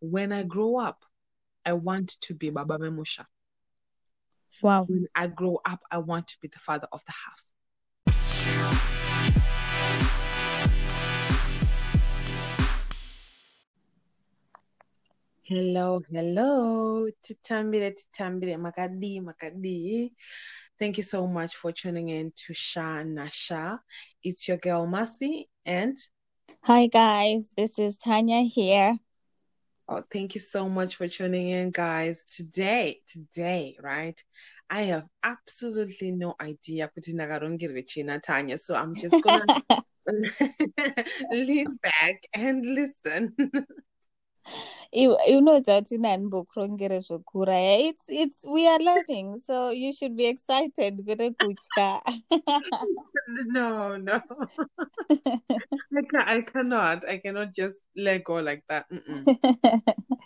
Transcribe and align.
when 0.00 0.32
I 0.32 0.42
grow 0.42 0.76
up, 0.76 1.04
I 1.64 1.74
want 1.74 2.20
to 2.22 2.34
be 2.34 2.50
Baba 2.50 2.78
Memusha. 2.78 3.26
Wow. 4.62 4.84
When 4.88 5.06
I 5.14 5.26
grow 5.26 5.60
up, 5.64 5.80
I 5.90 5.98
want 5.98 6.28
to 6.28 6.38
be 6.40 6.48
the 6.48 6.58
father 6.58 6.88
of 6.92 7.02
the 7.04 7.12
house. 7.12 7.52
Hello, 15.42 16.00
hello. 16.10 17.08
Titambire, 17.22 17.92
titambire, 17.92 18.56
makadi, 18.56 19.20
makadi. 19.20 20.12
Thank 20.78 20.96
you 20.96 21.02
so 21.02 21.26
much 21.26 21.56
for 21.56 21.72
tuning 21.72 22.08
in 22.08 22.32
to 22.46 22.54
Sha 22.54 23.02
Nasha. 23.02 23.80
It's 24.22 24.48
your 24.48 24.56
girl 24.56 24.86
Masi 24.86 25.46
and 25.66 25.96
Hi 26.62 26.86
guys, 26.86 27.52
this 27.56 27.78
is 27.78 27.96
Tanya 27.96 28.42
here. 28.42 28.96
Oh, 29.92 30.04
thank 30.12 30.36
you 30.36 30.40
so 30.40 30.68
much 30.68 30.94
for 30.94 31.08
tuning 31.08 31.48
in, 31.48 31.72
guys. 31.72 32.24
Today, 32.24 33.00
today, 33.08 33.76
right? 33.82 34.14
I 34.70 34.82
have 34.82 35.06
absolutely 35.24 36.12
no 36.12 36.36
idea 36.40 36.88
kuti 36.88 37.12
ndakarongere 37.12 37.82
china 37.84 38.20
Tanya, 38.20 38.56
so 38.56 38.76
I'm 38.76 38.94
just 38.94 39.20
gonna 39.20 39.44
lean 41.32 41.76
back 41.82 42.22
and 42.34 42.64
listen. 42.64 43.34
you 44.92 45.16
you 45.26 45.40
know 45.40 45.60
that 45.60 45.92
in 45.92 46.02
Anbokrongere 46.02 47.00
Shokura, 47.06 47.88
it's 47.88 48.04
it's 48.08 48.38
we 48.46 48.66
are 48.66 48.78
learning, 48.78 49.38
so 49.46 49.70
you 49.70 49.92
should 49.92 50.16
be 50.16 50.26
excited. 50.26 51.04
Gure 51.04 51.30
kuchka. 51.30 52.00
no, 53.46 53.96
no. 53.96 54.20
I, 55.10 56.02
can, 56.02 56.20
I 56.26 56.40
cannot. 56.42 57.08
I 57.08 57.18
cannot 57.18 57.52
just 57.54 57.82
let 57.96 58.24
go 58.24 58.40
like 58.40 58.64
that. 58.68 58.86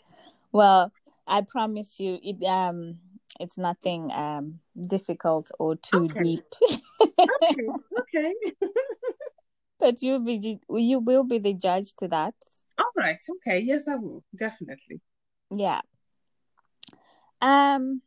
Well, 0.54 0.92
I 1.26 1.40
promise 1.40 1.98
you, 1.98 2.20
it 2.22 2.44
um, 2.46 2.98
it's 3.40 3.58
nothing 3.58 4.12
um 4.12 4.60
difficult 4.86 5.50
or 5.58 5.74
too 5.74 6.04
Okay. 6.04 6.22
deep. 6.22 6.44
Okay, 7.02 7.68
okay. 7.98 8.32
but 9.80 10.00
you 10.00 10.20
be 10.20 10.60
you 10.70 11.00
will 11.00 11.24
be 11.24 11.38
the 11.38 11.54
judge 11.54 11.94
to 11.96 12.06
that. 12.08 12.34
All 12.96 13.02
right, 13.02 13.16
okay. 13.36 13.60
Yes, 13.60 13.88
I 13.88 13.96
will. 13.96 14.22
Definitely. 14.36 15.00
Yeah. 15.50 15.80
Um, 17.40 18.02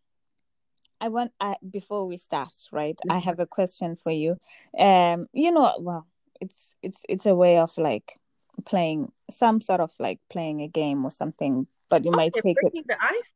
I 0.99 1.09
want 1.09 1.31
I 1.39 1.57
before 1.69 2.05
we 2.07 2.17
start, 2.17 2.53
right? 2.71 2.99
I 3.09 3.19
Mhm. 3.19 3.23
have 3.25 3.39
a 3.39 3.45
question 3.45 3.95
for 3.95 4.11
you. 4.11 4.37
Um, 4.77 5.27
you 5.33 5.51
know, 5.51 5.73
well, 5.79 6.07
it's 6.41 6.75
it's 6.81 7.01
it's 7.07 7.25
a 7.25 7.35
way 7.35 7.57
of 7.57 7.77
like 7.77 8.19
playing 8.65 9.11
some 9.29 9.61
sort 9.61 9.79
of 9.79 9.91
like 9.99 10.19
playing 10.29 10.61
a 10.61 10.67
game 10.67 11.05
or 11.05 11.11
something, 11.11 11.67
but 11.89 12.05
you 12.05 12.11
might 12.11 12.33
Okay, 12.35 12.53
take 12.55 12.73
it. 12.73 12.85
the 12.87 12.97
ice? 12.99 13.33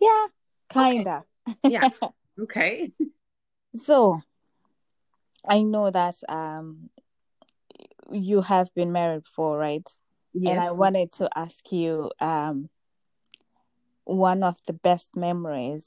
Yeah, 0.00 0.26
kinda. 0.70 1.24
Yeah. 1.64 1.88
Okay. 2.38 2.92
So 3.82 4.20
I 5.48 5.62
know 5.62 5.90
that 5.90 6.16
um 6.28 6.90
you 8.10 8.42
have 8.42 8.72
been 8.74 8.92
married 8.92 9.22
before, 9.22 9.58
right? 9.58 9.88
And 10.44 10.60
I 10.60 10.70
wanted 10.72 11.12
to 11.12 11.28
ask 11.34 11.72
you 11.72 12.10
um 12.20 12.68
one 14.04 14.42
of 14.42 14.58
the 14.66 14.72
best 14.72 15.16
memories 15.16 15.84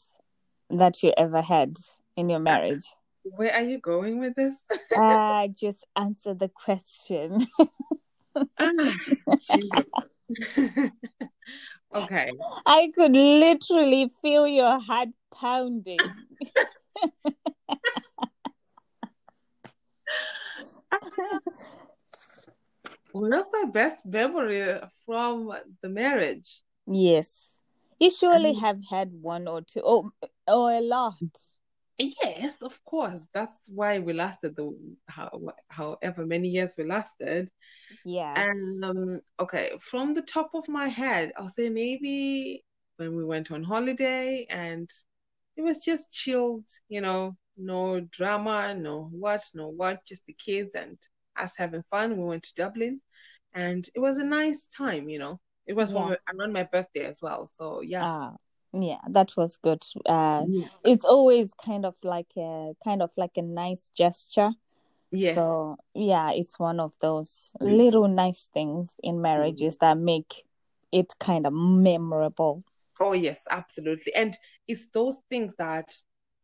that 0.69 1.01
you 1.03 1.13
ever 1.17 1.41
had 1.41 1.77
in 2.15 2.29
your 2.29 2.39
marriage. 2.39 2.85
Where 3.23 3.53
are 3.53 3.61
you 3.61 3.79
going 3.79 4.19
with 4.19 4.35
this? 4.35 4.61
uh 4.95 5.47
just 5.47 5.85
answer 5.95 6.33
the 6.33 6.49
question. 6.49 7.47
Ah, 8.57 8.93
okay. 11.95 12.31
I 12.65 12.91
could 12.93 13.13
literally 13.13 14.11
feel 14.21 14.47
your 14.47 14.79
heart 14.79 15.09
pounding. 15.33 16.15
One 23.19 23.33
of 23.33 23.47
my 23.51 23.65
best 23.65 24.05
memories 24.05 24.79
from 25.05 25.51
the 25.81 25.89
marriage. 25.89 26.61
yes. 26.87 27.45
You 27.99 28.09
surely 28.09 28.51
Um, 28.51 28.61
have 28.61 28.79
had 28.89 29.11
one 29.11 29.45
or 29.45 29.61
two 29.61 29.81
or, 29.81 30.09
or 30.47 30.71
a 30.71 30.79
lot. 30.79 31.15
Yes, 31.97 32.63
of 32.63 32.81
course. 32.85 33.27
That's 33.33 33.69
why 33.75 33.99
we 33.99 34.13
lasted 34.13 34.55
the 34.55 34.71
how, 35.09 35.29
however 35.67 36.25
many 36.25 36.47
years 36.47 36.75
we 36.77 36.85
lasted. 36.85 37.51
Yeah. 38.05 38.41
And 38.41 38.85
um, 38.85 39.21
okay, 39.37 39.71
from 39.81 40.13
the 40.13 40.21
top 40.21 40.51
of 40.53 40.69
my 40.69 40.87
head, 40.87 41.33
I'll 41.35 41.49
say 41.49 41.69
maybe 41.69 42.63
when 42.95 43.13
we 43.17 43.25
went 43.25 43.51
on 43.51 43.63
holiday 43.63 44.45
and 44.49 44.89
it 45.57 45.61
was 45.61 45.83
just 45.83 46.13
chilled, 46.13 46.69
you 46.87 47.01
know, 47.01 47.35
no 47.57 47.99
drama, 47.99 48.73
no 48.73 49.09
what, 49.11 49.43
no 49.53 49.67
what, 49.67 50.05
just 50.05 50.25
the 50.25 50.37
kids 50.47 50.75
and 50.75 50.97
us 51.39 51.55
having 51.57 51.83
fun. 51.89 52.17
We 52.17 52.23
went 52.23 52.43
to 52.43 52.53
Dublin 52.55 53.01
and 53.53 53.87
it 53.95 53.99
was 53.99 54.17
a 54.17 54.23
nice 54.23 54.67
time, 54.67 55.09
you 55.09 55.19
know. 55.19 55.39
It 55.65 55.75
was 55.75 55.93
Yeah. 55.93 56.15
around 56.33 56.53
my 56.53 56.63
birthday 56.63 57.05
as 57.05 57.19
well. 57.21 57.45
So 57.47 57.81
yeah. 57.81 58.03
Ah, 58.03 58.35
yeah, 58.73 58.99
that 59.09 59.35
was 59.37 59.57
good. 59.57 59.83
Uh 60.05 60.45
Yeah. 60.47 60.67
it's 60.83 61.05
always 61.05 61.53
kind 61.53 61.85
of 61.85 61.95
like 62.03 62.31
a 62.37 62.73
kind 62.83 63.01
of 63.01 63.11
like 63.17 63.37
a 63.37 63.41
nice 63.41 63.89
gesture. 63.95 64.51
Yes. 65.11 65.35
So 65.35 65.77
yeah, 65.93 66.31
it's 66.31 66.59
one 66.59 66.79
of 66.79 66.93
those 67.01 67.51
Mm. 67.61 67.77
little 67.77 68.07
nice 68.07 68.49
things 68.53 68.93
in 69.03 69.21
marriages 69.21 69.77
that 69.77 69.97
make 69.97 70.45
it 70.91 71.13
kind 71.19 71.45
of 71.45 71.53
memorable. 71.53 72.63
Oh, 72.99 73.13
yes, 73.13 73.47
absolutely. 73.49 74.13
And 74.13 74.35
it's 74.67 74.89
those 74.91 75.21
things 75.29 75.55
that, 75.55 75.93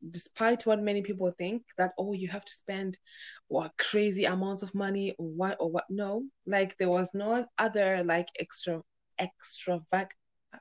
despite 0.10 0.66
what 0.66 0.82
many 0.82 1.02
people 1.02 1.32
think, 1.38 1.64
that, 1.78 1.92
oh, 1.98 2.14
you 2.14 2.28
have 2.28 2.46
to 2.46 2.52
spend 2.52 2.98
what 3.48 3.72
crazy 3.78 4.26
amounts 4.26 4.64
of 4.64 4.74
money 4.76 5.14
or 5.18 5.28
what 5.28 5.58
or 5.60 5.70
what. 5.72 5.86
No, 5.90 6.24
like 6.46 6.78
there 6.78 6.90
was 6.90 7.12
no 7.14 7.46
other 7.58 8.04
like 8.04 8.28
extra 8.40 8.82
extravag 9.20 10.08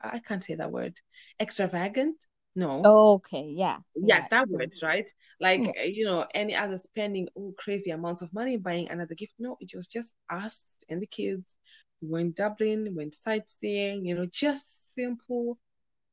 I 0.03 0.21
can't 0.21 0.43
say 0.43 0.55
that 0.57 0.73
word. 0.73 0.99
Extravagant? 1.41 2.17
No. 2.57 2.83
Okay, 2.85 3.55
yeah. 3.57 3.79
Yeah, 3.95 4.27
that 4.31 4.49
word, 4.49 4.73
right? 4.83 5.07
Like, 5.41 5.73
Yeah. 5.77 5.83
you 5.85 6.05
know, 6.05 6.27
any 6.35 6.55
other 6.55 6.79
spending 6.79 7.29
oh, 7.37 7.55
crazy 7.59 7.91
amounts 7.91 8.23
of 8.23 8.33
money 8.33 8.57
buying 8.57 8.89
another 8.89 9.15
gift. 9.15 9.35
No, 9.39 9.57
it 9.61 9.73
was 9.75 9.87
just 9.87 10.15
us 10.31 10.77
and 10.89 11.03
the 11.03 11.07
kids. 11.07 11.57
We 12.01 12.09
went 12.09 12.37
Dublin, 12.37 12.95
went 12.95 13.15
sightseeing, 13.15 14.07
you 14.07 14.15
know, 14.15 14.27
just 14.27 14.95
simple, 14.95 15.59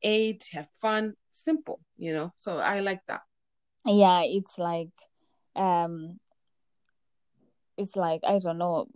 ate, 0.02 0.48
have 0.53 0.68
fun, 0.81 1.16
simple, 1.31 1.80
you 1.97 2.14
know. 2.14 2.34
So 2.38 2.58
I 2.59 2.80
like 2.81 3.02
that. 3.08 3.22
Yeah, 3.86 4.24
it's 4.24 4.58
like 4.58 4.92
um 5.56 6.19
it's 7.78 7.96
like 7.96 8.22
I 8.28 8.40
don't 8.40 8.58
know 8.58 8.88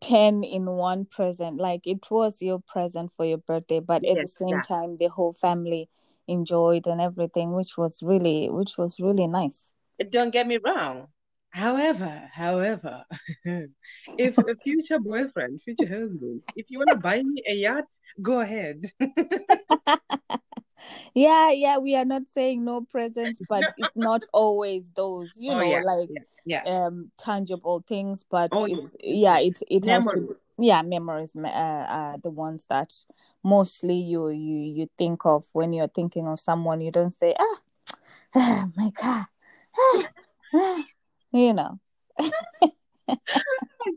10 0.00 0.42
in 0.42 0.66
one 0.66 1.04
present 1.04 1.58
like 1.58 1.86
it 1.86 2.10
was 2.10 2.42
your 2.42 2.60
present 2.60 3.12
for 3.16 3.24
your 3.24 3.38
birthday 3.38 3.78
but 3.78 4.04
at 4.04 4.16
the 4.16 4.26
same 4.26 4.48
yeah. 4.48 4.60
time 4.62 4.96
the 4.96 5.08
whole 5.08 5.32
family 5.32 5.88
enjoyed 6.26 6.86
and 6.88 7.00
everything 7.00 7.52
which 7.52 7.76
was 7.78 8.02
really 8.02 8.48
which 8.50 8.76
was 8.78 8.98
really 8.98 9.28
nice 9.28 9.72
Don't 10.10 10.30
get 10.30 10.46
me 10.48 10.58
wrong. 10.64 11.08
However, 11.50 12.30
however, 12.32 13.04
if 13.44 14.38
a 14.38 14.56
future 14.64 14.98
boyfriend, 14.98 15.60
future 15.62 15.86
husband, 15.86 16.40
if 16.56 16.70
you 16.70 16.78
want 16.78 16.90
to 16.90 16.96
buy 16.96 17.22
me 17.22 17.42
a 17.46 17.54
yacht, 17.54 17.84
go 18.22 18.40
ahead. 18.40 18.84
yeah 21.14 21.50
yeah 21.50 21.78
we 21.78 21.94
are 21.96 22.04
not 22.04 22.22
saying 22.34 22.64
no 22.64 22.80
presents 22.82 23.40
but 23.48 23.72
it's 23.76 23.96
not 23.96 24.24
always 24.32 24.92
those 24.92 25.32
you 25.36 25.52
Oh, 25.52 25.60
know 25.60 25.70
yeah, 25.70 25.80
like 25.80 26.10
Yeah. 26.44 26.62
um 26.66 27.10
tangible 27.18 27.84
things 27.86 28.24
but 28.28 28.50
Oh, 28.52 28.64
it's 28.64 28.94
yeah. 29.02 29.38
it 29.38 29.62
it 29.70 29.84
has 29.84 30.04
to 30.06 30.36
yeah 30.58 30.82
memories 30.82 31.30
uh, 31.36 31.48
are 31.48 32.18
the 32.18 32.30
ones 32.30 32.66
that 32.68 32.92
mostly 33.42 33.94
you 33.94 34.28
you 34.28 34.58
you 34.58 34.90
think 34.98 35.24
of 35.24 35.44
when 35.52 35.72
you're 35.72 35.88
thinking 35.88 36.26
of 36.26 36.40
someone 36.40 36.80
you 36.80 36.90
don't 36.90 37.14
say 37.14 37.34
ah, 37.38 37.60
ah 38.34 38.68
my 38.76 38.90
god 38.90 39.26
ah, 39.78 40.08
ah," 40.54 40.84
you 41.32 41.54
know 41.54 41.78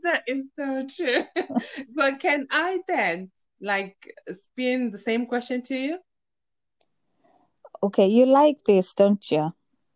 That 0.02 0.22
is 0.26 0.42
so 0.58 0.86
true. 0.86 1.24
But 1.94 2.20
can 2.20 2.46
I 2.50 2.78
then 2.88 3.30
like 3.60 3.96
spin 4.30 4.90
the 4.90 4.98
same 4.98 5.26
question 5.26 5.62
to 5.62 5.74
you? 5.74 5.98
Okay 7.86 8.06
you 8.06 8.26
like 8.26 8.58
this 8.66 8.94
don't 8.94 9.30
you 9.30 9.52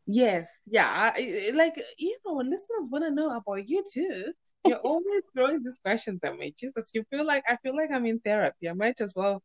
Yes. 0.06 0.58
Yeah. 0.66 0.88
I, 1.16 1.52
like, 1.54 1.74
you 1.98 2.16
know, 2.26 2.34
listeners 2.42 2.88
want 2.90 3.04
to 3.04 3.12
know 3.12 3.36
about 3.36 3.68
you 3.68 3.84
too. 3.92 4.32
You're 4.64 4.78
always 4.90 5.22
throwing 5.32 5.62
these 5.62 5.78
questions 5.78 6.18
at 6.24 6.36
me. 6.36 6.52
Jesus, 6.58 6.90
you 6.94 7.04
feel 7.10 7.24
like 7.24 7.44
I 7.46 7.56
feel 7.62 7.76
like 7.76 7.90
I'm 7.94 8.06
in 8.06 8.18
therapy. 8.18 8.68
I 8.68 8.72
might 8.72 9.00
as 9.00 9.12
well 9.14 9.40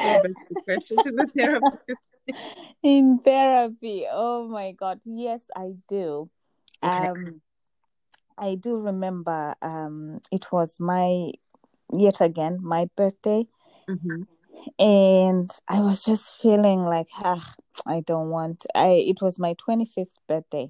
throw 0.00 0.14
back 0.22 0.32
the 0.48 0.56
question 0.64 0.96
to 1.04 1.12
the 1.12 1.26
therapist. 1.36 1.82
in 2.82 3.18
therapy 3.18 4.06
oh 4.10 4.46
my 4.48 4.72
god 4.72 5.00
yes 5.04 5.42
i 5.56 5.72
do 5.88 6.28
Okay. 6.84 7.08
um 7.08 7.40
i 8.36 8.54
do 8.54 8.76
remember 8.76 9.54
um 9.62 10.20
it 10.30 10.52
was 10.52 10.78
my 10.78 11.32
yet 11.92 12.20
again 12.20 12.58
my 12.62 12.88
birthday 12.96 13.44
Mhm. 13.88 14.26
And 14.78 15.50
I 15.68 15.80
was 15.80 16.04
just 16.04 16.36
feeling 16.40 16.84
like, 16.84 17.08
ah, 17.16 17.54
I 17.86 18.00
don't 18.00 18.30
want. 18.30 18.66
I 18.74 19.04
it 19.06 19.20
was 19.22 19.38
my 19.38 19.54
twenty 19.54 19.84
fifth 19.84 20.14
birthday. 20.28 20.68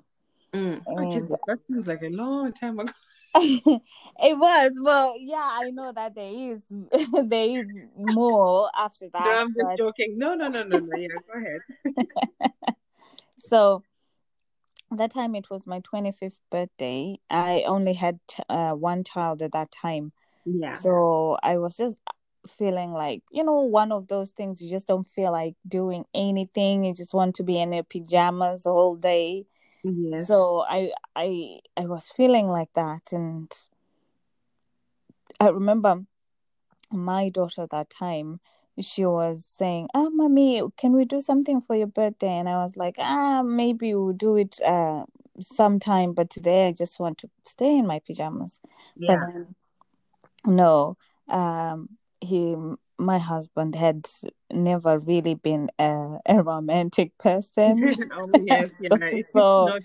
Mm. 0.52 0.82
Oh, 0.86 1.10
that 1.46 1.58
seems 1.70 1.86
like 1.86 2.02
a 2.02 2.08
long 2.08 2.52
time 2.52 2.78
ago. 2.78 2.92
it 3.34 4.38
was 4.38 4.72
well, 4.82 5.14
yeah. 5.18 5.48
I 5.62 5.70
know 5.70 5.92
that 5.92 6.14
there 6.14 6.32
is 6.32 6.62
there 7.24 7.48
is 7.48 7.70
more 7.96 8.70
after 8.76 9.06
No, 9.06 9.10
that. 9.14 9.40
I'm 9.42 9.48
just 9.48 9.58
but- 9.60 9.78
joking. 9.78 10.14
No, 10.18 10.34
no, 10.34 10.48
no, 10.48 10.62
no, 10.64 10.78
no. 10.78 10.96
Yeah, 10.96 11.08
go 11.32 11.40
ahead. 11.40 12.04
so 13.38 13.82
that 14.90 15.10
time 15.12 15.34
it 15.34 15.50
was 15.50 15.66
my 15.66 15.80
25th 15.80 16.40
birthday 16.50 17.18
i 17.28 17.62
only 17.66 17.92
had 17.92 18.18
uh, 18.48 18.72
one 18.72 19.04
child 19.04 19.42
at 19.42 19.52
that 19.52 19.70
time 19.70 20.12
Yeah. 20.46 20.78
so 20.78 21.36
i 21.42 21.58
was 21.58 21.76
just 21.76 21.98
feeling 22.50 22.92
like 22.92 23.22
you 23.30 23.44
know 23.44 23.60
one 23.60 23.92
of 23.92 24.08
those 24.08 24.30
things 24.30 24.60
you 24.62 24.70
just 24.70 24.88
don't 24.88 25.06
feel 25.06 25.32
like 25.32 25.54
doing 25.66 26.04
anything 26.14 26.84
you 26.84 26.94
just 26.94 27.14
want 27.14 27.34
to 27.34 27.42
be 27.42 27.60
in 27.60 27.72
your 27.72 27.82
pajamas 27.84 28.66
all 28.66 28.96
day 28.96 29.44
Yes. 29.84 30.28
so 30.28 30.64
i 30.68 30.90
i 31.14 31.60
i 31.76 31.86
was 31.86 32.08
feeling 32.16 32.48
like 32.48 32.72
that 32.74 33.12
and 33.12 33.50
i 35.40 35.48
remember 35.48 36.02
my 36.90 37.28
daughter 37.28 37.62
at 37.62 37.70
that 37.70 37.90
time 37.90 38.40
she 38.80 39.04
was 39.04 39.44
saying 39.44 39.88
ah 39.94 40.08
mommy 40.10 40.62
can 40.76 40.92
we 40.92 41.04
do 41.04 41.20
something 41.20 41.60
for 41.60 41.74
your 41.76 41.86
birthday 41.86 42.38
and 42.38 42.48
i 42.48 42.56
was 42.62 42.76
like 42.76 42.96
ah 42.98 43.42
maybe 43.42 43.94
we'll 43.94 44.12
do 44.12 44.36
it 44.36 44.60
uh 44.62 45.04
sometime 45.40 46.12
but 46.12 46.30
today 46.30 46.68
i 46.68 46.72
just 46.72 46.98
want 46.98 47.18
to 47.18 47.28
stay 47.44 47.76
in 47.78 47.86
my 47.86 48.00
pajamas 48.00 48.60
yeah. 48.96 49.16
but 49.16 50.50
no 50.52 50.96
um 51.28 51.88
he 52.20 52.56
my 52.98 53.18
husband 53.18 53.74
had 53.76 54.08
never 54.52 54.98
really 54.98 55.34
been 55.34 55.70
a, 55.78 56.18
a 56.26 56.42
romantic 56.42 57.16
person 57.18 57.94
oh 58.12 58.28
yes. 58.44 58.70
It's 59.12 59.32
So. 59.32 59.78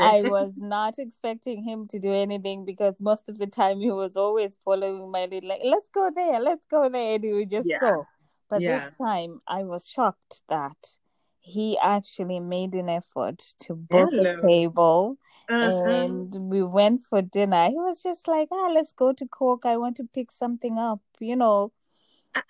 I 0.00 0.22
was 0.22 0.52
not 0.56 0.98
expecting 0.98 1.64
him 1.64 1.88
to 1.88 1.98
do 1.98 2.12
anything 2.12 2.64
because 2.64 3.00
most 3.00 3.28
of 3.28 3.38
the 3.38 3.48
time 3.48 3.80
he 3.80 3.90
was 3.90 4.16
always 4.16 4.56
following 4.64 5.10
my 5.10 5.26
lead, 5.26 5.44
like, 5.44 5.60
let's 5.64 5.88
go 5.88 6.10
there, 6.14 6.38
let's 6.38 6.64
go 6.70 6.88
there, 6.88 7.16
and 7.16 7.24
he 7.24 7.32
would 7.32 7.50
just 7.50 7.68
Yeah. 7.68 7.80
go. 7.80 8.06
But 8.48 8.62
Yeah. 8.62 8.78
this 8.78 8.90
time 9.02 9.40
I 9.46 9.64
was 9.64 9.88
shocked 9.88 10.42
that 10.48 10.76
he 11.40 11.78
actually 11.78 12.40
made 12.40 12.74
an 12.74 12.88
effort 12.88 13.38
to 13.62 13.74
book 13.74 14.12
a 14.12 14.46
table 14.46 15.18
Uh-huh. 15.48 15.88
and 15.90 16.34
we 16.50 16.62
went 16.62 17.02
for 17.02 17.22
dinner. 17.22 17.68
He 17.68 17.76
was 17.76 18.02
just 18.02 18.28
like, 18.28 18.48
ah, 18.52 18.68
let's 18.72 18.92
go 18.92 19.12
to 19.12 19.26
Cork. 19.26 19.64
I 19.64 19.76
want 19.76 19.96
to 19.96 20.04
pick 20.04 20.30
something 20.30 20.78
up, 20.78 21.00
you 21.20 21.36
know. 21.36 21.72
Uh, 22.34 22.40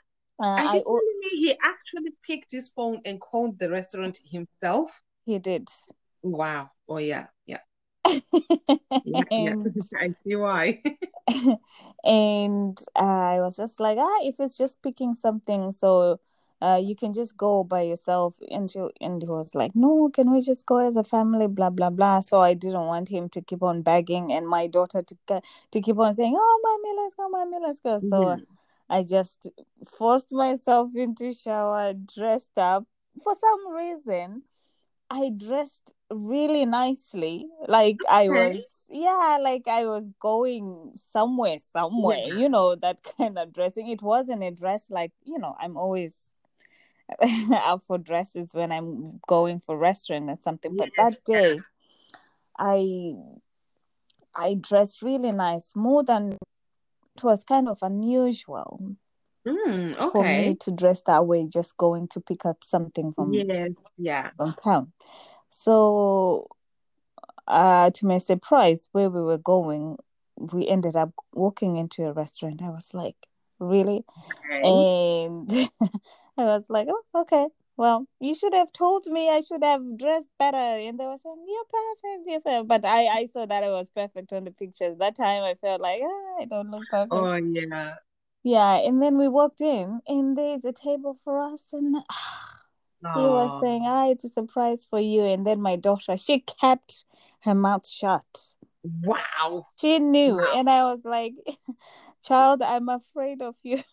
I 0.41 0.77
you 0.77 0.83
o- 0.87 1.01
he 1.33 1.53
actually 1.63 2.13
picked 2.27 2.51
his 2.53 2.69
phone 2.69 3.01
and 3.05 3.21
called 3.21 3.59
the 3.59 3.71
restaurant 3.71 4.19
himself? 4.31 5.03
he 5.27 5.39
did. 5.39 5.69
Wow. 6.23 6.71
Oh 6.89 6.99
yeah, 6.99 7.27
yeah, 7.47 7.61
yeah, 8.07 8.21
yeah. 9.05 9.25
and 9.31 9.73
I 10.01 10.09
see 10.25 10.37
why. 10.37 10.83
and 12.05 12.79
I 12.97 13.41
was 13.41 13.57
just 13.57 13.79
like, 13.81 13.99
ah, 13.99 14.19
if 14.23 14.37
it's 14.39 14.57
just 14.57 14.81
picking 14.83 15.15
something, 15.15 15.73
so 15.73 16.21
uh, 16.61 16.81
you 16.83 16.97
can 16.97 17.13
just 17.13 17.37
go 17.37 17.65
by 17.65 17.83
yourself. 17.83 18.37
And 18.51 18.71
she, 18.71 18.81
and 19.01 19.23
he 19.23 19.29
was 19.29 19.55
like, 19.55 19.75
no, 19.75 20.09
can 20.11 20.31
we 20.33 20.41
just 20.41 20.67
go 20.67 20.79
as 20.79 20.97
a 20.97 21.05
family? 21.05 21.47
Blah 21.49 21.71
blah 21.71 21.91
blah. 21.91 22.21
So 22.21 22.41
I 22.41 22.55
didn't 22.55 22.87
want 22.87 23.09
him 23.09 23.29
to 23.31 23.41
keep 23.43 23.63
on 23.63 23.83
begging, 23.83 24.33
and 24.33 24.49
my 24.49 24.67
daughter 24.67 25.03
to 25.03 25.43
to 25.73 25.81
keep 25.81 25.99
on 25.99 26.15
saying, 26.15 26.35
oh, 26.37 26.61
mommy, 26.63 26.97
let's 27.03 27.15
go, 27.15 27.29
mommy, 27.29 27.57
let's 27.67 27.81
go. 27.81 27.99
So 27.99 28.07
Mhm. 28.37 28.47
I 28.91 29.03
just 29.03 29.49
forced 29.87 30.33
myself 30.33 30.95
into 30.95 31.33
shower, 31.33 31.93
dressed 31.95 32.57
up. 32.59 32.87
For 33.23 33.35
some 33.41 33.73
reason, 33.75 34.43
I 35.11 35.31
dressed 35.31 35.93
really 36.11 36.65
nicely. 36.67 37.49
Like 37.67 37.99
I 38.09 38.29
was, 38.29 38.57
yeah, 38.89 39.39
like 39.41 39.69
I 39.69 39.87
was 39.87 40.09
going 40.21 40.93
somewhere, 41.13 41.59
somewhere, 41.73 42.19
Yeah. 42.25 42.41
you 42.41 42.49
know, 42.49 42.75
that 42.77 43.03
kind 43.19 43.39
of 43.39 43.53
dressing. 43.53 43.89
It 43.89 44.03
wasn't 44.03 44.43
a 44.43 44.51
dress 44.51 44.85
like, 44.91 45.13
you 45.25 45.39
know, 45.39 45.55
I'm 45.61 45.77
always 45.77 46.15
up 47.53 47.83
for 47.87 47.99
dresses 47.99 48.49
when 48.53 48.73
I'm 48.73 49.21
going 49.27 49.61
for 49.61 49.77
restaurant 49.77 50.31
or 50.31 50.39
something. 50.43 50.77
But 50.77 50.91
that 50.97 51.25
day, 51.25 51.59
I 52.59 53.15
I 54.35 54.55
dressed 54.55 55.03
really 55.03 55.33
nice, 55.33 55.73
more 55.75 56.05
than 56.05 56.39
it 57.17 57.25
was 57.25 57.45
kind 57.45 57.69
of 57.69 57.79
unusual 57.83 58.97
Mm, 59.49 60.13
for 60.13 60.25
me 60.25 60.55
to 60.57 60.71
dress 60.71 61.03
that 61.07 61.27
way, 61.27 61.47
just 61.47 61.77
going 61.79 62.09
to 62.09 62.21
pick 62.21 62.45
up 62.45 62.63
something 62.63 63.13
from 63.13 63.33
Yes, 63.33 63.71
yeah. 63.97 64.31
from 64.37 64.55
town. 64.63 64.93
So, 65.49 66.49
uh, 67.47 67.91
to 67.91 68.07
my 68.07 68.19
surprise, 68.19 68.89
where 68.93 69.09
we 69.09 69.23
were 69.23 69.39
going, 69.39 69.97
we 70.37 70.69
ended 70.69 70.97
up 70.97 71.13
walking 71.33 71.77
into 71.77 72.05
a 72.07 72.13
restaurant. 72.13 72.61
I 72.63 72.69
was 72.69 72.93
like, 72.93 73.17
really? 73.59 74.05
Okay. 74.51 74.69
And 74.69 75.71
I 76.39 76.45
was 76.45 76.65
like, 76.69 76.89
oh, 76.89 77.23
okay. 77.23 77.49
Well, 77.77 78.07
you 78.21 78.35
should 78.35 78.55
have 78.55 78.73
told 78.73 79.07
me 79.07 79.29
I 79.29 79.41
should 79.41 79.63
have 79.63 79.99
dressed 79.99 80.29
better. 80.39 80.57
And 80.57 80.99
they 80.99 81.05
were 81.05 81.17
saying, 81.23 81.45
you're 81.47 81.65
perfect, 81.65 82.29
you're 82.29 82.41
perfect. 82.41 82.69
But 82.69 82.85
I, 82.85 83.07
I 83.07 83.29
saw 83.33 83.47
that 83.47 83.63
I 83.65 83.69
was 83.69 83.91
perfect 83.91 84.33
on 84.33 84.45
the 84.45 84.51
pictures. 84.51 84.97
That 84.99 85.17
time 85.17 85.43
I 85.45 85.55
felt 85.61 85.81
like, 85.81 86.01
ah, 86.03 86.43
I 86.43 86.45
don't 86.47 86.71
look 86.71 86.85
perfect. 86.91 87.13
Oh 87.13 87.35
yeah. 87.35 87.95
Yeah. 88.43 88.77
And 88.79 89.03
then 89.03 89.19
we 89.19 89.29
walked 89.29 89.61
in, 89.61 90.01
and 90.07 90.37
there's 90.37 90.65
a 90.65 90.73
table 90.73 91.19
for 91.23 91.41
us. 91.41 91.63
And 91.73 91.97
he 93.15 93.21
was 93.21 93.61
saying, 93.63 93.83
ah, 93.85 94.11
it's 94.11 94.25
a 94.25 94.29
surprise 94.29 94.87
for 94.89 95.01
you. 95.01 95.23
And 95.23 95.47
then 95.47 95.61
my 95.61 95.77
daughter, 95.77 96.17
she 96.17 96.41
kept 96.41 97.05
her 97.43 97.55
mouth 97.55 97.87
shut. 97.87 98.55
Wow. 99.03 99.67
She 99.81 99.99
knew. 99.99 100.37
Wow. 100.37 100.53
And 100.57 100.71
I 100.71 100.85
was 100.85 101.01
like, 101.05 101.35
child, 102.25 102.63
I'm 102.63 102.89
afraid 102.89 103.43
of 103.43 103.55
you. 103.63 103.83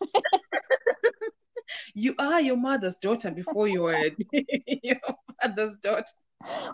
You 1.93 2.15
are 2.19 2.41
your 2.41 2.57
mother's 2.57 2.97
daughter 2.97 3.31
before 3.31 3.67
you 3.67 3.81
were 3.81 4.09
your 4.83 4.97
father's 5.41 5.77
daughter. 5.77 6.03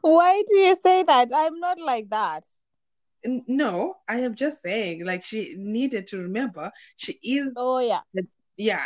Why 0.02 0.44
do 0.50 0.56
you 0.58 0.76
say 0.82 1.04
that? 1.04 1.30
I'm 1.34 1.60
not 1.60 1.80
like 1.80 2.10
that. 2.10 2.44
No, 3.24 3.96
I 4.08 4.18
am 4.22 4.34
just 4.36 4.62
saying, 4.62 5.06
like 5.06 5.24
she 5.24 5.56
needed 5.58 6.08
to 6.08 6.18
remember 6.18 6.72
she 6.96 7.20
is, 7.24 7.52
Oh, 7.56 7.80
yeah. 7.80 8.02
yeah. 8.58 8.86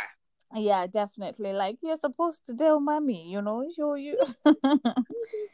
Yeah, 0.54 0.86
definitely. 0.86 1.52
Like, 1.52 1.78
you're 1.82 1.96
supposed 1.96 2.46
to 2.46 2.54
tell 2.56 2.78
mommy, 2.80 3.30
you 3.30 3.42
know? 3.42 3.66
You, 3.76 3.94
you. 3.96 4.18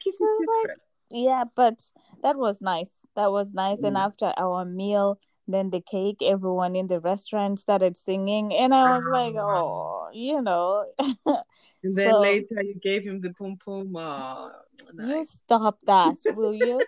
She 0.03 0.11
was 0.19 0.65
like, 0.65 0.77
yeah, 1.09 1.45
but 1.55 1.81
that 2.21 2.35
was 2.37 2.61
nice. 2.61 2.91
That 3.15 3.31
was 3.31 3.53
nice. 3.53 3.79
And 3.79 3.95
Mm. 3.95 4.05
after 4.05 4.33
our 4.37 4.65
meal, 4.65 5.19
then 5.47 5.69
the 5.71 5.81
cake, 5.81 6.17
everyone 6.21 6.75
in 6.75 6.87
the 6.87 6.99
restaurant 6.99 7.59
started 7.59 7.97
singing. 7.97 8.53
And 8.53 8.73
I 8.73 8.97
was 8.97 9.05
like, 9.11 9.35
Ah. 9.37 9.61
oh, 9.61 10.09
you 10.13 10.41
know. 10.41 10.85
And 11.83 11.95
then 11.95 12.11
So- 12.11 12.21
later 12.21 12.61
you 12.63 12.75
gave 12.81 13.03
him 13.03 13.19
the 13.19 13.33
pum 13.33 13.57
pum. 13.63 13.93
Oh, 13.97 14.51
You 14.97 15.25
stop 15.25 15.79
that, 15.85 16.15
will 16.35 16.53
you? 16.53 16.79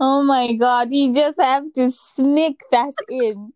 oh 0.00 0.22
my 0.22 0.52
God, 0.52 0.92
you 0.92 1.12
just 1.12 1.40
have 1.40 1.72
to 1.74 1.90
sneak 1.90 2.60
that 2.70 2.92
in. 3.08 3.52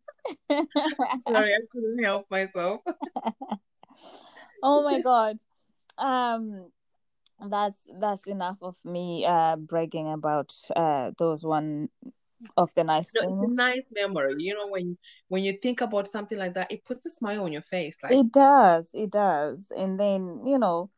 Sorry, 0.50 1.54
I 1.54 1.58
couldn't 1.70 2.02
help 2.02 2.30
myself. 2.30 2.80
oh 4.62 4.82
my 4.82 5.00
God. 5.00 5.38
Um 5.98 6.70
that's 7.50 7.78
that's 8.00 8.26
enough 8.26 8.58
of 8.62 8.76
me 8.84 9.24
uh 9.26 9.56
bragging 9.56 10.10
about 10.12 10.54
uh 10.76 11.12
those 11.18 11.44
one 11.44 11.88
of 12.56 12.72
the 12.74 12.84
nice 12.84 13.12
No, 13.14 13.22
it's 13.42 13.52
a 13.52 13.54
nice 13.56 13.84
memory. 13.92 14.36
You 14.38 14.54
know, 14.54 14.68
when 14.68 14.96
when 15.28 15.44
you 15.44 15.52
think 15.52 15.80
about 15.80 16.08
something 16.08 16.38
like 16.38 16.54
that, 16.54 16.70
it 16.70 16.84
puts 16.84 17.06
a 17.06 17.10
smile 17.10 17.44
on 17.44 17.52
your 17.52 17.62
face. 17.62 17.98
Like, 18.02 18.12
It 18.12 18.32
does, 18.32 18.86
it 18.92 19.10
does. 19.10 19.60
And 19.76 19.98
then, 19.98 20.46
you 20.46 20.58
know, 20.58 20.90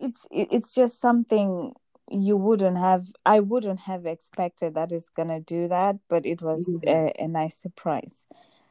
it's 0.00 0.26
it's 0.30 0.74
just 0.74 1.00
something 1.00 1.72
you 2.10 2.36
wouldn't 2.36 2.76
have 2.78 3.06
I 3.24 3.40
wouldn't 3.40 3.80
have 3.80 4.06
expected 4.06 4.74
that 4.74 4.92
it's 4.92 5.08
gonna 5.08 5.40
do 5.40 5.68
that, 5.68 5.96
but 6.08 6.26
it 6.26 6.42
was 6.42 6.78
Mhm. 6.84 6.88
a, 6.88 7.12
a 7.24 7.28
nice 7.28 7.56
surprise. 7.56 8.26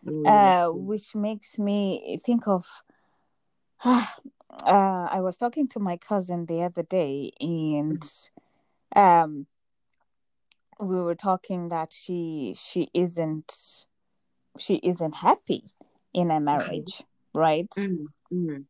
oh, 0.08 0.26
Uh, 0.26 0.70
which 0.70 1.16
makes 1.16 1.58
me 1.60 2.18
think 2.26 2.48
of 2.48 2.66
uh, 4.62 5.08
I 5.12 5.22
was 5.22 5.38
talking 5.38 5.68
to 5.70 5.80
my 5.80 5.98
cousin 5.98 6.46
the 6.46 6.64
other 6.64 6.84
day 6.84 7.32
and 7.40 8.04
um 8.96 9.48
we 10.80 11.02
were 11.02 11.16
talking 11.16 11.70
that 11.70 11.94
she 11.94 12.56
she 12.58 12.90
isn't 12.94 13.86
she 14.60 14.76
isn't 14.84 15.16
happy 15.16 15.64
in 16.14 16.30
a 16.30 16.40
marriage, 16.40 17.04
right? 17.34 17.70
Mm, 17.78 18.06
mm. 18.32 18.66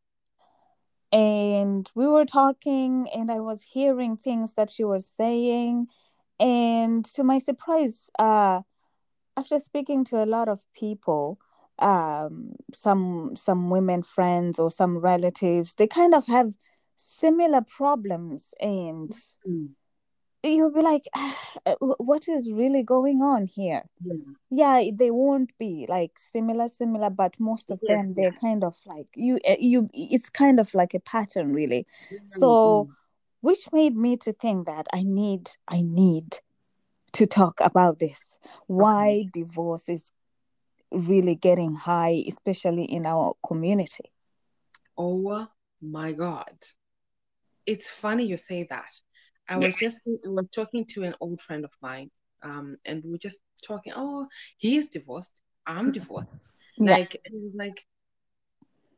and 1.11 1.91
we 1.93 2.07
were 2.07 2.25
talking 2.25 3.07
and 3.15 3.31
i 3.31 3.39
was 3.39 3.61
hearing 3.63 4.17
things 4.17 4.55
that 4.55 4.69
she 4.69 4.83
was 4.83 5.05
saying 5.05 5.87
and 6.39 7.05
to 7.05 7.23
my 7.23 7.37
surprise 7.37 8.09
uh 8.17 8.61
after 9.37 9.59
speaking 9.59 10.03
to 10.03 10.23
a 10.23 10.25
lot 10.25 10.47
of 10.47 10.61
people 10.73 11.37
some 12.74 13.36
some 13.36 13.70
women 13.70 14.03
friends 14.03 14.60
or 14.60 14.70
some 14.72 14.98
relatives 15.00 15.75
they 15.75 15.88
kind 15.88 16.13
of 16.13 16.25
have 16.27 16.53
similar 16.96 17.62
problems 17.62 18.53
and 18.60 19.12
Mm. 19.48 19.75
you'll 20.44 20.72
be 20.72 20.82
like 20.82 21.03
"Uh, 21.15 21.75
what 21.98 22.27
is 22.27 22.51
really 22.51 22.84
going 22.84 23.22
on 23.22 23.46
here? 23.46 23.84
Yeah. 24.01 24.13
yeah 24.50 24.92
they 24.94 25.12
won't 25.12 25.51
be 25.58 25.86
like 25.89 26.12
similar 26.20 26.70
similar 26.70 27.10
but 27.10 27.39
most 27.39 27.72
of 27.72 27.80
Yes, 27.82 28.00
them 28.00 28.13
they're 28.13 28.32
kind 28.32 28.63
of 28.63 28.75
like 28.86 29.08
you 29.15 29.39
uh, 29.50 29.56
you 29.60 29.89
it's 29.94 30.30
kind 30.30 30.60
of 30.60 30.74
like 30.74 30.94
a 30.94 31.00
pattern 31.00 31.53
really. 31.53 31.86
Mm, 32.12 32.27
so 32.27 32.89
which 33.42 33.68
made 33.74 33.96
me 33.96 34.15
to 34.18 34.32
think 34.34 34.65
that 34.68 34.88
i 34.94 35.03
need 35.03 35.50
i 35.68 35.82
need 35.82 36.39
to 37.13 37.25
talk 37.27 37.60
about 37.62 38.00
this. 38.00 38.22
Why 38.68 39.25
divorce 39.32 39.88
is 39.88 40.12
really 40.93 41.35
getting 41.35 41.73
high 41.75 42.23
especially 42.27 42.85
in 42.85 43.05
our 43.05 43.35
community 43.45 44.05
Oh 44.97 45.47
my 45.81 46.13
God. 46.13 46.53
It's 47.65 47.89
funny 47.89 48.25
you 48.25 48.38
say 48.38 48.67
that. 48.69 48.91
I 49.50 49.57
was 49.57 49.75
just 49.75 50.00
I 50.07 50.29
was 50.29 50.45
talking 50.55 50.85
to 50.89 51.03
an 51.03 51.15
old 51.19 51.41
friend 51.41 51.65
of 51.65 51.71
mine, 51.81 52.12
um, 52.43 52.77
and 52.85 53.03
we 53.03 53.12
were 53.12 53.17
just 53.17 53.39
talking. 53.65 53.93
Oh, 53.95 54.27
he's 54.57 54.89
divorced. 54.89 55.41
I'm 55.65 55.91
divorced. 55.91 56.29
Yeah. 56.77 56.97
Like, 56.97 57.21
like 57.55 57.85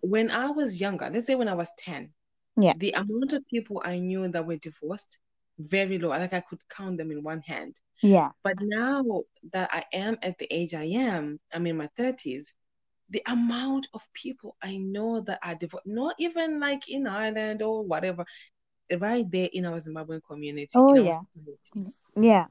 when 0.02 0.30
I 0.32 0.52
was 0.52 0.80
younger, 0.82 1.10
let's 1.12 1.28
say 1.28 1.36
when 1.36 1.48
I 1.48 1.54
was 1.56 1.72
10, 1.80 2.14
Yeah. 2.58 2.74
the 2.78 2.92
amount 2.92 3.34
of 3.34 3.48
people 3.48 3.82
I 3.84 4.00
knew 4.00 4.28
that 4.28 4.46
were 4.46 4.58
divorced, 4.58 5.20
very 5.58 6.00
low. 6.00 6.12
I 6.12 6.20
like 6.20 6.34
I 6.34 6.42
could 6.42 6.68
count 6.70 6.98
them 6.98 7.12
in 7.12 7.24
one 7.24 7.42
hand. 7.42 7.76
yeah 8.02 8.32
But 8.44 8.58
now 8.62 9.24
that 9.54 9.70
I 9.74 9.86
am 9.94 10.18
at 10.22 10.38
the 10.38 10.48
age 10.54 10.74
I 10.74 10.86
am, 10.86 11.40
I'm 11.54 11.68
in 11.68 11.78
my 11.78 11.90
30s, 11.98 12.54
the 13.10 13.22
amount 13.28 13.88
of 13.94 14.08
people 14.14 14.56
I 14.64 14.78
know 14.78 15.22
that 15.22 15.40
are 15.44 15.56
divorced, 15.56 15.88
not 15.88 16.16
even 16.20 16.60
like 16.60 16.90
in 16.90 17.08
Ireland 17.08 17.62
or 17.62 17.84
whatever, 17.84 18.26
right 19.00 19.26
there 19.32 19.50
in 19.54 19.66
our 19.66 19.80
Zimbabwean 19.80 20.22
community. 20.28 20.68
Oh, 20.76 20.94
in 20.94 20.98
our 21.00 21.06
yeah. 21.06 21.22
community, 21.34 21.60
mm, 21.76 21.92
yeah 22.24 22.48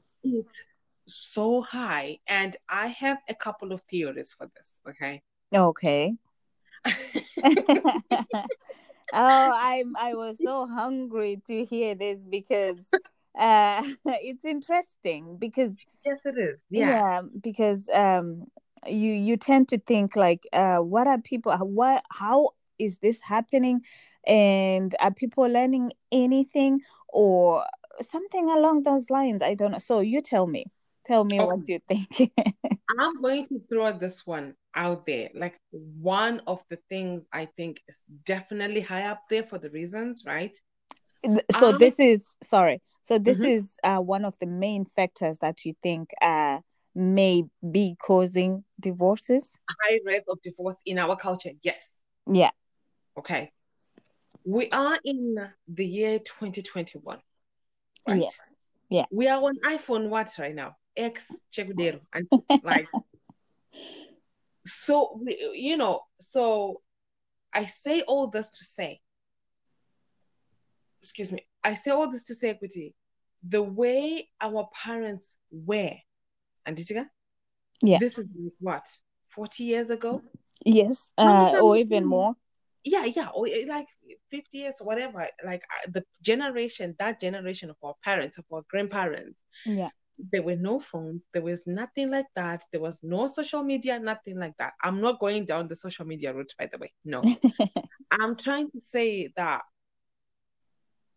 It's 1.07 1.15
so 1.21 1.61
high. 1.61 2.19
And 2.27 2.55
I 2.69 2.87
have 2.87 3.19
a 3.29 3.35
couple 3.35 3.71
of 3.71 3.81
theories 3.83 4.33
for 4.37 4.49
this, 4.55 4.81
okay? 4.89 5.21
okay 5.53 6.15
i'm 9.13 9.95
i 9.97 10.13
was 10.13 10.37
so 10.41 10.65
hungry 10.65 11.41
to 11.47 11.63
hear 11.65 11.95
this 11.95 12.23
because 12.23 12.77
uh 13.37 13.81
it's 14.05 14.45
interesting 14.45 15.37
because 15.37 15.71
yes, 16.05 16.19
it 16.25 16.37
is. 16.37 16.63
yeah, 16.69 16.89
Yeah. 16.89 17.21
because 17.41 17.89
um 17.93 18.45
you 18.87 19.11
you 19.11 19.37
tend 19.37 19.69
to 19.69 19.77
think 19.77 20.15
like 20.15 20.47
uh 20.53 20.77
what 20.77 21.07
are 21.07 21.17
people 21.19 21.51
what 21.57 22.03
how 22.09 22.51
is 22.79 22.99
this 22.99 23.21
happening? 23.21 23.81
And 24.27 24.95
are 24.99 25.13
people 25.13 25.45
learning 25.45 25.93
anything 26.11 26.81
or 27.09 27.63
something 28.01 28.49
along 28.49 28.83
those 28.83 29.09
lines? 29.09 29.43
I 29.43 29.53
don't 29.53 29.71
know. 29.71 29.77
So 29.77 29.99
you 29.99 30.21
tell 30.21 30.47
me. 30.47 30.65
Tell 31.05 31.23
me 31.23 31.39
what 31.39 31.67
you 31.67 31.79
think. 31.87 32.33
I'm 32.99 33.21
going 33.21 33.45
to 33.47 33.61
throw 33.69 33.91
this 33.91 34.25
one 34.25 34.55
out 34.75 35.05
there. 35.05 35.29
Like 35.33 35.57
one 35.71 36.41
of 36.47 36.63
the 36.69 36.77
things 36.89 37.25
I 37.31 37.45
think 37.45 37.81
is 37.87 38.03
definitely 38.25 38.81
high 38.81 39.05
up 39.07 39.21
there 39.29 39.43
for 39.43 39.57
the 39.57 39.69
reasons, 39.69 40.23
right? 40.25 40.55
so 41.59 41.69
Um, 41.69 41.79
this 41.79 41.99
is 41.99 42.21
sorry 42.43 42.81
so 43.01 43.17
this 43.17 43.39
Mhm. 43.39 43.45
is 43.57 43.65
uh 43.83 43.97
one 43.97 44.25
of 44.25 44.37
the 44.39 44.45
main 44.45 44.85
factors 44.85 45.39
that 45.39 45.65
you 45.65 45.73
think 45.81 46.11
uh 46.21 46.59
may 46.93 47.43
be 47.71 47.95
causing 47.99 48.63
divorces 48.79 49.49
High 49.67 49.99
rate 50.05 50.23
of 50.29 50.39
divorce 50.43 50.77
in 50.85 50.99
our 50.99 51.15
culture. 51.15 51.49
Yes. 51.63 52.03
yeah 52.27 52.51
Okay. 53.17 53.51
We 54.43 54.69
are 54.69 54.99
in 55.03 55.35
the 55.67 55.85
year 55.85 56.19
2021, 56.19 57.19
right? 58.07 58.21
Yes. 58.21 58.39
Yeah. 58.89 59.05
We 59.11 59.27
are 59.27 59.41
on 59.41 59.55
iPhone 59.67 60.09
what 60.09 60.29
right 60.37 60.53
now? 60.53 60.75
X 60.95 61.41
Chekudero. 61.51 62.01
And 62.13 62.27
like 62.63 62.87
so 64.65 65.19
you 65.53 65.77
know, 65.77 66.01
so 66.19 66.81
I 67.53 67.65
say 67.65 68.01
all 68.01 68.27
this 68.27 68.49
to 68.49 68.63
say, 68.63 68.99
excuse 71.01 71.31
me, 71.31 71.45
I 71.63 71.75
say 71.75 71.91
all 71.91 72.11
this 72.11 72.23
to 72.23 72.35
say, 72.35 72.49
Equity, 72.49 72.95
the 73.47 73.61
way 73.61 74.27
our 74.41 74.67
parents 74.83 75.37
were, 75.51 75.93
and 76.65 76.75
did 76.75 76.89
you 76.89 76.95
get 76.95 77.07
Yeah. 77.81 77.99
this 77.99 78.17
is 78.17 78.25
what, 78.59 78.85
40 79.29 79.63
years 79.63 79.89
ago? 79.89 80.21
yes 80.63 81.09
uh 81.17 81.51
or 81.61 81.75
even 81.77 82.05
more 82.05 82.33
yeah 82.85 83.05
yeah 83.05 83.27
or 83.35 83.45
eh, 83.47 83.65
like 83.67 83.87
50 84.31 84.57
years 84.57 84.77
or 84.79 84.87
whatever 84.87 85.27
like 85.45 85.61
uh, 85.69 85.91
the 85.91 86.03
generation 86.21 86.95
that 86.97 87.19
generation 87.19 87.69
of 87.69 87.75
our 87.83 87.93
parents 88.03 88.37
of 88.37 88.45
our 88.51 88.63
grandparents 88.69 89.43
yeah 89.65 89.89
there 90.31 90.41
were 90.43 90.55
no 90.55 90.79
phones 90.79 91.25
there 91.33 91.41
was 91.41 91.67
nothing 91.67 92.09
like 92.09 92.25
that 92.35 92.63
there 92.71 92.81
was 92.81 92.99
no 93.03 93.27
social 93.27 93.63
media 93.63 93.99
nothing 93.99 94.37
like 94.39 94.55
that. 94.57 94.73
I'm 94.81 95.01
not 95.01 95.19
going 95.19 95.45
down 95.45 95.67
the 95.67 95.75
social 95.75 96.05
media 96.05 96.33
route 96.33 96.53
by 96.57 96.67
the 96.71 96.77
way 96.77 96.91
no. 97.03 97.21
I'm 98.11 98.35
trying 98.37 98.71
to 98.71 98.79
say 98.81 99.31
that 99.35 99.61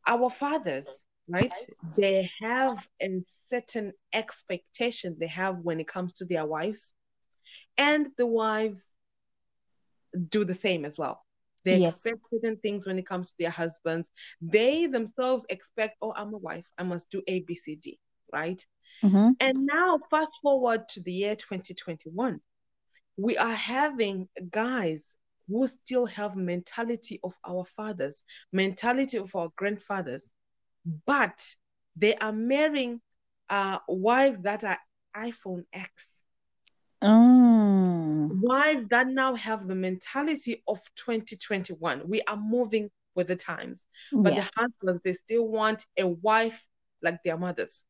our 0.06 0.30
fathers 0.30 1.04
right 1.28 1.54
they 1.96 2.30
have 2.40 2.88
a 3.02 3.22
certain 3.26 3.92
expectation 4.12 5.16
they 5.20 5.26
have 5.26 5.58
when 5.58 5.80
it 5.80 5.86
comes 5.86 6.12
to 6.14 6.24
their 6.24 6.46
wives 6.46 6.92
and 7.76 8.08
the 8.16 8.26
wives 8.26 8.90
do 10.30 10.44
the 10.44 10.54
same 10.54 10.84
as 10.84 10.98
well. 10.98 11.22
They 11.64 11.80
Yes. 11.82 11.94
expect 12.06 12.20
certain 12.32 12.56
things 12.58 12.86
when 12.86 12.98
it 12.98 13.06
comes 13.06 13.28
to 13.30 13.34
their 13.38 13.50
husbands. 13.50 14.10
They 14.40 14.86
themselves 14.86 15.44
expect 15.50 15.96
oh 16.00 16.14
i'm 16.16 16.32
a 16.34 16.38
wife. 16.38 16.66
I 16.78 16.82
must 16.84 17.10
do 17.10 17.22
a 17.28 17.40
b 17.40 17.54
c 17.54 17.76
d 17.76 17.98
right? 18.32 18.64
Mhm. 19.02 19.36
and 19.38 19.66
now 19.66 20.00
fast 20.10 20.32
forward 20.42 20.88
to 20.88 21.02
the 21.02 21.12
year 21.12 21.36
2021 21.36 22.40
we 23.16 23.36
are 23.36 23.54
having 23.54 24.28
guys 24.50 25.14
who 25.48 25.66
still 25.66 26.06
have 26.06 26.34
mentality 26.34 27.20
of 27.22 27.34
our 27.44 27.64
fathers 27.64 28.24
mentality 28.52 29.18
of 29.18 29.34
our 29.36 29.50
grandfathers 29.56 30.30
but 31.06 31.38
they 31.96 32.14
are 32.16 32.32
marrying 32.32 33.00
uh 33.50 33.78
wives 33.88 34.42
that 34.42 34.64
are 34.64 34.78
iphone 35.16 35.64
x. 35.72 36.22
Mm. 37.02 38.40
wives 38.42 38.88
that 38.88 39.06
now 39.06 39.34
have 39.36 39.68
the 39.68 39.74
mentality 39.76 40.62
of 40.66 40.80
2021 40.96 42.02
we 42.08 42.20
are 42.22 42.36
moving 42.36 42.90
with 43.14 43.28
the 43.28 43.36
times. 43.36 43.84
But 44.12 44.34
yeah. 44.34 44.40
the 44.42 44.50
husbands 44.56 45.02
they 45.04 45.12
still 45.12 45.46
want 45.48 45.84
a 45.98 46.06
wife 46.06 46.64
like 47.02 47.18
their 47.24 47.36
mothers 47.36 47.84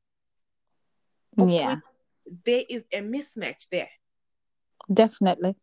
yeah 1.37 1.77
there 2.45 2.63
is 2.69 2.85
a 2.93 3.01
mismatch 3.01 3.69
there 3.71 3.89
definitely 4.93 5.55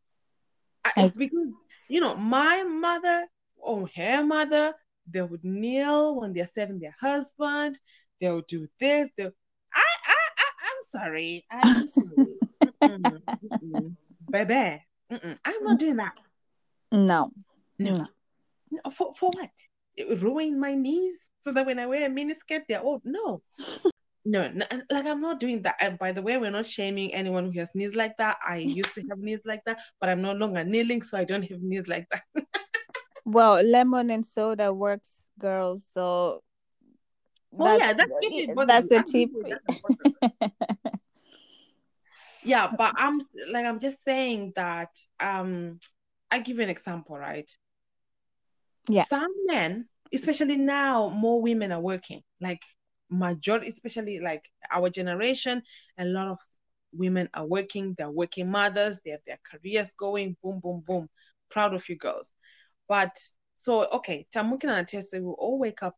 I- 0.83 1.11
because 1.15 1.47
you 1.89 2.01
know 2.01 2.15
my 2.15 2.63
mother 2.63 3.25
or 3.57 3.87
her 3.95 4.23
mother 4.25 4.73
they 5.11 5.21
would 5.21 5.43
kneel 5.43 6.19
when 6.19 6.33
they're 6.33 6.47
serving 6.47 6.79
their 6.79 6.95
husband 6.99 7.79
they'll 8.21 8.41
do 8.41 8.67
this 8.79 9.09
they'll 9.17 9.31
I, 9.73 9.83
I, 10.07 10.15
I 10.37 10.49
i'm 10.67 10.83
sorry 10.83 11.45
i'm 11.51 11.87
sorry 11.87 12.35
Mm-mm, 12.63 13.21
mm-mm. 13.43 13.95
baby 14.31 14.83
mm-mm. 15.11 15.37
i'm 15.45 15.63
not 15.63 15.79
doing 15.79 15.97
that 15.97 16.13
no 16.91 17.31
No. 17.79 17.97
no 17.97 18.07
No, 18.71 18.89
for, 18.91 19.13
for 19.13 19.29
what? 19.31 19.51
It 19.95 20.21
ruin 20.21 20.59
my 20.59 20.73
knees 20.75 21.29
so 21.41 21.51
that 21.53 21.65
when 21.65 21.77
I 21.79 21.85
wear 21.85 22.07
a 22.07 22.09
miniskirt, 22.09 22.63
they're 22.67 22.81
old. 22.81 23.01
No. 23.05 23.41
No, 24.27 24.51
like 24.89 25.05
I'm 25.05 25.21
not 25.21 25.39
doing 25.39 25.61
that. 25.61 25.75
And 25.79 25.99
by 25.99 26.11
the 26.11 26.21
way, 26.21 26.37
we're 26.37 26.49
not 26.49 26.65
shaming 26.65 27.13
anyone 27.13 27.51
who 27.51 27.59
has 27.59 27.75
knees 27.75 27.95
like 27.95 28.17
that. 28.17 28.37
I 28.45 28.57
used 28.81 28.95
to 28.95 29.03
have 29.09 29.19
knees 29.19 29.41
like 29.45 29.61
that, 29.65 29.79
but 29.99 30.09
I'm 30.09 30.21
no 30.21 30.33
longer 30.33 30.63
kneeling, 30.63 31.03
so 31.03 31.17
I 31.17 31.25
don't 31.25 31.43
have 31.43 31.61
knees 31.61 31.87
like 31.87 32.07
that. 32.09 32.23
well 33.25 33.59
lemon 33.63 34.11
and 34.11 34.23
soda 34.23 34.71
works 34.71 35.25
girls 35.39 35.83
so 35.91 36.43
Oh, 37.57 37.77
yeah, 37.77 37.93
that's 37.93 38.11
really 38.21 38.47
that's 38.67 38.91
a 38.91 39.03
tip 39.03 39.29
that's 39.47 40.43
yeah, 42.43 42.69
but 42.77 42.93
I'm 42.97 43.21
like 43.49 43.65
I'm 43.65 43.79
just 43.79 44.03
saying 44.03 44.51
that 44.55 44.89
um 45.21 45.79
I 46.29 46.39
give 46.39 46.57
you 46.57 46.63
an 46.63 46.69
example, 46.69 47.17
right? 47.17 47.49
Yeah. 48.89 49.05
Some 49.05 49.31
men, 49.45 49.87
especially 50.13 50.57
now, 50.57 51.09
more 51.09 51.41
women 51.41 51.71
are 51.71 51.79
working. 51.79 52.23
Like 52.41 52.61
majority, 53.09 53.67
especially 53.69 54.19
like 54.19 54.49
our 54.71 54.89
generation, 54.89 55.61
a 55.97 56.05
lot 56.05 56.27
of 56.27 56.39
women 56.93 57.29
are 57.33 57.45
working, 57.45 57.93
they're 57.97 58.09
working 58.09 58.49
mothers, 58.49 58.99
they 59.03 59.11
have 59.11 59.21
their 59.25 59.39
careers 59.43 59.91
going, 59.97 60.35
boom, 60.41 60.59
boom, 60.59 60.81
boom. 60.85 61.09
Proud 61.49 61.73
of 61.73 61.87
you 61.87 61.95
girls. 61.97 62.31
But 62.87 63.17
so 63.57 63.85
okay, 63.93 64.25
Tamukin 64.33 64.69
and 64.69 64.87
Atese 64.87 65.21
will 65.21 65.35
all 65.37 65.59
wake 65.59 65.83
up 65.83 65.95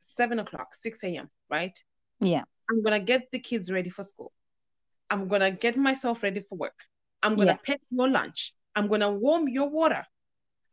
seven 0.00 0.38
o'clock, 0.38 0.74
6 0.74 1.02
a.m., 1.04 1.30
right? 1.50 1.78
yeah 2.20 2.42
I'm 2.70 2.82
gonna 2.82 3.00
get 3.00 3.30
the 3.32 3.38
kids 3.38 3.70
ready 3.70 3.90
for 3.90 4.02
school. 4.02 4.32
I'm 5.10 5.28
gonna 5.28 5.50
get 5.50 5.76
myself 5.76 6.22
ready 6.22 6.40
for 6.48 6.56
work. 6.56 6.78
I'm 7.22 7.36
gonna 7.36 7.52
Yeah. 7.52 7.58
pack 7.64 7.80
your 7.90 8.08
lunch. 8.08 8.54
I'm 8.74 8.88
gonna 8.88 9.12
warm 9.12 9.48
your 9.48 9.68
water. 9.68 10.04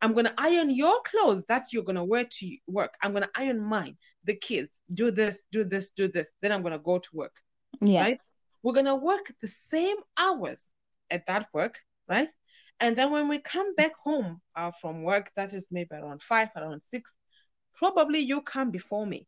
I'm 0.02 0.14
gonna 0.14 0.34
iron 0.38 0.70
your 0.70 1.00
clothes 1.02 1.44
that 1.48 1.64
you're 1.72 1.84
gonna 1.84 2.04
wear 2.04 2.24
to 2.24 2.56
work. 2.66 2.94
I'm 3.02 3.12
gonna 3.12 3.30
iron 3.36 3.60
mine, 3.60 3.96
the 4.24 4.34
kids, 4.34 4.80
do 4.94 5.10
this, 5.10 5.44
do 5.52 5.64
this, 5.64 5.90
do 5.90 6.08
this. 6.08 6.30
Then 6.40 6.52
I'm 6.52 6.62
gonna 6.62 6.78
go 6.78 6.98
to 6.98 7.08
work. 7.12 7.36
Yeah. 7.80 8.02
Right? 8.02 8.20
We're 8.62 8.72
gonna 8.72 8.96
work 8.96 9.32
the 9.40 9.48
same 9.48 9.96
hours 10.18 10.68
at 11.10 11.26
that 11.26 11.48
work, 11.52 11.78
right? 12.08 12.28
And 12.78 12.96
then 12.96 13.10
when 13.10 13.28
we 13.28 13.38
come 13.38 13.74
back 13.74 13.92
home 14.02 14.40
uh, 14.56 14.70
from 14.70 15.02
work, 15.02 15.30
that 15.36 15.52
is 15.52 15.68
maybe 15.70 15.94
around 15.94 16.22
five, 16.22 16.48
around 16.56 16.80
six, 16.84 17.14
probably 17.74 18.20
you 18.20 18.40
come 18.40 18.70
before 18.70 19.06
me. 19.06 19.26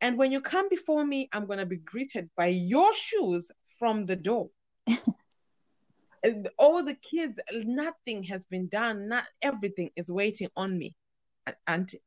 And 0.00 0.18
when 0.18 0.32
you 0.32 0.42
come 0.42 0.68
before 0.68 1.04
me, 1.06 1.28
I'm 1.32 1.46
gonna 1.46 1.64
be 1.66 1.78
greeted 1.78 2.28
by 2.36 2.48
your 2.48 2.94
shoes 2.94 3.50
from 3.78 4.04
the 4.04 4.16
door. 4.16 4.50
And 6.24 6.48
all 6.58 6.82
the 6.82 6.94
kids, 6.94 7.38
nothing 7.52 8.24
has 8.24 8.44
been 8.46 8.66
done. 8.68 9.08
Not 9.08 9.24
everything 9.42 9.90
is 9.94 10.10
waiting 10.10 10.48
on 10.56 10.76
me, 10.76 10.96
auntie. 11.66 12.00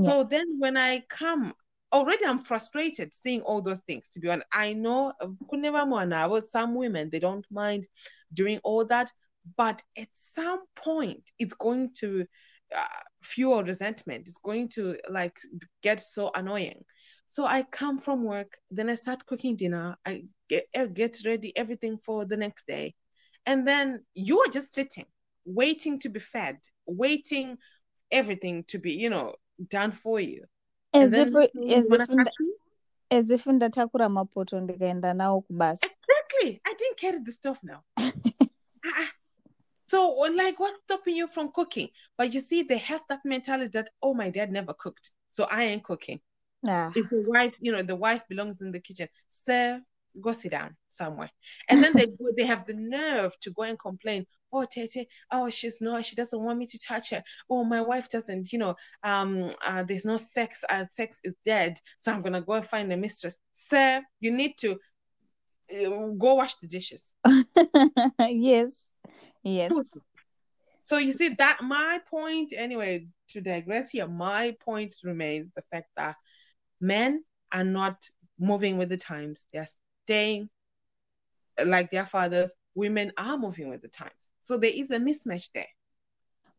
So 0.00 0.24
then 0.24 0.58
when 0.58 0.76
I 0.76 1.02
come, 1.08 1.52
already 1.92 2.24
I'm 2.24 2.38
frustrated 2.38 3.12
seeing 3.12 3.42
all 3.42 3.62
those 3.62 3.80
things. 3.80 4.08
To 4.10 4.20
be 4.20 4.30
honest, 4.30 4.48
I 4.52 4.72
know 4.72 5.12
well, 5.20 6.42
some 6.42 6.74
women 6.74 7.10
they 7.10 7.18
don't 7.18 7.46
mind 7.50 7.86
doing 8.32 8.60
all 8.64 8.84
that, 8.86 9.12
but 9.56 9.82
at 9.96 10.08
some 10.12 10.60
point 10.76 11.30
it's 11.38 11.54
going 11.54 11.90
to 12.00 12.26
uh, 12.76 12.84
fuel 13.22 13.62
resentment. 13.64 14.28
It's 14.28 14.38
going 14.38 14.68
to 14.70 14.96
like 15.10 15.36
get 15.82 16.00
so 16.00 16.30
annoying. 16.34 16.84
So 17.28 17.44
I 17.44 17.62
come 17.62 17.98
from 17.98 18.24
work, 18.24 18.56
then 18.70 18.88
I 18.88 18.94
start 18.94 19.26
cooking 19.26 19.56
dinner. 19.56 19.96
I 20.06 20.24
get 20.48 20.66
uh, 20.74 20.86
get 20.86 21.18
ready 21.26 21.54
everything 21.56 21.98
for 22.04 22.24
the 22.24 22.36
next 22.36 22.66
day, 22.66 22.94
and 23.48 23.66
then 23.66 24.04
you 24.14 24.40
are 24.40 24.50
just 24.52 24.74
sitting, 24.74 25.06
waiting 25.44 25.98
to 26.00 26.08
be 26.10 26.20
fed, 26.20 26.58
waiting 26.86 27.56
everything 28.10 28.64
to 28.64 28.78
be 28.78 28.92
you 28.92 29.10
know 29.10 29.34
done 29.70 29.92
for 29.92 30.20
you. 30.20 30.44
as 30.94 31.12
if 31.12 31.28
as 31.34 31.90
if 31.90 32.00
nda- 32.08 32.24
catch 32.24 32.40
me? 32.40 32.52
as 33.10 33.30
if 33.30 33.46
ndatakura 33.46 34.08
mapoto 34.08 34.60
ndikaenda 34.60 35.14
nawo 35.14 35.40
kubasa 35.40 35.86
Exactly. 35.86 36.60
I 36.66 36.74
didn't 36.78 36.98
carry 37.00 37.18
the 37.24 37.32
stuff 37.32 37.60
now. 37.64 37.82
Ah, 38.96 39.10
so, 39.90 40.10
like, 40.34 40.60
what's 40.60 40.78
stopping 40.84 41.16
you 41.16 41.26
from 41.26 41.50
cooking? 41.52 41.88
But 42.16 42.32
you 42.34 42.40
see, 42.40 42.62
they 42.62 42.78
have 42.78 43.02
that 43.08 43.20
mentality 43.24 43.70
that, 43.72 43.90
oh, 44.02 44.14
my 44.14 44.30
dad 44.30 44.52
never 44.52 44.72
cooked, 44.74 45.10
so 45.30 45.44
I 45.50 45.64
ain't 45.64 45.82
cooking. 45.82 46.20
ah. 46.66 46.92
If 46.94 47.10
the 47.10 47.24
wife, 47.26 47.54
you 47.60 47.72
know, 47.72 47.82
the 47.82 47.96
wife 47.96 48.22
belongs 48.28 48.62
in 48.62 48.70
the 48.72 48.80
kitchen, 48.80 49.08
sir, 49.30 49.82
go 50.18 50.32
sit 50.32 50.52
down 50.52 50.76
somewhere. 50.88 51.30
And 51.68 51.82
then 51.82 51.92
they 51.94 52.06
go, 52.06 52.30
they 52.36 52.46
have 52.46 52.66
the 52.66 52.74
nerve 52.74 53.38
to 53.40 53.50
go 53.50 53.62
and 53.62 53.78
complain. 53.78 54.26
Oh, 54.52 54.64
Tete, 54.64 55.06
oh, 55.30 55.50
she's 55.50 55.80
not, 55.80 56.04
she 56.04 56.16
doesn't 56.16 56.42
want 56.42 56.58
me 56.58 56.66
to 56.66 56.78
touch 56.78 57.10
her. 57.10 57.22
Oh, 57.50 57.64
my 57.64 57.80
wife 57.80 58.08
doesn't, 58.08 58.52
you 58.52 58.58
know, 58.58 58.74
um, 59.02 59.50
uh, 59.66 59.82
there's 59.82 60.04
no 60.04 60.16
sex, 60.16 60.64
uh, 60.70 60.84
sex 60.90 61.20
is 61.24 61.34
dead. 61.44 61.78
So 61.98 62.12
I'm 62.12 62.22
gonna 62.22 62.42
go 62.42 62.54
and 62.54 62.66
find 62.66 62.92
a 62.92 62.96
mistress. 62.96 63.38
Sir, 63.52 64.02
you 64.20 64.30
need 64.30 64.54
to 64.58 64.72
uh, 64.72 66.08
go 66.18 66.34
wash 66.34 66.54
the 66.56 66.68
dishes. 66.68 67.14
yes 68.20 68.70
yes 69.42 69.72
So 70.82 70.96
you 70.98 71.14
see 71.16 71.34
that 71.38 71.58
my 71.62 72.00
point 72.10 72.52
anyway 72.56 73.08
to 73.30 73.40
digress 73.40 73.90
here, 73.90 74.08
my 74.08 74.56
point 74.64 74.94
remains 75.04 75.52
the 75.54 75.62
fact 75.70 75.88
that 75.96 76.16
men 76.80 77.24
are 77.52 77.64
not 77.64 78.02
moving 78.38 78.78
with 78.78 78.88
the 78.88 78.96
times. 78.96 79.44
They're 79.52 79.66
staying 80.08 80.48
like 81.66 81.90
their 81.90 82.06
fathers. 82.06 82.54
Women 82.74 83.12
are 83.18 83.36
moving 83.36 83.68
with 83.68 83.82
the 83.82 83.88
times. 83.88 84.30
So 84.42 84.56
there 84.56 84.72
is 84.72 84.90
a 84.90 84.98
mismatch 84.98 85.50
there. 85.52 85.68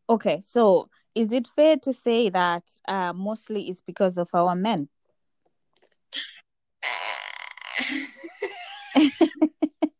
okay 0.08 0.40
so 0.40 0.88
is 1.14 1.32
it 1.32 1.46
fair 1.46 1.76
to 1.76 1.92
say 1.92 2.28
that 2.28 2.64
uh, 2.88 3.12
mostly 3.12 3.68
it's 3.68 3.80
because 3.80 4.18
of 4.18 4.28
our 4.34 4.56
men 4.56 4.88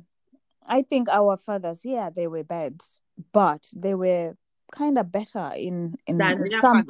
i 0.67 0.81
think 0.81 1.09
our 1.09 1.37
fathers 1.37 1.81
yeah 1.83 2.09
they 2.09 2.27
were 2.27 2.43
bad 2.43 2.81
but 3.31 3.67
they 3.75 3.95
were 3.95 4.35
kind 4.71 4.97
of 4.97 5.11
better 5.11 5.51
in 5.55 5.95
in 6.05 6.17
than 6.17 6.49
some 6.49 6.85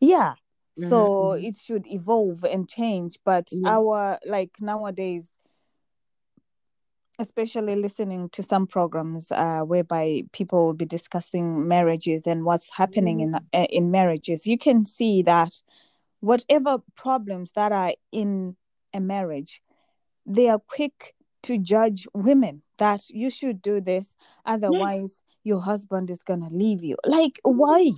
yeah 0.00 0.34
Mhm, 0.78 0.88
so 0.90 1.32
it 1.32 1.54
should 1.54 1.86
evolve 1.86 2.44
and 2.44 2.68
change 2.68 3.18
but 3.24 3.48
Yeah. 3.52 3.76
our 3.76 4.18
like 4.26 4.50
nowadays 4.60 5.30
especially 7.20 7.76
listening 7.76 8.28
to 8.30 8.42
some 8.42 8.66
programs 8.66 9.30
uh, 9.30 9.60
whereby 9.60 10.22
people 10.32 10.66
will 10.66 10.72
be 10.74 10.84
discussing 10.84 11.68
marriages 11.68 12.22
and 12.26 12.44
what's 12.44 12.70
happening 12.70 13.20
in 13.20 13.34
uh, 13.36 13.66
in 13.70 13.90
marriages 13.92 14.46
you 14.48 14.58
can 14.58 14.84
see 14.84 15.22
that 15.22 15.62
whatever 16.24 16.78
problems 16.96 17.52
that 17.52 17.72
are 17.72 17.92
in 18.12 18.56
a 18.92 19.00
marriage 19.00 19.62
they 20.26 20.48
are 20.48 20.58
quick 20.58 21.14
to 21.42 21.58
judge 21.58 22.06
women 22.14 22.62
that 22.78 23.02
you 23.10 23.30
should 23.30 23.60
do 23.60 23.80
this 23.80 24.16
otherwise 24.46 25.22
your 25.42 25.60
husband 25.60 26.08
is 26.10 26.22
going 26.22 26.40
to 26.40 26.56
leave 26.56 26.82
you 26.82 26.96
like 27.06 27.38
why 27.42 27.90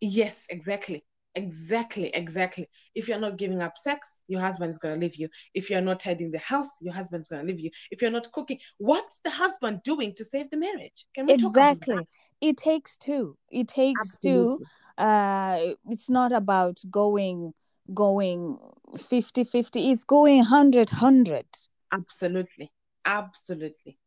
Yes, 0.00 0.46
exactly. 0.50 1.04
Exactly, 1.36 2.08
exactly. 2.14 2.68
If 2.94 3.08
you're 3.08 3.18
not 3.18 3.38
giving 3.38 3.60
up 3.60 3.76
sex, 3.76 4.08
your 4.28 4.40
husband 4.40 4.70
is 4.70 4.78
going 4.78 4.94
to 4.94 5.00
leave 5.00 5.16
you. 5.16 5.28
If 5.52 5.68
you're 5.68 5.80
not 5.80 5.98
tidying 5.98 6.30
the 6.30 6.38
house, 6.38 6.68
your 6.80 6.94
husband's 6.94 7.28
going 7.28 7.44
to 7.44 7.52
leave 7.52 7.58
you. 7.58 7.70
If 7.90 8.02
you're 8.02 8.10
not 8.10 8.30
cooking, 8.30 8.60
what's 8.78 9.18
the 9.24 9.30
husband 9.30 9.80
doing 9.82 10.14
to 10.16 10.24
save 10.24 10.50
the 10.50 10.58
marriage? 10.58 11.06
Can 11.14 11.26
we 11.26 11.36
talk 11.36 11.50
about 11.56 11.72
exactly 11.72 12.08
it 12.40 12.56
takes 12.56 12.98
two 12.98 13.36
it 13.50 13.68
takes 13.68 14.18
two 14.18 14.60
uh 14.98 15.58
it's 15.88 16.10
not 16.10 16.30
about 16.30 16.78
going 16.90 17.54
going 17.92 18.58
50 18.96 19.44
50 19.44 19.90
it's 19.90 20.04
going 20.04 20.38
100 20.38 20.90
100 20.90 21.44
Absolutely. 21.92 22.72
Absolutely. 23.04 23.98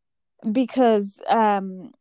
because 0.52 1.20
um 1.30 1.92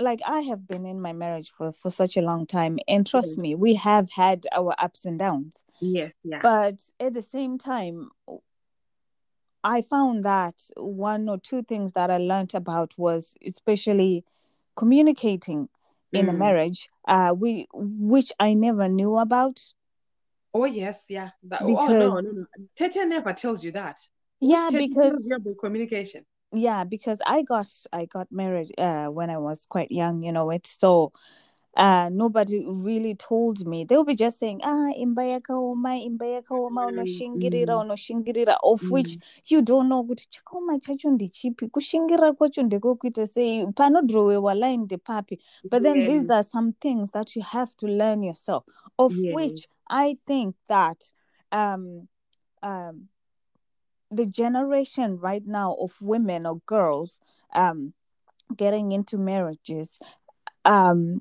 like 0.00 0.20
i 0.26 0.40
have 0.40 0.66
been 0.66 0.86
in 0.86 1.00
my 1.00 1.12
marriage 1.12 1.50
for 1.50 1.72
for 1.72 1.90
such 1.90 2.16
a 2.16 2.20
long 2.22 2.46
time 2.46 2.78
and 2.88 3.06
trust 3.06 3.36
Mhm. 3.38 3.42
me 3.42 3.54
we 3.54 3.74
have 3.74 4.10
had 4.10 4.46
our 4.52 4.74
ups 4.78 5.04
and 5.04 5.18
downs 5.18 5.62
Yes, 5.80 6.12
yeah. 6.22 6.40
but 6.42 6.80
at 6.98 7.12
the 7.14 7.22
same 7.22 7.58
time 7.58 8.10
i 9.62 9.80
found 9.82 10.24
that 10.24 10.62
one 10.76 11.28
or 11.28 11.38
two 11.38 11.62
things 11.62 11.92
that 11.92 12.10
i 12.10 12.16
learned 12.18 12.54
about 12.54 12.92
was 12.96 13.34
especially 13.46 14.24
communicating 14.76 15.68
in 16.12 16.28
a 16.28 16.32
Mm. 16.32 16.38
marriage 16.38 16.88
uh 17.06 17.34
we 17.36 17.66
which 17.72 18.32
i 18.40 18.54
never 18.54 18.88
knew 18.88 19.16
about 19.18 19.60
Oh, 20.54 20.64
yes, 20.64 21.06
yeah. 21.08 21.30
That, 21.42 21.62
oh, 21.62 21.86
no, 21.88 22.20
no, 22.20 22.30
no. 22.30 22.46
Tete 22.78 23.06
never 23.08 23.32
tells 23.32 23.64
you 23.64 23.72
that. 23.72 23.98
yeah 24.40 24.68
Tete 24.70 24.88
because 24.88 25.26
about 25.26 25.58
communication? 25.58 26.24
yeah 26.52 26.84
because 26.84 27.20
i 27.26 27.42
got 27.42 27.66
i 27.92 28.04
got 28.04 28.30
married 28.30 28.72
uh 28.78 29.06
when 29.06 29.30
i 29.30 29.36
was 29.36 29.66
quite 29.66 29.90
young 29.90 30.22
you 30.22 30.30
know 30.30 30.50
it 30.50 30.66
so 30.66 31.12
uh 31.76 32.08
nobody 32.12 32.64
really 32.68 33.14
told 33.14 33.66
me 33.66 33.84
they 33.84 33.96
will 33.96 34.04
be 34.04 34.14
just 34.14 34.38
saying 34.38 34.60
ah 34.62 34.92
imba 34.96 35.24
yakaoma 35.40 35.98
imba 36.06 36.26
yakaoma 36.26 36.84
Mm, 36.84 36.88
unoshingirira 36.88 37.74
mm, 37.74 37.80
unoshingirira 37.80 38.56
of 38.62 38.90
which 38.90 39.16
mm. 39.16 39.22
you 39.46 39.62
don't 39.62 39.88
know 39.88 40.04
kuti 40.04 40.28
chakaoma 40.30 40.78
chacho 40.78 41.10
ndechipi 41.10 41.68
kushingirira 41.68 42.32
kwacho 42.32 42.62
ndekokuita 42.62 43.26
sei 43.26 43.66
panodhirowewa 43.66 44.54
line 44.54 44.84
ndepapi 44.84 45.40
but 45.70 45.82
then 45.82 46.06
these 46.06 46.32
are 46.34 46.44
some 46.44 46.72
things 46.80 47.10
that 47.10 47.36
you 47.36 47.42
have 47.42 47.72
to 47.76 47.86
learn 47.88 48.22
yourself 48.24 48.64
of 48.98 49.12
yes. 49.18 49.34
which 49.34 49.68
i 49.88 50.16
think 50.26 50.56
that 50.68 51.04
um 51.52 52.08
um 52.62 53.08
the 54.10 54.26
generation 54.26 55.18
right 55.18 55.46
now 55.46 55.74
of 55.74 56.00
women 56.00 56.46
or 56.46 56.60
girls 56.66 57.20
um 57.54 57.92
getting 58.56 58.92
into 58.92 59.18
marriages 59.18 59.98
um 60.64 61.20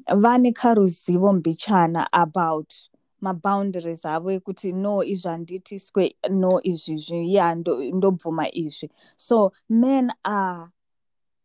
mbichana 1.33 2.07
about 2.13 2.73
maboundaries 3.21 4.05
avo 4.05 4.31
ekuti 4.31 4.71
no 4.73 5.03
izvi 5.03 5.29
handiitiswe 5.29 6.15
no 6.29 6.59
izvizvi 6.63 7.33
ya 7.35 7.55
ndo- 7.55 7.91
ndobvuma 7.95 8.51
izvi 8.51 8.89
so 9.17 9.51
men 9.69 10.11
are 10.23 10.67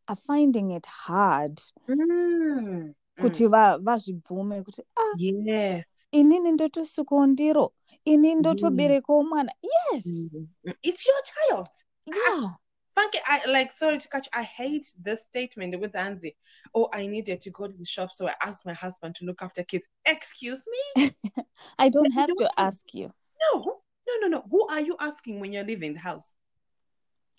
are 0.07 0.21
finding 0.27 0.71
it 0.77 0.87
hard 0.87 1.61
Mm, 1.89 2.95
kuti 3.21 3.47
va- 3.47 3.79
vazvibvume 3.79 4.63
kuti 4.63 4.83
ah 4.97 5.15
Yes. 5.19 5.87
inini 6.13 6.53
ndotosikawo 6.53 7.27
ndiro 7.27 7.73
ini 8.05 8.35
Mm. 8.35 8.39
ndotoberekawo 8.41 9.25
mwana 9.25 9.53
yes 9.63 10.07
Mm. 10.07 10.29
Mm. 10.65 10.75
It's 10.83 11.07
your 11.07 11.23
child. 11.23 11.69
yeah 12.07 12.55
Funky, 12.95 13.19
I 13.27 13.47
like 13.61 13.71
sorry 13.73 13.99
to 13.99 14.09
catch. 14.09 14.29
I 14.33 14.43
hate 14.43 14.93
this 15.05 15.21
statement 15.25 15.77
with 15.81 15.95
Anzi. 15.95 16.35
Oh, 16.75 16.89
I 16.93 17.07
needed 17.07 17.41
to 17.43 17.51
go 17.51 17.69
to 17.69 17.73
the 17.79 17.87
shop, 17.87 18.11
so 18.11 18.27
I 18.27 18.35
asked 18.41 18.67
my 18.67 18.75
husband 18.75 19.15
to 19.17 19.25
look 19.25 19.41
after 19.41 19.63
kids. 19.63 19.87
Excuse 20.05 20.67
me? 20.67 21.13
i 21.79 21.91
don't 21.91 22.11
have 22.13 22.27
don't 22.27 22.39
to 22.39 22.45
have- 22.57 22.67
ask 22.67 22.93
you 22.95 23.09
No, 23.53 23.65
no, 24.09 24.15
no, 24.23 24.27
no. 24.29 24.43
Who 24.51 24.67
are 24.69 24.81
you 24.81 24.97
asking 24.99 25.39
when 25.41 25.53
you're 25.53 25.63
leaving 25.65 25.95
the 25.95 26.01
house? 26.01 26.35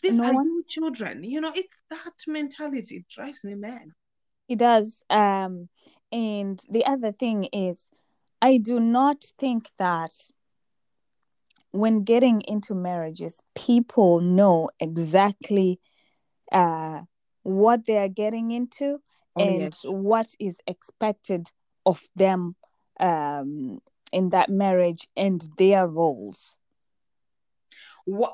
These 0.02 0.18
No 0.18 0.24
are 0.30 0.34
one. 0.34 0.48
your 0.48 0.64
children. 0.70 1.26
You 1.26 1.42
know, 1.42 1.52
it's 1.54 1.84
that 1.90 2.14
mentality. 2.28 2.96
It 2.96 3.10
drives 3.10 3.44
me 3.44 3.56
mad. 3.56 3.92
It 4.50 4.58
does. 4.60 5.04
Um, 5.10 5.70
and 6.12 6.60
the 6.70 6.86
other 6.86 7.12
thing 7.12 7.46
is, 7.54 7.88
I 8.42 8.58
do 8.58 8.80
not 8.80 9.24
think 9.40 9.70
that 9.78 10.12
when 11.72 12.04
getting 12.04 12.42
into 12.42 12.74
marriages, 12.74 13.42
people 13.56 14.22
know 14.22 14.70
exactly 14.80 15.80
uh, 16.52 17.04
what 17.44 17.86
they 17.86 17.98
are 17.98 18.10
getting 18.10 18.52
into 18.52 19.00
Oh, 19.36 19.42
and 19.42 19.62
yes. 19.62 19.82
what 19.84 20.28
is 20.40 20.58
expected 20.66 21.52
of 21.86 22.02
them 22.16 22.56
um, 23.00 23.80
in 24.12 24.30
that 24.32 24.50
marriage 24.50 25.08
and 25.16 25.48
their 25.58 25.88
roles. 25.88 26.58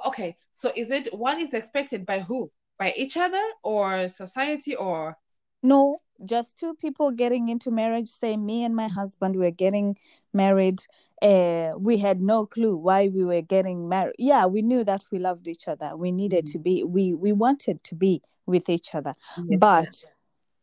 Okay, 0.05 0.37
so 0.53 0.71
is 0.75 0.89
it 0.89 1.13
what 1.13 1.37
is 1.39 1.53
expected 1.53 2.05
by 2.05 2.21
who? 2.21 2.49
By 2.79 2.93
each 2.95 3.17
other 3.17 3.43
or 3.63 4.07
society 4.07 4.75
or 4.75 5.17
No, 5.61 6.01
just 6.23 6.57
two 6.57 6.73
people 6.75 7.11
getting 7.11 7.49
into 7.49 7.71
marriage. 7.71 8.07
Say, 8.09 8.37
me 8.37 8.63
and 8.63 8.75
my 8.75 8.87
husband 8.87 9.35
were 9.35 9.51
getting 9.51 9.97
married. 10.33 10.81
Uh, 11.21 11.73
we 11.77 11.97
had 11.97 12.21
no 12.21 12.45
clue 12.45 12.77
why 12.77 13.07
we 13.07 13.23
were 13.23 13.41
getting 13.41 13.89
married. 13.89 14.15
Yeah, 14.17 14.45
we 14.45 14.61
knew 14.61 14.83
that 14.83 15.03
we 15.11 15.19
loved 15.19 15.47
each 15.47 15.67
other. 15.67 15.95
We 15.97 16.11
needed 16.11 16.45
Mhm. 16.45 16.51
to 16.53 16.59
be. 16.59 16.83
We 16.83 17.13
we 17.13 17.31
wanted 17.33 17.83
to 17.85 17.95
be 17.95 18.21
with 18.45 18.69
each 18.69 18.93
other. 18.95 19.13
Yes, 19.47 19.59
but 19.59 20.05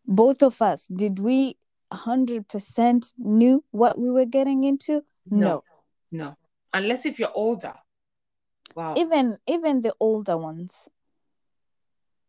both 0.07 0.43
of 0.43 0.63
us, 0.63 0.87
did 0.89 1.19
we 1.19 1.57
hundred 1.93 2.49
percent 2.49 3.13
knew 3.19 3.63
what 3.71 3.99
we 3.99 4.11
were 4.11 4.25
getting 4.25 4.65
into? 4.65 5.05
no, 5.27 5.63
no. 6.11 6.37
Unless 6.73 7.05
if 7.07 7.19
you're 7.19 7.33
older. 7.35 7.75
Wow. 8.75 8.95
Even 8.97 9.37
even 9.47 9.83
the 9.83 9.95
older 10.01 10.37
ones. 10.39 10.89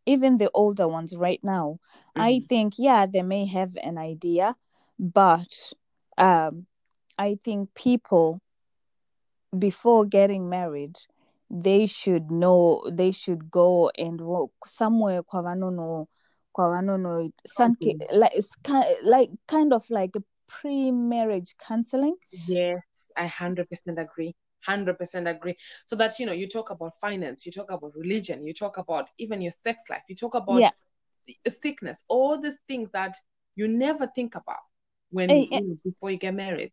Even 0.06 0.38
the 0.38 0.50
older 0.54 0.86
ones 0.86 1.16
right 1.16 1.40
now, 1.42 1.78
I 2.16 2.40
Mhm. 2.40 2.48
think 2.48 2.74
yeah 2.78 3.06
they 3.06 3.22
may 3.22 3.46
have 3.46 3.76
an 3.82 3.98
idea 3.98 4.56
but 4.98 5.72
um 6.18 6.66
i 7.18 7.36
think 7.44 7.74
people 7.74 8.40
before 9.58 10.04
getting 10.04 10.48
married 10.48 10.96
they 11.50 11.86
should 11.86 12.30
know 12.30 12.82
they 12.90 13.10
should 13.10 13.50
go 13.50 13.90
and 13.98 14.20
walk 14.20 14.52
somewhere 14.66 15.22
kwavanono 15.22 16.06
kwavanono 16.56 17.30
Counseling. 17.56 18.00
like 18.12 18.32
it's 18.34 18.50
like 19.04 19.30
kind 19.48 19.72
of 19.72 19.88
like 19.90 20.16
a 20.16 20.22
pre-marriage 20.46 21.54
counseling 21.58 22.16
Yes, 22.46 23.08
I 23.16 23.26
100% 23.26 23.98
agree. 23.98 24.34
100% 24.66 25.28
agree. 25.28 25.56
So 25.86 25.96
that, 25.96 26.18
you 26.18 26.26
know, 26.26 26.32
you 26.32 26.48
talk 26.48 26.70
about 26.70 26.92
finance, 27.00 27.46
you 27.46 27.52
talk 27.52 27.70
about 27.70 27.92
religion, 27.94 28.44
you 28.46 28.52
talk 28.54 28.78
about 28.78 29.10
even 29.18 29.40
your 29.40 29.52
sex 29.52 29.82
life, 29.90 30.02
you 30.08 30.16
talk 30.16 30.34
about 30.34 30.62
Yeah. 30.62 30.70
sickness, 31.48 32.04
all 32.08 32.38
these 32.38 32.58
things 32.68 32.90
that 32.92 33.16
you 33.56 33.68
never 33.68 34.06
think 34.14 34.34
about 34.34 34.58
when 35.10 35.30
Eh, 35.30 35.46
eh. 35.52 35.60
you 35.60 35.78
before 35.84 36.10
you 36.10 36.18
get 36.18 36.34
married. 36.34 36.72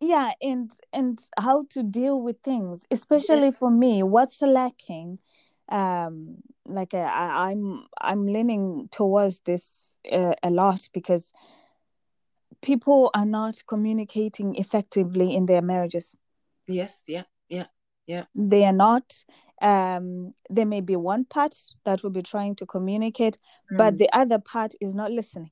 yeah 0.00 0.32
and 0.42 0.72
and 0.92 1.20
how 1.38 1.64
to 1.70 1.82
deal 1.82 2.20
with 2.20 2.36
things 2.42 2.84
especially 2.90 3.50
for 3.50 3.70
me 3.70 4.02
what's 4.02 4.42
lacking 4.42 5.18
um 5.70 6.36
like 6.66 6.92
I, 6.92 7.00
I 7.00 7.50
i'm 7.50 7.86
i'm 8.00 8.22
leaning 8.22 8.88
towards 8.90 9.40
this 9.40 9.98
uh, 10.12 10.34
a 10.42 10.50
lot 10.50 10.88
because 10.92 11.32
people 12.60 13.10
are 13.14 13.26
not 13.26 13.62
communicating 13.66 14.54
effectively 14.56 15.34
in 15.34 15.46
their 15.46 15.62
marriages 15.62 16.14
Yes, 16.66 17.04
yeah, 17.08 17.24
yeah. 17.48 17.66
Yeah. 18.06 18.24
They 18.34 18.64
are 18.64 18.72
not 18.72 19.24
um 19.62 20.32
there 20.50 20.66
may 20.66 20.80
be 20.82 20.96
one 20.96 21.24
part 21.24 21.54
that 21.84 22.02
will 22.02 22.10
be 22.10 22.22
trying 22.22 22.54
to 22.56 22.66
communicate 22.66 23.38
but 23.70 23.94
Mm. 23.94 23.98
the 23.98 24.08
other 24.12 24.38
part 24.38 24.74
is 24.80 24.94
not 24.94 25.10
listening 25.10 25.50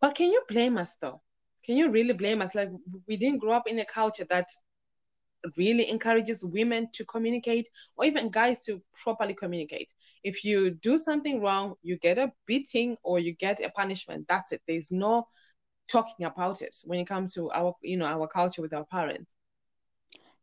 But 0.00 0.16
can 0.16 0.30
you 0.30 0.42
blame 0.48 0.76
us 0.78 0.96
though? 0.96 1.22
Can 1.64 1.76
you 1.76 1.90
really 1.90 2.12
blame 2.14 2.42
us? 2.42 2.54
Like 2.54 2.70
we 3.06 3.16
didn't 3.16 3.38
grow 3.38 3.52
up 3.52 3.68
in 3.68 3.78
a 3.78 3.84
culture 3.84 4.26
that 4.30 4.48
really 5.56 5.88
encourages 5.90 6.44
women 6.44 6.88
to 6.92 7.04
communicate 7.04 7.68
or 7.96 8.04
even 8.04 8.30
guys 8.30 8.64
to 8.64 8.82
properly 9.02 9.34
communicate. 9.34 9.90
If 10.22 10.44
you 10.44 10.72
do 10.72 10.98
something 10.98 11.40
wrong, 11.40 11.74
you 11.82 11.98
get 11.98 12.18
a 12.18 12.32
beating 12.46 12.96
or 13.02 13.18
you 13.20 13.34
get 13.34 13.64
a 13.64 13.70
punishment. 13.70 14.26
That's 14.28 14.52
it. 14.52 14.62
There's 14.66 14.90
no 14.90 15.26
talking 15.88 16.26
about 16.26 16.62
it 16.62 16.74
when 16.84 17.00
it 17.00 17.06
comes 17.06 17.34
to 17.34 17.50
our, 17.52 17.74
you 17.82 17.96
know, 17.96 18.06
our 18.06 18.26
culture 18.28 18.62
with 18.62 18.74
our 18.74 18.84
parents. 18.86 19.29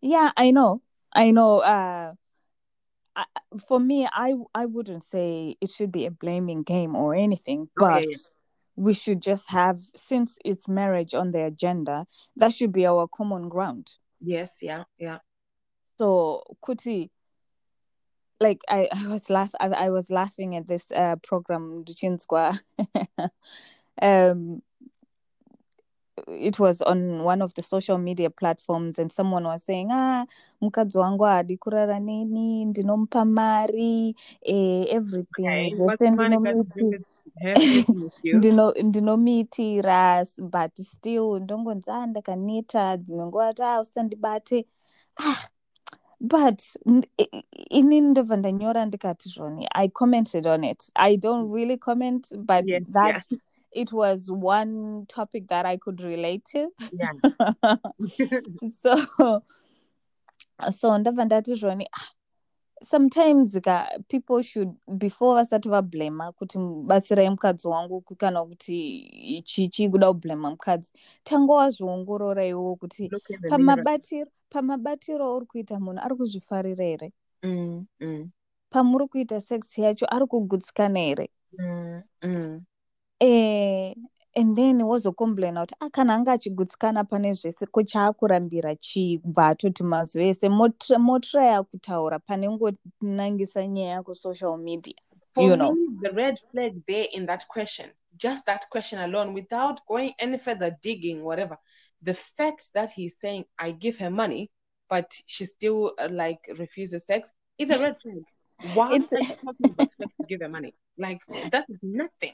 Yeah 0.02 0.32
i 0.38 0.52
know 0.52 0.82
i 1.14 1.32
know 1.32 1.60
uh 1.60 2.14
I, 3.16 3.26
for 3.68 3.80
me 3.80 4.08
i 4.12 4.34
i 4.54 4.66
wouldn't 4.66 5.04
say 5.04 5.56
it 5.60 5.72
should 5.72 5.92
be 5.92 6.06
a 6.06 6.12
blaming 6.12 6.64
game 6.64 6.96
or 6.96 7.16
anything 7.16 7.70
but 7.76 8.06
we 8.76 8.94
should 8.94 9.22
just 9.22 9.50
have 9.50 9.82
since 9.96 10.38
it's 10.46 10.68
marriage 10.68 11.14
on 11.16 11.32
the 11.32 11.44
agenda 11.44 12.06
that 12.36 12.54
should 12.54 12.72
be 12.72 12.86
our 12.86 13.08
common 13.08 13.50
ground 13.50 13.88
Yes, 14.20 14.60
yeah, 14.64 14.84
yeah. 14.98 15.20
so 15.98 16.44
kuti 16.64 17.10
like 18.40 18.62
i 18.68 18.88
i 18.92 19.08
was 19.08 19.30
laugh 19.30 19.52
I, 19.60 19.68
I 19.68 19.90
was 19.90 20.10
laughing 20.10 20.56
at 20.56 20.68
this 20.68 20.92
uh 20.92 21.16
program 21.18 21.84
Duchinskwa. 21.86 22.60
um 24.02 24.62
it 26.28 26.60
was 26.60 26.82
on 26.82 27.24
one 27.24 27.42
of 27.44 27.54
the 27.56 27.64
social 27.64 27.98
media 27.98 28.30
platforms 28.30 29.00
and 29.00 29.12
someone 29.12 29.46
was 29.48 29.64
saying 29.66 29.90
ah 29.92 30.26
mukadzi 30.62 30.98
wangu 30.98 31.24
haadi 31.24 31.58
kurara 31.58 32.00
neni 32.00 32.66
ndinomupa 32.66 33.26
mari 33.26 34.16
eh, 34.42 34.88
everything. 34.94 35.70
Zvese 35.70 35.86
what's 35.86 36.02
money 36.02 36.38
got 36.38 36.58
to 36.58 36.64
do 36.82 36.86
ndinomuiti- 36.86 36.92
with 36.92 37.04
have 37.42 37.64
anything 37.66 38.02
with 38.04 38.14
you? 38.24 38.34
ndino 38.40 38.74
ndinomuitira 38.84 40.26
but 40.38 40.82
still 40.82 41.40
ndongonzi 41.40 41.92
ah 41.92 42.08
ndakaneta 42.08 42.98
dzimwe 42.98 43.26
nguva 43.26 43.54
ti 43.54 43.62
ah 43.64 43.82
usandibate 43.82 44.66
ah 45.18 45.48
but 46.20 46.62
n- 46.86 47.06
i- 47.18 47.30
i- 47.38 47.46
inini 47.70 48.10
ndobva 48.10 48.38
ndanyora 48.38 48.86
ndikati 48.86 49.30
zvoni 49.30 49.68
i 49.76 49.90
commented 49.90 50.48
on 50.48 50.64
it. 50.64 50.92
I 50.96 51.18
don't 51.18 51.54
really 51.56 51.78
comment 51.78 52.28
but 52.38 52.66
Yes, 52.66 52.84
that 52.94 53.30
it 53.78 53.92
was 53.94 54.30
one 54.30 55.06
topic 55.08 55.48
that 55.48 55.66
i 55.66 55.78
could 55.78 56.00
relate 56.00 56.44
to 56.52 56.72
Yeah. 56.92 57.14
so 58.82 59.42
so 60.72 60.98
ndabva 60.98 61.26
ndati 61.26 61.56
zvoni 61.56 61.88
ah, 61.94 62.06
sometimes 62.84 63.60
ka 63.62 63.88
people 64.08 64.44
should 64.44 64.72
before 64.88 65.36
vasati 65.36 65.70
vablema 65.70 66.32
kuti 66.32 66.58
batsirai 66.86 67.30
mukadzi 67.30 67.68
wangu 67.68 68.02
kana 68.02 68.46
kuti 68.46 68.98
ichi 69.38 69.70
chikuda 69.70 70.08
kublema 70.14 70.50
mukadzi 70.50 70.92
tanga 71.24 71.54
wazviongorora 71.54 72.46
iwowo 72.46 72.76
kuti 72.76 73.12
pamabatiro 73.50 74.32
pamabatiro 74.50 75.36
uri 75.36 75.46
kuita 75.46 75.80
munhu 75.80 76.02
ari 76.04 76.16
kuzvifarira 76.16 76.86
here 76.86 77.12
Mm, 77.44 77.86
mm. 78.00 78.30
pamuri 78.70 79.08
kuita 79.08 79.42
sex 79.42 79.78
yacho 79.78 80.06
ari 80.10 80.26
kugutsikana 80.26 81.00
here 81.00 81.30
Mm, 81.60 82.02
mm. 82.24 82.62
Eh, 83.20 83.94
and 84.36 84.56
then 84.56 84.82
wozocomplaina 84.82 85.62
kuti 85.66 85.76
ah, 85.80 85.90
kana 85.90 86.14
anga 86.16 86.32
achigutsikana 86.34 87.04
pane 87.10 87.34
zvese 87.34 87.66
ko 87.72 87.84
chaakurambira 87.84 88.76
chii 88.76 89.18
kubva 89.20 89.48
atoti 89.48 89.84
mazuva 89.84 90.26
ese 90.26 90.50
motraya 91.00 91.64
kutaura 91.64 92.20
pane 92.20 92.50
ngonangisa 92.50 93.68
nyaya 93.68 94.04
kusocial 94.04 94.58
media 94.58 94.94
For 95.34 95.44
You 95.44 95.52
me, 95.52 95.58
know. 95.58 95.78
the 96.02 96.12
red 96.14 96.36
flag 96.52 96.82
there 96.88 97.06
in 97.14 97.26
that 97.28 97.48
question, 97.48 97.92
just 98.18 98.46
that 98.48 98.70
question 98.72 99.00
alone, 99.00 99.34
without 99.34 99.86
going 99.88 100.14
any 100.20 100.38
further 100.40 100.72
digging, 100.82 101.24
whatever, 101.24 101.58
the 102.02 102.14
fact 102.16 102.74
that 102.74 102.90
he's 102.90 103.20
saying, 103.20 103.46
I 103.60 103.72
give 103.72 104.00
her 104.00 104.10
money, 104.10 104.50
but 104.90 105.14
she 105.28 105.46
still 105.46 105.94
uh, 106.00 106.08
like 106.12 106.40
refuses 106.58 107.06
sex, 107.06 107.32
is 107.60 107.70
a 107.70 107.78
red 107.80 107.98
flag. 108.02 108.24
Why 108.74 108.96
It's- 108.96 109.14
are 109.14 109.22
you 109.22 109.36
talking 109.36 109.70
about 109.70 109.90
to 110.00 110.26
give 110.28 110.42
her 110.42 110.50
money? 110.50 110.74
Like, 110.98 111.22
that 111.52 111.66
is 111.70 111.78
nothing 111.84 112.34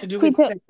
to 0.00 0.06
do 0.06 0.18
with 0.20 0.34
Kuita- 0.34 0.48
sex. 0.48 0.60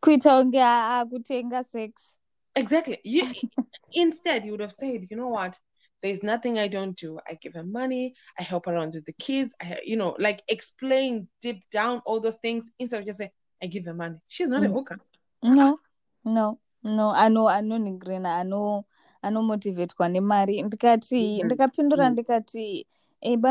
kuita 0.00 0.30
kunge 0.42 0.60
akutenga 0.62 1.64
sex 1.72 2.16
Exactly. 2.56 2.98
You, 3.02 3.22
instead, 3.94 4.44
you 4.44 4.52
would 4.52 4.60
have 4.60 4.70
said, 4.72 5.06
you 5.10 5.16
know 5.16 5.28
what? 5.28 5.58
There's 6.02 6.22
nothing 6.22 6.56
I 6.56 6.68
don't 6.68 6.96
do. 6.96 7.18
I 7.28 7.34
give 7.34 7.54
her 7.54 7.64
money. 7.64 8.14
I 8.38 8.44
help 8.44 8.66
her 8.66 8.74
around 8.74 8.94
with 8.94 9.06
the 9.06 9.12
kids. 9.14 9.52
I, 9.60 9.78
you 9.84 9.96
know, 9.96 10.14
like 10.20 10.40
explain 10.48 11.26
deep 11.42 11.64
down 11.72 12.00
all 12.06 12.20
those 12.20 12.36
things 12.42 12.70
instead 12.78 13.00
of 13.00 13.06
just 13.06 13.18
saying, 13.18 13.32
I 13.60 13.66
give 13.66 13.86
her 13.86 13.94
money. 13.94 14.18
She's 14.28 14.48
not 14.48 14.64
a 14.64 14.68
Mm. 14.68 14.72
hooker. 14.72 14.98
no 15.42 15.80
no 16.24 16.58
no 16.84 17.10
ano 17.10 17.48
anonigrina 17.48 18.36
ano 18.40 18.84
anomotivetwa 19.22 20.08
nemari 20.08 20.62
ndikati 20.62 21.36
Mhm. 21.38 21.44
ndikapindura 21.46 22.06
Mm. 22.06 22.12
ndikati 22.12 22.66
eba 22.76 22.88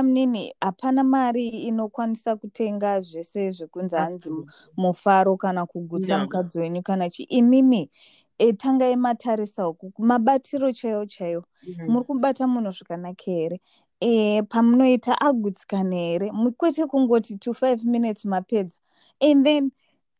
munini 0.04 0.54
hapana 0.62 1.04
mari 1.04 1.48
inokwanisa 1.48 2.36
kutenga 2.36 3.02
zvese 3.02 3.52
zvekunzi 3.52 3.96
hanzi 3.96 4.30
mufaro 4.78 5.38
kana 5.38 5.66
kugutsa 5.66 6.18
No. 6.18 6.24
mukadzi 6.24 6.60
wenyu 6.60 6.82
kana 6.84 7.10
chi 7.10 7.24
imimi 7.24 7.90
e, 8.38 8.54
tangai 8.54 8.96
matarisa 8.96 9.68
uku 9.68 9.94
mabatiro 9.98 10.72
chaiwo 10.72 11.06
chaiwo 11.06 11.44
Mhm. 11.68 11.92
muri 11.92 12.06
kubata 12.06 12.48
munhu 12.48 12.72
zvakanaka 12.72 13.24
here 13.32 13.62
e, 14.00 14.42
pamunoita 14.42 15.22
agutsikana 15.22 15.96
here 15.96 16.32
kwete 16.58 16.86
kungoti 16.88 17.38
to 17.40 17.54
five 17.54 17.84
minutes 17.86 18.26
mapedza 18.26 18.78
and 19.22 19.46
then 19.46 19.72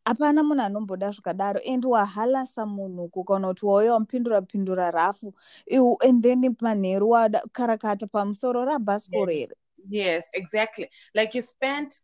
hapana 0.04 0.42
munhu 0.42 0.62
anomboda 0.62 1.10
zvakadaro 1.10 1.60
and 1.66 1.84
wahalasa 1.84 2.66
munhu 2.66 3.24
kana 3.24 3.48
kuti 3.48 3.66
wauya 3.66 3.92
wamupindura 3.92 4.42
pindura 4.42 4.90
rafu 4.90 5.34
iwu 5.66 5.96
and 6.02 6.22
then 6.22 6.56
manheru 6.60 7.10
wakarakata 7.10 8.06
pamusoro 8.06 8.64
rabhasikoro 8.64 9.32
here 9.32 9.54
Yes, 9.88 10.30
exactly. 10.34 10.88
Like 11.14 11.34
you 11.34 11.42
spent, 11.42 11.94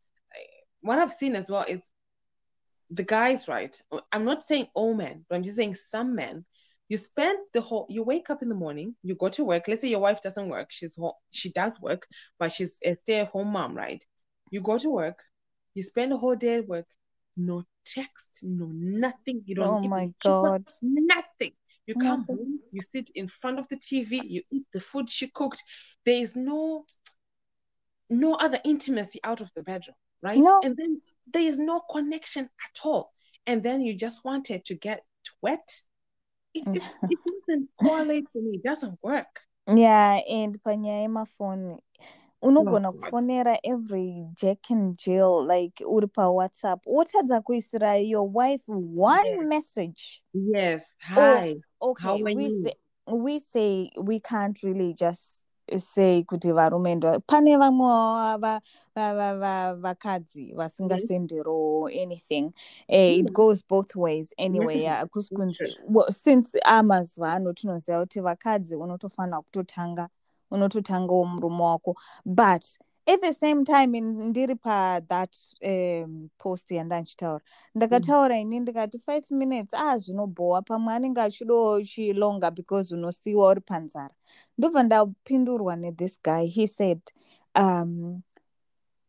what 0.80 0.98
I've 0.98 1.12
seen 1.12 1.36
as 1.36 1.50
well 1.50 1.64
is 1.68 1.90
the 2.90 3.04
guys, 3.04 3.48
right? 3.48 3.76
I'm 4.12 4.24
not 4.24 4.42
saying 4.42 4.66
all 4.74 4.94
men, 4.94 5.24
but 5.28 5.36
I'm 5.36 5.42
just 5.42 5.56
saying 5.56 5.76
some 5.76 6.14
men. 6.14 6.44
You 6.88 6.96
spend 6.96 7.38
the 7.52 7.60
whole, 7.60 7.86
you 7.88 8.02
wake 8.02 8.30
up 8.30 8.42
in 8.42 8.48
the 8.48 8.54
morning, 8.54 8.96
you 9.02 9.14
go 9.14 9.28
to 9.28 9.44
work. 9.44 9.68
Let's 9.68 9.82
say 9.82 9.88
your 9.88 10.00
wife 10.00 10.20
doesn't 10.22 10.48
work. 10.48 10.68
She's 10.70 10.96
home, 10.96 11.12
she 11.30 11.50
does 11.52 11.72
work, 11.80 12.06
but 12.38 12.50
she's 12.50 12.80
a 12.84 12.96
stay 12.96 13.20
at 13.20 13.28
home 13.28 13.48
mom, 13.48 13.76
right? 13.76 14.04
You 14.50 14.60
go 14.60 14.76
to 14.76 14.90
work, 14.90 15.22
you 15.74 15.84
spend 15.84 16.10
the 16.12 16.16
whole 16.16 16.34
day 16.34 16.56
at 16.56 16.68
work, 16.68 16.86
no 17.36 17.64
text, 17.94 18.40
no 18.42 18.66
nothing. 18.72 19.42
You 19.46 19.54
don't 19.56 19.84
oh 19.84 19.88
my 19.88 20.10
god 20.22 20.64
nothing. 20.82 21.52
You 21.86 21.94
come 21.94 22.20
Nothing. 22.20 22.36
home, 22.36 22.60
you 22.70 22.82
sit 22.94 23.08
in 23.16 23.26
front 23.40 23.58
of 23.58 23.66
the 23.68 23.76
TV, 23.76 24.20
you 24.22 24.42
eat 24.52 24.64
the 24.72 24.78
food 24.80 25.10
she 25.10 25.28
cooked. 25.28 25.60
There 26.06 26.22
is 26.22 26.36
no 26.36 26.84
no 28.08 28.34
other 28.34 28.60
intimacy 28.64 29.18
out 29.24 29.40
of 29.40 29.50
the 29.56 29.62
bedroom, 29.62 29.96
right? 30.22 30.38
No. 30.38 30.60
And 30.62 30.76
then 30.76 31.00
there 31.32 31.42
is 31.42 31.58
no 31.58 31.80
connection 31.80 32.44
at 32.44 32.80
all. 32.84 33.12
And 33.46 33.62
then 33.62 33.80
you 33.80 33.96
just 33.96 34.24
wanted 34.24 34.64
to 34.66 34.74
get 34.74 35.00
wet. 35.42 35.68
It, 36.54 36.66
it, 36.76 36.82
it 37.10 37.18
doesn't 37.48 37.68
correlate 37.80 38.26
for 38.32 38.42
me. 38.42 38.60
It 38.62 38.62
doesn't 38.62 38.98
work. 39.02 39.40
yeah 39.76 40.18
and 40.28 40.58
panyaya 40.62 41.02
yemafoni 41.06 41.78
unogona 42.42 42.88
Oh, 42.88 42.92
kufonera 42.92 43.58
every 43.64 44.26
jack 44.34 44.70
and 44.70 44.96
jill 44.98 45.46
like 45.46 45.84
uri 45.86 46.06
pawhatsapp 46.06 46.86
wotadza 46.86 47.40
kuisira 47.40 47.96
your 47.98 48.30
wife 48.34 48.64
one 48.96 49.28
Yes. 49.30 49.46
message 49.48 50.22
Yes. 50.34 50.94
Hi. 50.98 51.60
okay 51.80 52.02
How 52.08 52.14
are 52.26 52.34
we 52.34 52.44
you? 52.44 52.62
say, 52.62 52.74
we 53.06 53.40
say 53.40 53.90
we 53.96 54.20
can't 54.20 54.62
really 54.62 54.94
just 54.94 55.42
say 55.78 56.22
kuti 56.22 56.52
varume 56.52 56.94
ndo 56.94 57.20
pane 57.20 57.56
vamwewo 57.56 58.38
va- 58.38 58.60
va- 58.94 59.14
va- 59.14 59.36
va- 59.38 59.74
vakadzi 59.74 60.52
vasingasendero 60.54 61.86
anything 61.86 62.52
eh, 62.88 63.18
it 63.18 63.24
Yeah. 63.24 63.32
goes 63.32 63.62
both 63.68 63.96
ways 63.96 64.34
anyway 64.38 64.84
hakusi 64.84 65.34
kunzi 65.34 65.76
since 66.12 66.58
amazuva 66.64 67.32
ano 67.32 67.52
tinoziva 67.52 68.00
kuti 68.00 68.20
vakadzi 68.20 68.76
unotofanira 68.76 69.40
kutotanga 69.42 70.08
unototangawo 70.50 71.24
murume 71.24 71.62
wako. 71.62 71.96
But 72.24 72.64
at 73.06 73.20
the 73.20 73.32
same 73.34 73.64
time 73.64 73.94
in- 73.98 74.22
ndiri 74.28 74.54
pathat 74.54 75.36
um, 75.62 76.28
post 76.38 76.70
yandanchitaura 76.70 77.40
ndakataura 77.74 78.38
ini 78.38 78.60
ndikati 78.60 78.98
five 78.98 79.24
minutes 79.30 79.74
ah 79.74 79.98
zvinobhowa. 79.98 80.62
Pamwe 80.62 80.94
anenge 80.94 81.20
achidowo 81.20 81.82
chilonga 81.82 82.50
because 82.50 82.94
unosiyiwa 82.94 83.48
uri 83.48 83.60
panzara. 83.60 84.14
Ndobva 84.58 84.82
ndapindurwa 84.82 85.76
nethis 85.76 86.20
guy. 86.22 86.46
He 86.46 86.66
said 86.66 87.00
um, 87.58 88.22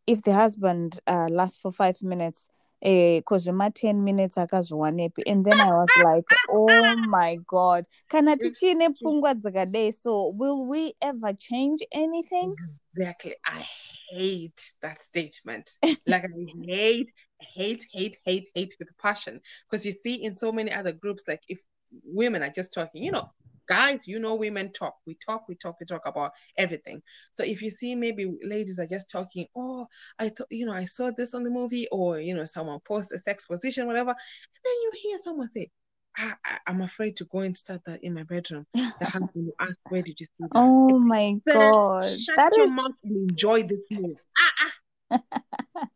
if 0.08 0.22
the 0.22 0.34
husband 0.34 1.00
uh, 1.08 1.28
lasts 1.30 1.60
for 1.62 1.72
five 1.74 2.02
minutes 2.02 2.50
eh, 2.82 3.24
kozvema10 3.24 3.94
minutes 3.94 4.38
akazviwanepi 4.38 5.24
and 5.32 5.46
then 5.46 5.62
i 5.62 5.72
was 5.72 5.90
like 6.14 6.28
oh 6.50 6.96
my 6.96 7.38
god 7.48 7.86
kana 8.08 8.38
tichiine 8.38 8.90
pfungwa 8.90 9.34
dzakadai 9.34 9.92
so 9.92 10.34
will 10.38 10.68
we 10.70 10.94
ever 11.02 11.38
change 11.38 11.88
anything 11.92 12.56
Exactly. 12.98 13.36
I 13.46 13.66
hate 14.10 14.62
that 14.82 15.02
statement. 15.02 15.72
Like 16.06 16.26
I 16.26 16.28
hate, 16.68 17.10
hate, 17.40 17.86
hate, 17.94 18.18
hate, 18.26 18.50
hate 18.54 18.76
with 18.80 18.90
passion. 19.02 19.40
Because 19.70 19.86
you 19.86 19.92
see 19.92 20.24
in 20.24 20.36
so 20.36 20.52
many 20.52 20.74
other 20.74 20.92
groups, 20.92 21.24
like 21.28 21.42
if 21.48 21.60
women 22.04 22.44
are 22.44 22.50
just 22.50 22.74
talking, 22.74 23.04
you 23.04 23.12
know, 23.12 23.30
guys, 23.72 24.00
you 24.06 24.20
know, 24.20 24.36
women 24.36 24.70
talk. 24.74 24.96
We 25.08 25.18
talk, 25.26 25.48
we 25.48 25.56
talk, 25.56 25.78
we 25.80 25.86
talk 25.86 26.02
about 26.06 26.32
everything. 26.58 27.02
So 27.34 27.44
if 27.44 27.62
you 27.62 27.72
see 27.72 27.96
maybe 27.96 28.30
ladies 28.44 28.80
are 28.80 28.88
just 28.88 29.10
talking, 29.10 29.46
oh, 29.56 29.88
I 30.20 30.28
thought, 30.28 30.48
you 30.50 30.66
know, 30.66 30.74
I 30.74 30.84
saw 30.84 31.10
this 31.16 31.34
on 31.34 31.44
the 31.44 31.50
movie, 31.50 31.88
or 31.90 32.20
you 32.20 32.36
know, 32.36 32.44
someone 32.44 32.80
post 32.86 33.14
a 33.14 33.20
sex 33.20 33.46
position, 33.46 33.88
whatever, 33.88 34.10
and 34.10 34.62
then 34.66 34.74
you 34.84 34.92
hear 35.02 35.18
someone 35.20 35.50
say, 35.52 35.70
I, 36.18 36.34
I'm 36.68 36.82
afraid 36.82 37.16
to 37.18 37.26
go 37.26 37.40
and 37.40 37.56
start 37.56 37.82
that 37.86 38.04
in 38.04 38.14
my 38.14 38.24
bedroom. 38.24 38.66
The 38.74 39.06
husband 39.06 39.32
will 39.34 39.56
ask, 39.60 39.78
Where 39.88 40.02
did 40.02 40.16
you 40.20 40.26
see 40.26 40.48
that? 40.52 40.52
oh 40.54 41.00
my 41.00 41.36
god 41.48 42.18
that 42.38 42.52
is 42.58 42.72
enjoy 43.04 43.64
this 43.64 43.80
move. 43.90 44.18
Ah, 44.38 44.68
ah. 45.14 45.22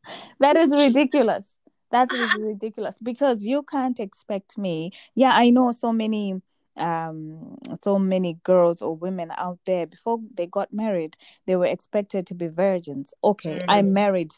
that 0.40 0.56
is 0.56 0.74
ridiculous 0.74 1.52
that 1.92 2.12
is 2.12 2.30
ridiculous 2.34 2.96
because 3.04 3.44
you 3.44 3.64
can't 3.64 4.00
expect 4.00 4.58
me 4.58 4.92
yeah 5.14 5.32
i 5.34 5.50
know 5.50 5.72
so 5.72 5.92
many 5.94 6.42
um 6.78 7.58
so 7.84 8.00
many 8.00 8.34
girls 8.44 8.82
or 8.82 8.96
women 8.96 9.32
out 9.38 9.58
there 9.66 9.86
before 9.88 10.20
they 10.38 10.46
got 10.48 10.74
married 10.74 11.16
they 11.48 11.56
were 11.56 11.72
expected 11.72 12.26
to 12.28 12.34
be 12.36 12.48
virgins 12.48 13.14
okay 13.24 13.62
i'm 13.68 13.86
Mm. 13.86 13.94
married 13.94 14.32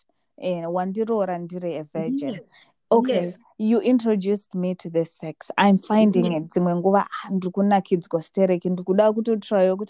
and 0.43 0.65
wandirora 0.67 1.37
ndiri 1.37 1.75
a 1.77 1.83
virgin 1.83 2.29
Yes. 2.33 2.41
okay 2.91 3.15
Yes. 3.21 3.37
you 3.57 3.81
introduced 3.81 4.53
me 4.55 4.75
to 4.75 4.89
the 4.89 5.05
sex 5.05 5.51
i'm 5.57 5.77
finding 5.77 6.25
Yes. 6.25 6.41
it 6.43 6.49
dzimwe 6.51 6.75
nguva 6.75 7.07
ah, 7.09 7.29
ndiri 7.29 7.51
kunakidzwa 7.51 8.23
stereki 8.23 8.69
ndiri 8.69 8.83
kuda 8.83 9.13
kuti 9.13 9.31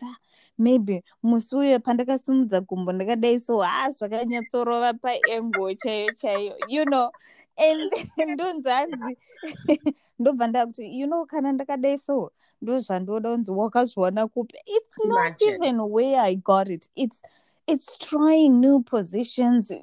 ah, 0.05 0.15
maybe 0.57 1.03
musi 1.23 1.55
uyo 1.55 1.79
pandakasimudza 1.79 2.61
gumbo 2.61 2.91
ndakadai 2.91 3.39
so 3.39 3.59
ha 3.61 3.91
zvakanyatsorova 3.91 4.93
paengo 4.93 5.73
chaiyo 5.73 6.13
chaiyo. 6.13 6.55
You 6.69 6.85
know 6.85 7.11
and 7.57 7.91
ndonzi 8.33 8.69
hanzi 8.69 9.17
ndobva 10.19 10.47
ndakuti 10.47 10.99
you 10.99 11.07
know 11.07 11.25
kana 11.25 11.51
ndakadai 11.51 11.97
so 11.97 12.31
ndo 12.61 12.79
zvandoda 12.79 13.29
kunzi 13.29 13.51
wakazviona 13.51 14.27
kupi? 14.27 14.57
It's 14.65 14.97
not 15.05 15.41
even 15.41 15.79
where 15.79 16.19
i 16.19 16.35
got 16.35 16.69
it. 16.69 16.89
It's 16.95 17.21
it's 17.67 17.97
trying 17.97 18.49
new 18.61 18.79
positions 18.79 19.73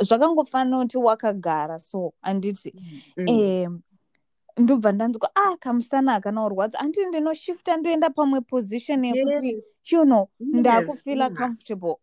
zvakangofanira 0.00 0.78
kuti 0.78 0.98
wakagara 0.98 1.78
so 1.78 2.12
handiti 2.22 2.74
Mm. 3.18 3.28
um 3.66 3.82
ndobva 4.58 4.92
ndanzwa 4.92 5.30
ah 5.34 5.56
kamusana 5.56 6.14
akana 6.14 6.44
urwadza 6.44 6.78
handiti 6.78 7.06
ndinoshifta 7.06 7.76
ndoenda 7.76 8.10
pamwe 8.10 8.40
position 8.40 9.04
yekuti 9.04 9.46
Yes. 9.48 9.64
you 9.92 10.02
know 10.04 10.28
Yes. 10.38 10.54
ndakufila 10.54 11.24
Yeah. 11.24 11.36
comfortable 11.36 11.94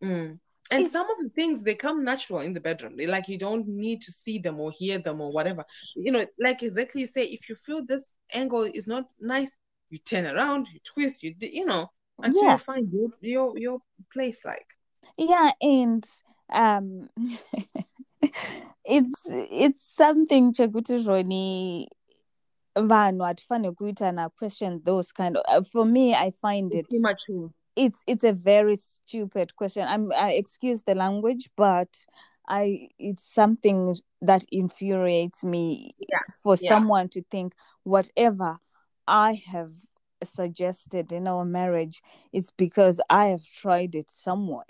Mm. 0.00 0.38
And 0.70 0.84
It's- 0.84 0.92
some 0.92 1.08
of 1.12 1.18
the 1.22 1.30
things 1.30 1.62
they 1.64 1.74
come 1.76 2.02
natural 2.04 2.42
in 2.44 2.52
the 2.54 2.60
bedroom. 2.60 2.96
Like 2.96 3.32
you 3.32 3.38
don't 3.38 3.66
need 3.68 4.00
to 4.02 4.10
see 4.12 4.38
them 4.40 4.58
or 4.60 4.72
hear 4.72 4.98
them 5.02 5.20
or 5.20 5.30
whatever. 5.32 5.64
You 5.94 6.10
know, 6.12 6.26
like 6.38 6.66
exactly 6.66 7.00
you 7.02 7.06
say, 7.06 7.22
if 7.24 7.48
you 7.48 7.54
feel 7.56 7.86
this 7.86 8.14
angle 8.34 8.64
is 8.74 8.86
not 8.88 9.04
nice, 9.20 9.56
you 9.90 9.98
turn 9.98 10.26
around, 10.26 10.66
you 10.72 10.80
twist, 10.80 11.22
you 11.22 11.34
you 11.40 11.64
know, 11.64 11.86
until 12.18 12.42
Yeah. 12.42 12.52
you 12.54 12.58
find 12.58 12.92
your 12.92 13.10
your 13.20 13.58
your 13.58 13.78
place. 14.12 14.44
Like 14.44 14.66
yeah 15.16 15.52
and 15.62 16.04
um 16.50 17.08
it's 18.84 19.26
it's 19.50 19.96
something 19.96 20.52
chekuti 20.52 20.98
zvoni 20.98 21.88
vanhu 22.76 23.24
hatifaniri 23.24 23.74
kuita 23.74 24.12
na 24.12 24.28
question 24.28 24.82
those 24.84 25.12
kind 25.12 25.36
of 25.36 25.42
uh, 25.48 25.64
for 25.64 25.86
me 25.86 26.14
i 26.14 26.30
find 26.30 26.74
it 26.74 26.88
Too 26.90 27.00
much. 27.00 27.20
too. 27.26 27.50
it's 27.76 28.02
it's 28.06 28.24
a 28.24 28.32
very 28.32 28.76
stupid 28.76 29.54
question 29.56 29.84
i'm 29.88 30.12
i 30.12 30.32
excuse 30.32 30.82
the 30.84 30.94
language 30.94 31.50
but 31.56 31.88
i 32.48 32.88
it's 32.98 33.34
something 33.34 33.96
that 34.26 34.44
infuriates 34.52 35.44
me 35.44 35.94
Yeah, 35.98 36.20
for 36.42 36.56
yeah. 36.56 36.68
someone 36.70 37.08
to 37.08 37.22
think 37.30 37.54
whatever 37.84 38.58
i 39.06 39.42
have 39.52 39.72
suggested 40.24 41.12
in 41.12 41.26
our 41.28 41.44
marriage 41.44 42.02
is 42.32 42.52
because 42.56 43.00
i 43.10 43.26
have 43.26 43.42
tried 43.44 43.94
it 43.94 44.10
somewhere 44.10 44.64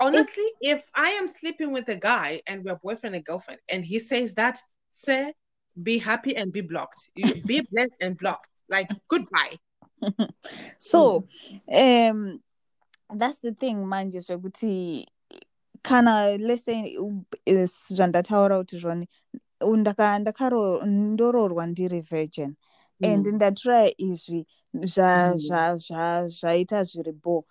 Honestly, 0.00 0.44
if 0.62 0.82
I 0.94 1.10
am 1.10 1.28
sleeping 1.28 1.72
with 1.72 1.88
a 1.88 1.96
guy 1.96 2.40
and 2.46 2.64
we're 2.64 2.76
boyfriend 2.76 3.14
and 3.14 3.24
girlfriend, 3.24 3.60
and 3.68 3.84
he 3.84 3.98
says 4.00 4.34
that, 4.34 4.58
say, 4.90 5.34
be 5.82 5.98
happy 5.98 6.34
and 6.36 6.52
be 6.52 6.62
blocked. 6.62 7.10
Be 7.46 7.60
blessed 7.70 7.96
and 8.00 8.16
blocked. 8.16 8.48
Like 8.68 8.88
goodbye. 9.08 9.56
so 10.78 11.26
um 11.72 12.40
that's 13.14 13.40
the 13.40 13.52
thing 13.52 13.76
manje 13.84 14.20
zvekuti 14.20 15.04
kana 15.82 16.36
let's 16.40 16.64
say 16.64 16.96
zvandataura 17.46 18.58
kuti 18.64 18.78
zvoni 18.80 19.06
u- 19.60 19.76
ndaka- 19.76 20.18
ndakaro- 20.24 20.84
ndoroorwa 20.86 21.66
ndiri 21.66 22.00
virgin 22.00 22.56
and 23.02 23.26
Mm. 23.26 23.34
ndatry 23.34 23.94
izvi 23.98 24.46
zva- 24.74 25.34
Mm. 25.34 26.28
zvaita 26.28 26.84
zviri 26.84 27.12
bo 27.12 27.44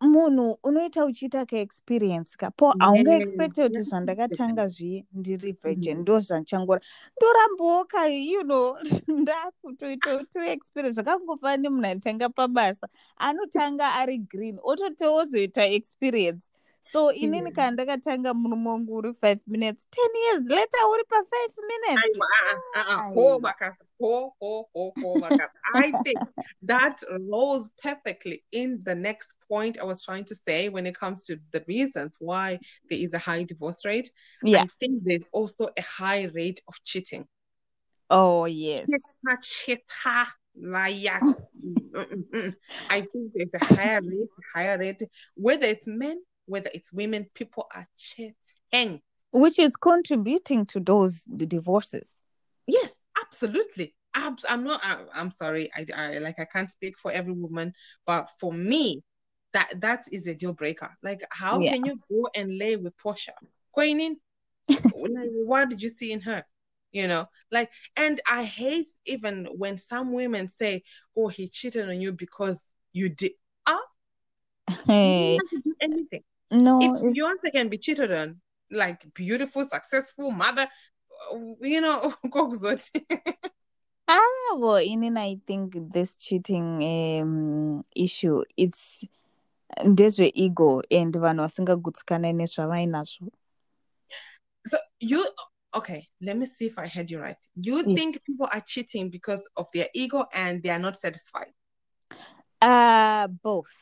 munhu 0.00 0.58
unoita 0.64 1.04
uchiita 1.04 1.46
kaexperience 1.46 2.36
ka 2.36 2.50
po 2.50 2.74
Yes, 2.74 2.80
haungaexpecte 2.80 3.62
kuti 3.62 3.80
yes, 3.80 3.90
zvandakatanga 3.90 4.68
zviye 4.68 5.06
ndiri 5.12 5.52
virgin 5.62 5.98
Mhm. 5.98 6.02
ndo 6.02 6.20
zvanchangora 6.20 6.80
ndorambawo 7.16 7.84
ka 7.84 8.06
you 8.06 8.42
know 8.44 8.76
ndakutoita 9.08 10.24
to 10.32 10.40
experience 10.44 10.96
zvakangofana 11.02 11.56
nemunhu 11.56 11.86
anotanga 11.86 12.28
pabasa. 12.28 12.88
Anotanga 13.16 13.94
ari 13.94 14.18
green 14.18 14.58
ototi 14.62 15.04
ozoita 15.04 15.64
experience 15.66 16.50
so 16.92 17.12
inini 17.22 17.42
Yeah. 17.44 17.52
kana 17.54 17.70
ndakatanga 17.70 18.34
murume 18.34 18.68
wangu 18.68 18.94
uri 18.94 19.14
five 19.14 19.40
minutes 19.46 19.88
ten 19.90 20.10
years 20.24 20.48
later 20.48 20.80
uri 20.92 21.04
pafive 21.04 21.54
minutes 21.68 22.18
uh-uh, 22.18 22.80
uh-uh. 22.80 23.12
Aiwa. 23.12 23.52
Ho. 24.00 24.34
Ho, 24.40 24.68
ho, 24.74 24.92
ho. 25.02 25.28
I 25.74 25.92
think 26.04 26.18
that 26.62 27.02
rolls 27.30 27.70
perfectly 27.82 28.44
in 28.52 28.78
the 28.84 28.94
next 28.94 29.36
point 29.48 29.78
I 29.80 29.84
was 29.84 30.02
trying 30.04 30.24
to 30.24 30.34
say 30.34 30.68
when 30.68 30.86
it 30.86 30.98
comes 30.98 31.22
to 31.26 31.38
the 31.52 31.64
reasons 31.66 32.16
why 32.20 32.58
there 32.90 32.98
is 32.98 33.14
a 33.14 33.18
high 33.18 33.44
divorce 33.44 33.84
rate. 33.84 34.10
yeah 34.42 34.62
I 34.64 34.68
think 34.80 35.02
there's 35.04 35.24
also 35.32 35.70
a 35.76 35.82
high 35.82 36.24
rate 36.34 36.60
of 36.68 36.74
cheating. 36.84 37.26
oh 38.10 38.44
yes 38.44 38.86
Chita, 38.88 39.38
chita, 39.62 40.26
liar. 40.60 41.20
Mm, 41.66 42.06
mm, 42.12 42.24
mm. 42.34 42.54
I 42.90 43.00
think 43.00 43.32
there's 43.34 43.54
a 43.54 43.64
higher 43.74 44.00
rate, 44.02 44.28
higher 44.54 44.78
rate, 44.78 45.02
whether 45.34 45.66
it's 45.66 45.86
men, 45.86 46.20
whether 46.46 46.70
it's 46.72 46.92
women, 46.92 47.28
people 47.34 47.66
are 47.74 47.86
cheating. 47.96 49.00
which 49.32 49.58
is 49.58 49.76
contributing 49.76 50.64
to 50.66 50.80
those 50.80 51.24
the 51.28 51.46
divorces 51.46 52.14
Yes, 52.66 52.94
absolutely. 53.24 53.94
Abs- 54.14 54.44
I'm 54.48 54.64
not. 54.64 54.80
I'm 55.14 55.30
sorry. 55.30 55.70
I, 55.76 55.86
I 55.94 56.18
like. 56.18 56.38
I 56.38 56.46
can't 56.46 56.70
speak 56.70 56.98
for 56.98 57.12
every 57.12 57.32
woman, 57.34 57.74
but 58.06 58.28
for 58.40 58.52
me, 58.52 59.02
that 59.52 59.80
that 59.82 60.02
is 60.10 60.26
a 60.26 60.34
deal 60.34 60.52
breaker. 60.52 60.90
Like, 61.02 61.20
how 61.30 61.60
Yeah. 61.60 61.74
can 61.74 61.84
you 61.84 62.00
go 62.10 62.28
and 62.34 62.56
lay 62.58 62.76
with 62.76 62.96
Portia? 62.96 63.34
Going 63.74 64.16
like, 64.68 65.30
what 65.32 65.68
did 65.68 65.80
you 65.80 65.88
see 65.88 66.10
in 66.12 66.20
her? 66.22 66.44
You 66.92 67.06
know, 67.06 67.26
like, 67.52 67.70
and 67.94 68.20
I 68.26 68.42
hate 68.44 68.88
even 69.04 69.46
when 69.56 69.76
some 69.78 70.12
women 70.12 70.48
say, 70.48 70.82
"Oh, 71.16 71.28
he 71.28 71.48
cheated 71.48 71.88
on 71.88 72.00
you 72.00 72.12
because 72.12 72.72
you 72.92 73.10
did." 73.10 73.32
Ah, 73.66 73.78
you 74.68 74.74
hey 74.86 75.36
didn't 75.36 75.40
have 75.40 75.50
to 75.50 75.68
do 75.68 75.74
anything. 75.82 76.24
No 76.50 76.80
If 76.82 76.90
it's- 77.02 77.16
Beyonce 77.16 77.52
can 77.52 77.68
be 77.68 77.78
cheated 77.78 78.12
on, 78.12 78.40
like 78.70 79.12
beautiful, 79.14 79.64
successful 79.64 80.30
mother, 80.30 80.66
uh, 81.32 81.38
you 81.60 81.80
know, 81.80 82.12
kokuzoti. 82.26 83.00
Ah, 84.08 84.54
well, 84.56 84.76
in 84.76 85.16
I 85.16 85.36
think 85.48 85.74
this 85.92 86.16
cheating 86.16 86.80
um, 86.84 87.84
issue, 87.94 88.44
it's 88.56 89.04
ndezve 89.84 90.30
ego 90.34 90.80
and 90.90 91.12
vanhu 91.14 91.42
vasingagutsikana 91.42 92.32
nezvavainazvo 92.32 93.30
So 94.66 94.78
you 95.00 95.26
okay? 95.74 96.08
Let 96.20 96.36
me 96.36 96.46
see 96.46 96.66
if 96.66 96.78
I 96.78 96.86
heard 96.88 97.10
you 97.10 97.20
right. 97.20 97.36
You 97.56 97.82
think 97.94 98.22
people 98.24 98.48
are 98.52 98.60
cheating 98.60 99.10
because 99.10 99.42
of 99.56 99.66
their 99.74 99.88
ego 99.94 100.24
and 100.32 100.62
they 100.62 100.70
are 100.70 100.78
not 100.78 100.96
satisfied? 100.96 101.52
uh 102.62 103.26
both 103.42 103.74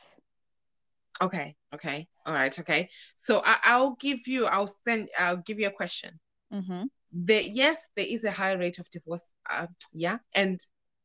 Okay, 1.21 1.55
okay, 1.75 2.09
all 2.27 2.35
right, 2.35 2.57
okay. 2.59 2.89
So 3.17 3.43
I, 3.45 3.57
I'll 3.65 3.97
give 4.01 4.27
you. 4.27 4.47
I'll 4.47 4.71
send. 4.87 5.09
I'll 5.19 5.39
give 5.39 5.59
you 5.61 5.69
a 5.69 5.73
question. 5.73 6.19
Mhm. 6.53 6.89
There, 7.13 7.43
yes, 7.43 7.87
there 7.97 8.07
is 8.09 8.25
a 8.25 8.31
high 8.33 8.53
rate 8.53 8.79
of 8.79 8.91
divorce. 8.91 9.31
Uh, 9.49 9.67
yeah, 9.93 10.19
and 10.35 10.59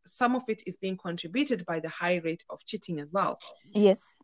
some 0.05 0.36
of 0.36 0.43
it 0.47 0.63
is 0.65 0.77
being 0.77 0.97
contributed 0.97 1.65
by 1.65 1.79
the 1.79 1.89
high 1.89 2.15
rate 2.23 2.43
of 2.49 2.65
cheating 2.65 2.99
as 2.99 3.12
well. 3.12 3.38
yes 3.73 4.15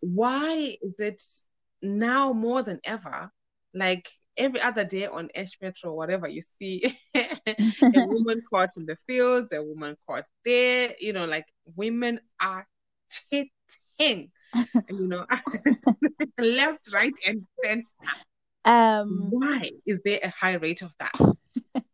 Why 0.00 0.76
is 0.82 0.94
it 0.98 1.22
now 1.82 2.32
more 2.32 2.62
than 2.62 2.80
ever? 2.84 3.30
Like 3.74 4.08
every 4.36 4.60
other 4.60 4.84
day 4.84 5.06
on 5.06 5.28
H-Metro, 5.34 5.92
whatever 5.92 6.28
you 6.28 6.42
see, 6.42 6.84
a 7.14 7.56
woman 7.94 8.42
caught 8.48 8.70
in 8.76 8.86
the 8.86 8.96
fields, 9.06 9.52
a 9.52 9.62
woman 9.62 9.96
caught 10.06 10.24
there. 10.44 10.92
You 11.00 11.12
know, 11.12 11.26
like 11.26 11.46
women 11.74 12.20
are 12.40 12.66
cheating. 13.10 14.30
You 14.90 15.06
know, 15.06 15.24
left, 16.38 16.92
right, 16.92 17.12
and 17.26 17.46
center. 17.64 17.84
um 18.64 19.30
Why 19.30 19.70
is 19.86 20.00
there 20.04 20.20
a 20.22 20.28
high 20.30 20.54
rate 20.54 20.82
of 20.82 20.94
that? 20.98 21.12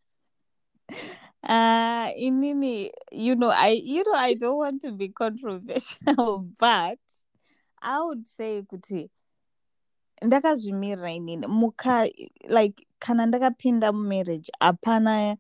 uh 1.45 2.13
inini 2.15 2.91
you 3.11 3.35
know 3.35 3.51
i 3.51 3.69
you 3.71 4.05
know 4.07 4.15
i 4.15 4.33
don't 4.35 4.59
want 4.59 4.81
to 4.81 4.93
be 4.93 5.09
controversial 5.09 6.47
but 6.59 6.99
i 7.83 8.01
would 8.01 8.25
say 8.37 8.63
kuti 8.63 9.11
ndakazvimirira 10.23 11.13
inini 11.13 11.47
muka 11.47 12.09
like 12.49 12.87
kana 12.99 13.27
ndakapinda 13.27 13.93
mumarriage 13.93 14.53
hapana 14.61 15.37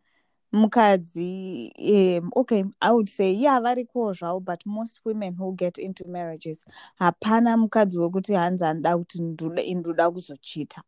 mukadzi 0.52 1.72
um, 1.78 2.30
okay 2.36 2.64
i 2.80 2.90
would 2.90 3.08
say 3.08 3.32
yeah 3.32 3.60
varikowo 3.60 4.12
zvavo 4.12 4.40
but 4.40 4.66
most 4.66 5.00
women 5.04 5.34
who 5.38 5.52
get 5.52 5.78
into 5.78 6.04
marriages 6.08 6.66
hapana 6.98 7.56
mukadzi 7.56 7.98
wekuti 7.98 8.34
hanzi 8.34 8.64
anoda 8.64 8.98
kuti 8.98 9.22
ndoda 9.74 10.10
kuzochita 10.10 10.82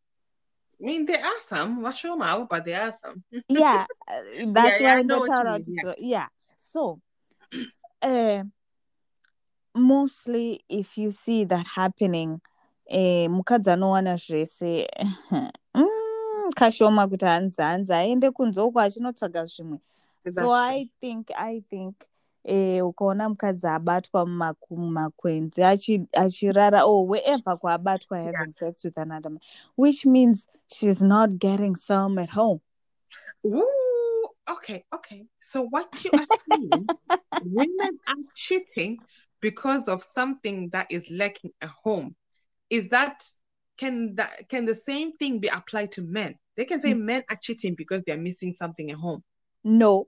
I 0.81 0.87
mean, 0.87 1.07
there 1.07 1.25
are 1.25 1.41
some, 1.41 1.83
Washoma, 1.83 2.49
but 2.51 2.65
there 2.65 2.83
are 2.83 2.93
some. 2.93 3.23
yeah 3.49 3.87
uh, 4.09 4.53
that's 4.53 4.81
yeah, 4.81 4.97
why 4.97 5.03
know 5.03 5.21
what 5.21 5.29
you 5.39 5.45
ndataura 5.45 5.53
mean, 5.53 5.65
kuti 5.65 5.73
yeah. 5.75 5.83
so 5.83 5.95
yeah 5.99 6.29
so 6.73 7.01
uh, 8.03 8.43
mostly 9.75 10.65
if 10.69 10.99
you 10.99 11.11
see 11.11 11.45
that 11.45 11.67
happening 11.67 12.41
eh, 12.87 13.31
mukadzi 13.31 13.71
anowana 13.71 14.17
zvese 14.17 14.89
mm, 15.75 15.89
kashoma 16.53 17.09
kuti 17.09 17.25
hanzi 17.25 17.63
hanzi 17.63 17.93
aende 17.93 18.31
kunze 18.31 18.61
uko 18.61 18.81
achinotsvaga 18.81 19.45
zvimwe 19.45 19.79
so 20.29 20.53
i 20.55 20.91
think 21.01 21.31
i 21.37 21.61
think 21.61 21.95
eh, 22.45 22.87
ukaona 22.87 23.29
mukadzi 23.29 23.67
abatwa 23.67 24.27
mumakwenzi 24.71 25.63
achi- 25.63 26.09
achirara 26.13 26.85
or 26.85 27.07
wherever 27.09 27.59
kwaabatwa 27.59 28.19
having 28.19 28.53
sex 28.53 28.85
with 28.85 28.99
another 28.99 29.31
man 29.31 29.41
which 29.77 30.07
means 30.07 30.49
she's 30.67 31.01
not 31.03 31.31
getting 31.31 31.77
some 31.77 32.23
at 32.23 32.31
home 32.31 32.61
Ooh, 33.47 34.29
okay, 34.51 34.85
okay. 34.93 35.27
So 35.41 35.63
what 35.63 36.05
you 36.05 36.11
are 36.17 36.27
saying, 36.49 36.89
women 37.45 37.99
are 38.09 38.25
cheating 38.49 38.99
because 39.41 39.87
of 39.89 40.03
something 40.03 40.71
that 40.71 40.87
is 40.91 41.11
lacking 41.11 41.53
at 41.61 41.69
home. 41.85 42.17
Is 42.71 42.89
that 42.89 43.23
can 43.79 44.15
that 44.17 44.49
can 44.49 44.67
the 44.67 44.75
same 44.75 45.13
thing 45.13 45.39
be 45.41 45.49
applied 45.49 45.93
to 45.93 46.03
men? 46.03 46.35
They 46.57 46.65
can 46.65 46.81
say 46.81 46.95
men 46.95 47.23
are 47.29 47.39
cheating 47.43 47.75
because 47.75 48.03
they 48.07 48.13
are 48.13 48.17
missing 48.19 48.53
something 48.53 48.91
at 48.91 48.97
home. 48.97 49.23
no 49.65 50.07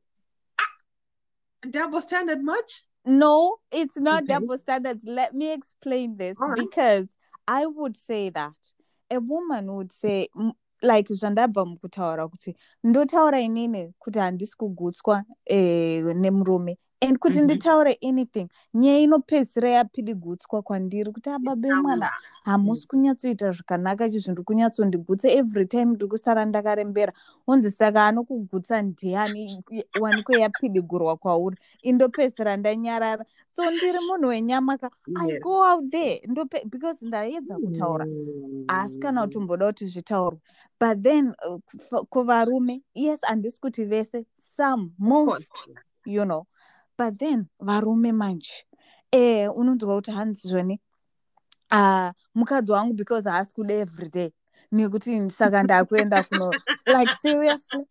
Double 1.70 2.00
standard 2.00 2.42
much? 2.42 2.82
No, 3.04 3.56
it's 3.72 3.96
not 3.96 4.24
Okay. 4.24 4.34
double 4.34 4.58
standards. 4.58 5.04
Let 5.04 5.34
me 5.34 5.52
explain 5.52 6.16
this 6.16 6.36
right. 6.38 6.56
because 6.56 7.08
I 7.48 7.66
would 7.66 7.96
say 7.96 8.30
that 8.30 8.56
a 9.10 9.20
woman 9.20 9.72
would 9.74 9.92
say 9.92 10.28
like 10.82 11.08
zvandabva 11.08 11.64
mukutaura 11.66 12.28
kuti 12.28 12.56
ndotaura 12.84 13.40
inini 13.40 13.92
kuti 13.98 14.18
handisi 14.18 14.56
kugutswa 14.56 15.24
eh, 15.46 16.04
nemurume 16.04 16.78
and 17.08 17.18
kuti 17.18 17.36
Mhm. 17.36 17.44
nditaure 17.44 17.98
anything 18.08 18.48
nyaya 18.74 18.98
inopedzisira 18.98 19.70
yapidigutswa 19.70 20.62
kwandiri 20.62 21.12
kuti 21.12 21.30
ababe 21.30 21.74
mwana 21.74 22.10
hamusi 22.44 22.86
kunyatsoita 22.86 23.50
zvakanaka 23.52 24.08
chi 24.10 24.18
zvindiri 24.18 24.44
kunyatsondigutsa 24.44 25.28
every 25.30 25.66
time 25.66 25.84
ndiri 25.94 26.08
kusara 26.10 26.44
ndakarembera. 26.44 27.12
Onzi 27.46 27.70
saka 27.70 28.06
anokugutsa 28.06 28.82
ndiani 28.82 29.62
waniko 30.00 30.32
yapidigurwa 30.32 31.16
kwauri? 31.16 31.56
Indopedzisira 31.82 32.56
ndanyarara. 32.56 33.24
So 33.46 33.70
ndiri 33.70 33.98
munhu 34.00 34.28
wenyama 34.28 34.78
ka 34.78 34.90
i 35.16 35.38
go 35.40 35.62
out 35.72 35.90
there 35.90 36.22
ndope 36.26 36.62
because 36.66 37.06
ndaedza 37.06 37.58
kutaura. 37.58 38.06
Haasi 38.68 38.98
kana 38.98 39.22
kuti 39.22 39.38
mboda 39.38 39.66
kuti 39.66 39.86
zvitaurwe. 39.86 40.40
But 40.80 41.02
then 41.02 41.34
uh, 41.48 42.00
kuvarume 42.10 42.82
yes 42.94 43.20
handisi 43.22 43.60
kuti 43.60 43.84
vese 43.84 44.26
some 44.56 44.90
most 44.98 45.52
you 46.04 46.24
know 46.24 46.46
but 46.98 47.18
then 47.18 47.46
varume 47.60 48.12
manje. 48.12 48.64
Eh 49.12 49.48
unonzwa 49.56 49.94
kuti 49.94 50.10
hanzi 50.10 50.48
zvoni 50.48 50.80
uh, 51.72 52.10
mukadzi 52.34 52.72
wangu 52.72 52.94
because 52.94 53.28
haasi 53.28 53.54
kuda 53.54 53.74
everyday 53.74 54.30
nekuti 54.72 55.30
saka 55.30 55.62
ndakuenda 55.62 56.22
kuno 56.22 56.52
like 56.86 57.14
seriously? 57.22 57.86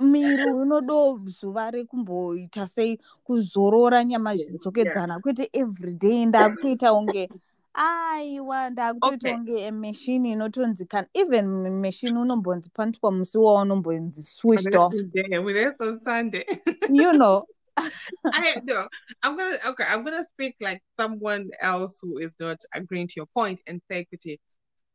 Miri 0.00 0.44
unodo 0.44 1.20
zuva 1.24 1.70
rekumboita 1.70 2.66
sei 2.68 2.98
kuzorora 3.24 4.04
nyama 4.04 4.34
Yeah, 4.34 4.46
zvidzokedzana 4.48 5.20
kwete 5.20 5.50
everyday 5.52 6.26
ndakutoita 6.26 6.92
unge 6.92 7.28
aiwa 7.76 8.70
ndakutoita 8.70 9.28
Okay. 9.28 9.34
unge 9.34 9.70
meshini 9.70 10.32
inotonzikana 10.32 11.08
even 11.14 11.46
meshini 11.70 12.18
unombonzi 12.18 12.70
pandiswa 12.70 13.12
musi 13.12 13.38
waunombonzi 13.38 14.22
switched 14.22 14.74
off 14.74 14.92
Today, 14.94 15.38
we 15.38 15.52
rest 15.52 15.80
on 15.82 15.98
Sunday. 15.98 16.44
you 16.88 17.12
know 17.12 17.44
I 18.32 18.60
know. 18.64 18.88
I'm 19.22 19.36
gonna 19.36 19.54
okay. 19.68 19.84
I'm 19.86 20.02
gonna 20.02 20.24
speak 20.24 20.56
like 20.60 20.82
someone 20.98 21.50
else 21.60 22.00
who 22.02 22.18
is 22.18 22.30
not 22.40 22.56
agreeing 22.72 23.06
to 23.08 23.14
your 23.16 23.26
point 23.26 23.60
and 23.66 23.82
say, 23.90 24.06
Kuti, 24.10 24.38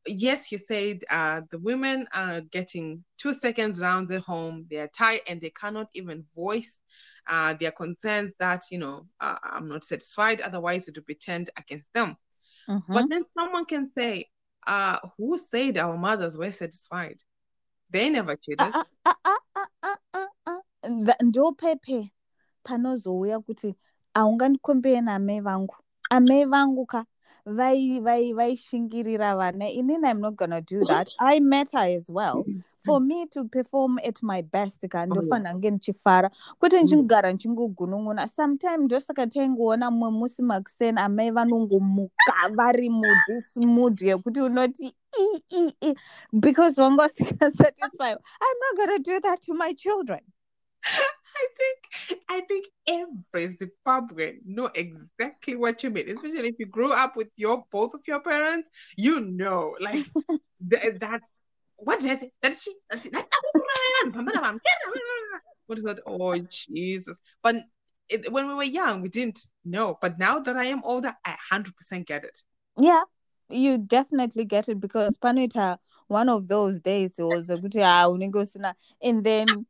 yes, 0.07 0.51
you 0.51 0.57
said 0.57 1.03
uh, 1.11 1.41
the 1.51 1.59
women 1.59 2.07
are 2.11 2.41
getting 2.41 3.03
two 3.19 3.35
seconds 3.35 3.79
rounds 3.79 4.11
at 4.11 4.21
home. 4.21 4.65
They 4.67 4.77
are 4.77 4.89
tired 4.97 5.21
and 5.29 5.39
they 5.39 5.51
cannot 5.51 5.89
even 5.93 6.25
voice 6.35 6.81
uh, 7.29 7.53
their 7.59 7.71
concerns 7.71 8.33
that 8.39 8.63
you 8.71 8.79
know 8.79 9.05
uh, 9.19 9.35
I'm 9.43 9.69
not 9.69 9.83
satisfied. 9.83 10.41
Otherwise, 10.41 10.87
it 10.87 10.95
would 10.97 11.05
be 11.05 11.13
turned 11.15 11.51
against 11.55 11.93
them. 11.93 12.17
Mhm. 12.71 12.93
But 12.93 13.09
then 13.09 13.25
someone 13.33 13.65
can 13.65 13.85
say, 13.85 14.25
uh, 14.65 14.97
"Who 15.17 15.37
said 15.37 15.77
our 15.77 15.97
mothers 15.97 16.37
were 16.37 16.51
satisfied? 16.51 17.19
They 17.89 18.09
never 18.09 18.35
cheated." 18.37 18.59
Ah, 18.61 18.85
ah. 19.05 20.61
Tha- 20.83 21.17
ndopepe 21.21 22.11
panozouya 22.63 23.39
kuti 23.39 23.75
haungandikombeyi 24.15 25.01
naamai 25.01 25.41
vangu 25.41 25.75
amai 26.09 26.45
vangu 26.45 26.85
ka 26.87 27.05
vai- 27.45 27.99
vai- 27.99 28.33
vaishingirira 28.33 29.35
vana 29.37 29.69
inini 29.69 30.07
i'm 30.09 30.19
not 30.21 30.35
gonna 30.35 30.61
do 30.61 30.85
that 30.85 31.07
i 31.19 31.39
met 31.39 31.71
her 31.71 31.85
as 31.97 32.09
well 32.09 32.43
for 32.85 32.99
me 33.01 33.27
to 33.27 33.45
perform 33.45 33.99
at 33.99 34.23
my 34.23 34.41
best 34.41 34.87
ka 34.87 35.05
ndofanira 35.05 35.49
oh, 35.49 35.53
kunge 35.53 35.71
ndichifara 35.71 36.31
kwete 36.59 36.77
mm. 36.77 36.83
ndichigara 36.83 37.33
ndichingogunun'una 37.33 38.27
sometime 38.27 38.77
ndosaka 38.77 39.27
taingoona 39.27 39.91
mumwe 39.91 40.09
musi 40.09 40.41
makuseni 40.41 40.99
amai 40.99 41.31
vanongomuka 41.31 42.49
vari 42.55 42.89
muthis 42.89 43.57
mood 43.57 44.01
yekuti 44.01 44.41
unoti 44.41 44.95
i 45.19 45.43
i 45.49 45.73
i 45.81 45.95
because 46.33 46.81
wanga 46.81 47.05
usingasatisfied 47.05 48.17
i'm 48.45 48.57
not 48.61 48.75
gonna 48.77 48.99
do 48.99 49.19
that 49.19 49.41
to 49.41 49.53
my 49.53 49.73
children. 49.73 50.21
I 51.41 51.47
think 51.57 52.23
I 52.29 52.41
think 52.41 52.65
every 52.87 53.47
Zimbabwean 53.47 54.45
know 54.45 54.69
exactly 54.75 55.55
what 55.55 55.83
you 55.83 55.89
mean, 55.89 56.09
especially 56.09 56.49
if 56.49 56.55
you 56.59 56.65
grew 56.65 56.93
up 56.93 57.15
with 57.15 57.29
your 57.37 57.63
both 57.71 57.93
of 57.93 58.01
your 58.07 58.21
parents. 58.21 58.69
You 58.97 59.21
know, 59.21 59.75
like 59.79 60.05
th- 60.69 60.99
that. 60.99 61.21
What 61.83 62.03
is 62.03 62.21
it? 62.21 62.31
That's 62.41 62.61
she. 62.61 62.73
What 65.67 65.83
that? 65.83 65.99
Oh 66.05 66.37
Jesus! 66.53 67.17
But 67.41 67.55
it, 68.07 68.31
when 68.31 68.47
we 68.47 68.53
were 68.53 68.63
young, 68.63 69.01
we 69.01 69.09
didn't 69.09 69.39
know. 69.65 69.97
But 69.99 70.19
now 70.19 70.39
that 70.39 70.55
I 70.55 70.65
am 70.65 70.81
older, 70.83 71.13
I 71.25 71.35
hundred 71.49 71.75
percent 71.75 72.07
get 72.07 72.23
it. 72.23 72.37
yeah 72.77 73.03
you 73.49 73.77
definitely 73.77 74.45
get 74.45 74.69
it 74.69 74.79
because 74.79 75.17
panoita 75.17 75.77
one 76.07 76.29
of 76.29 76.47
those 76.47 76.79
days 76.79 77.19
it 77.19 77.23
was 77.23 77.49
kuti 77.49 77.81
ah 77.83 78.07
unenge 78.07 78.37
usina 78.43 78.73
and 79.01 79.23
then 79.23 79.65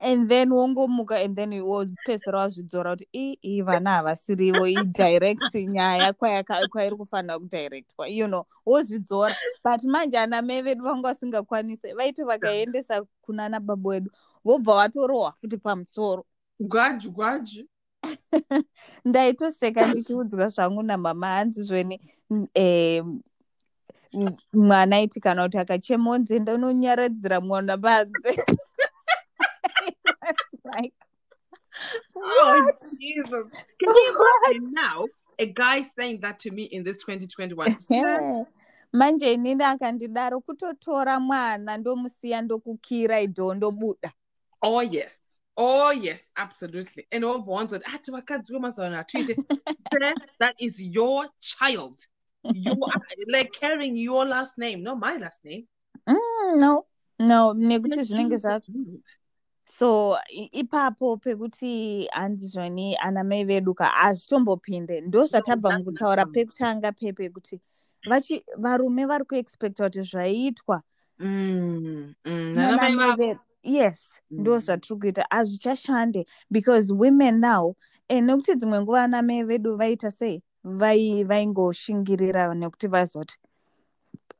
and 0.00 0.28
then 0.28 0.50
wongomuka 0.52 1.24
and 1.24 1.36
then 1.36 1.52
wopedzisira 1.60 2.38
wazvidzora 2.38 2.90
kuti 2.96 3.08
i 3.12 3.38
i 3.42 3.62
vana 3.62 3.90
havasirivo 3.90 4.66
idirect 4.66 5.54
nyaya 5.54 6.12
kwayaka- 6.12 6.68
kwairi 6.68 6.96
kufanira 6.96 7.38
kudirectwa 7.38 8.08
you 8.08 8.26
know 8.26 8.44
wozvidzora. 8.66 9.36
But 9.64 9.84
manje 9.84 10.18
ana 10.18 10.42
mai 10.42 10.62
vedu 10.62 10.84
vanga 10.84 11.08
vasingakwanisi 11.08 11.92
vaiti 11.92 12.22
vakaendesa 12.24 13.04
kuna 13.22 13.48
nababa 13.48 13.88
wedu 13.90 14.10
vobva 14.44 14.74
watorohwa 14.74 15.32
futi 15.32 15.56
pamusoro. 15.56 16.24
Gwaju, 16.60 17.10
gwaju. 17.10 17.68
ndaitoseka 19.04 19.86
ndichiudzwa 19.86 20.48
zvangu 20.48 20.82
namama 20.82 21.26
hanzi 21.26 21.62
zveni 21.62 22.00
um, 22.30 23.20
mwana 24.52 24.96
aiti 24.96 25.20
kana 25.20 25.42
kuti 25.44 25.58
akachema 25.58 26.10
onzi 26.10 26.40
ndononyaradzira 26.40 27.40
mwana 27.40 27.78
panze 27.78 28.12
like, 30.76 30.94
Oh? 32.16 32.70
Jesus! 32.82 33.46
Can 33.78 33.88
you 33.88 34.26
imagine 34.46 34.72
now 34.74 35.04
a 35.38 35.46
guy 35.46 35.82
saying 35.82 36.20
that 36.20 36.38
to 36.40 36.50
me 36.50 36.64
in 36.64 36.82
this 36.82 36.96
2021? 36.96 37.76
Yeah. 37.90 38.44
manje 38.92 39.32
inini 39.34 39.64
akandidaro 39.64 40.40
kutotora 40.40 41.20
mwana 41.20 41.76
ndomusiya 41.76 42.42
ndokukira 42.42 43.20
idho 43.20 43.54
ndobuda 43.54 44.12
Oh 44.62 44.82
yes. 44.82 45.20
Oh 45.56 45.92
yes, 45.92 46.32
absolutely. 46.36 47.06
And 47.12 47.24
all 47.24 47.42
ones 47.44 47.70
that 47.70 47.82
ah, 47.86 47.98
vakadzi 48.12 48.52
vemazuva 48.52 48.86
ano 48.86 48.96
hatuiti. 48.96 49.36
Sir, 49.92 50.14
that 50.40 50.54
is 50.58 50.80
your 50.80 51.28
child. 51.40 52.00
You 52.42 52.84
are 52.84 53.02
like 53.26 53.52
carrying 53.52 53.96
your 53.96 54.26
last 54.26 54.58
name, 54.58 54.82
not 54.82 54.98
my 54.98 55.16
last 55.16 55.44
name. 55.44 55.66
mm, 56.06 56.60
no 56.60 56.86
no 57.18 57.54
nekuti 57.54 58.02
zvinenge 58.02 58.36
zva. 58.36 58.60
So 59.70 60.16
ipapo 60.52 61.16
pekuti 61.16 62.06
hanzi 62.12 62.46
zvoni 62.46 62.96
ana 62.96 63.24
mai 63.24 63.44
vedu 63.44 63.74
ka 63.74 63.84
hazvitombopinde. 63.84 65.00
Ndo 65.00 65.26
zvatabva 65.26 65.78
mukutaura 65.78 66.26
pekutanga 66.26 66.92
pepe 66.92 67.30
kuti 67.30 67.60
vachi 68.08 68.44
varume 68.56 69.06
vari 69.06 69.24
kuexpecta 69.24 69.84
kuti 69.84 70.02
zvaiitwa 70.02 70.82
Mm, 71.20 72.14
mm. 72.24 72.54
Nana 72.54 72.76
nanamai 72.76 72.94
mai 72.96 73.16
vedu 73.16 73.40
yes 73.62 74.20
ndo 74.30 74.52
Mm. 74.54 74.58
zvatiri 74.60 75.00
kuita. 75.00 75.26
Hazvichashande 75.30 76.24
because 76.50 76.92
women 76.92 77.40
now 77.40 77.76
and 78.08 78.26
nekuti 78.30 78.54
dzimwe 78.54 78.80
nguva 78.80 79.02
ana 79.02 79.22
mai 79.22 79.42
vedu 79.42 79.76
vaita 79.76 80.10
sei? 80.12 80.42
Vai 80.64 81.24
vaingoshingirira 81.24 82.54
nekuti 82.54 82.86
vazoti 82.88 83.38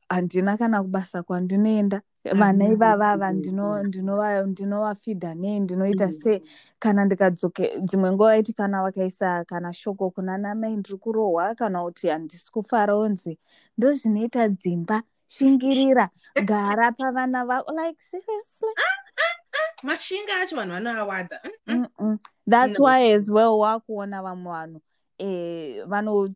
handina 0.08 0.56
kana 0.56 0.82
kubasa 0.82 1.22
kwandinoenda 1.22 2.02
vana 2.24 2.64
ivavava 2.68 3.32
ndino- 3.32 3.82
ndinova- 3.82 4.46
ndinovafidha 4.46 5.34
nei 5.34 5.60
ndinoita 5.60 6.06
Mm. 6.06 6.12
sei 6.12 6.42
kana 6.78 7.04
ndikadzoke 7.04 7.80
dzimwe 7.80 8.12
nguva 8.12 8.30
vaiti 8.30 8.52
kana 8.52 8.82
vakaisa 8.82 9.44
kana 9.44 9.72
shoko 9.72 10.10
kuna 10.10 10.38
namai 10.38 10.76
ndiri 10.76 10.96
kurohwa 10.98 11.54
kana 11.54 11.82
kuti 11.82 12.08
handisi 12.08 12.52
kufara 12.52 12.94
onzi 12.96 13.38
ndo 13.78 13.92
zvinoita 13.92 14.48
dzimba 14.48 15.02
shingirira 15.26 16.10
gara 16.44 16.92
pavana 16.92 17.44
vako 17.46 17.72
like 17.72 18.02
seriously 18.10 18.74
Mashinga 19.82 20.40
acho 20.42 20.56
vanhu 20.56 20.72
vanoawadza. 20.74 21.40
Mm-mm. 21.66 22.18
that's 22.50 22.78
why 22.80 23.12
as 23.14 23.30
well 23.30 23.58
wakuona 23.58 24.22
vamwe 24.22 24.52
vanhu 24.52 24.80
eh, 25.18 25.84
vano 25.86 26.28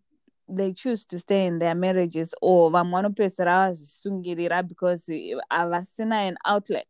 they 0.49 0.73
choose 0.73 1.05
to 1.07 1.19
stay 1.19 1.47
in 1.47 1.59
their 1.59 1.75
marriages 1.75 2.35
or 2.43 2.71
vamwe 2.71 2.93
vanopedzisira 2.93 3.69
vazvisungirira 3.69 4.63
because 4.69 5.07
havasina 5.51 6.29
an 6.29 6.37
outlet 6.45 6.89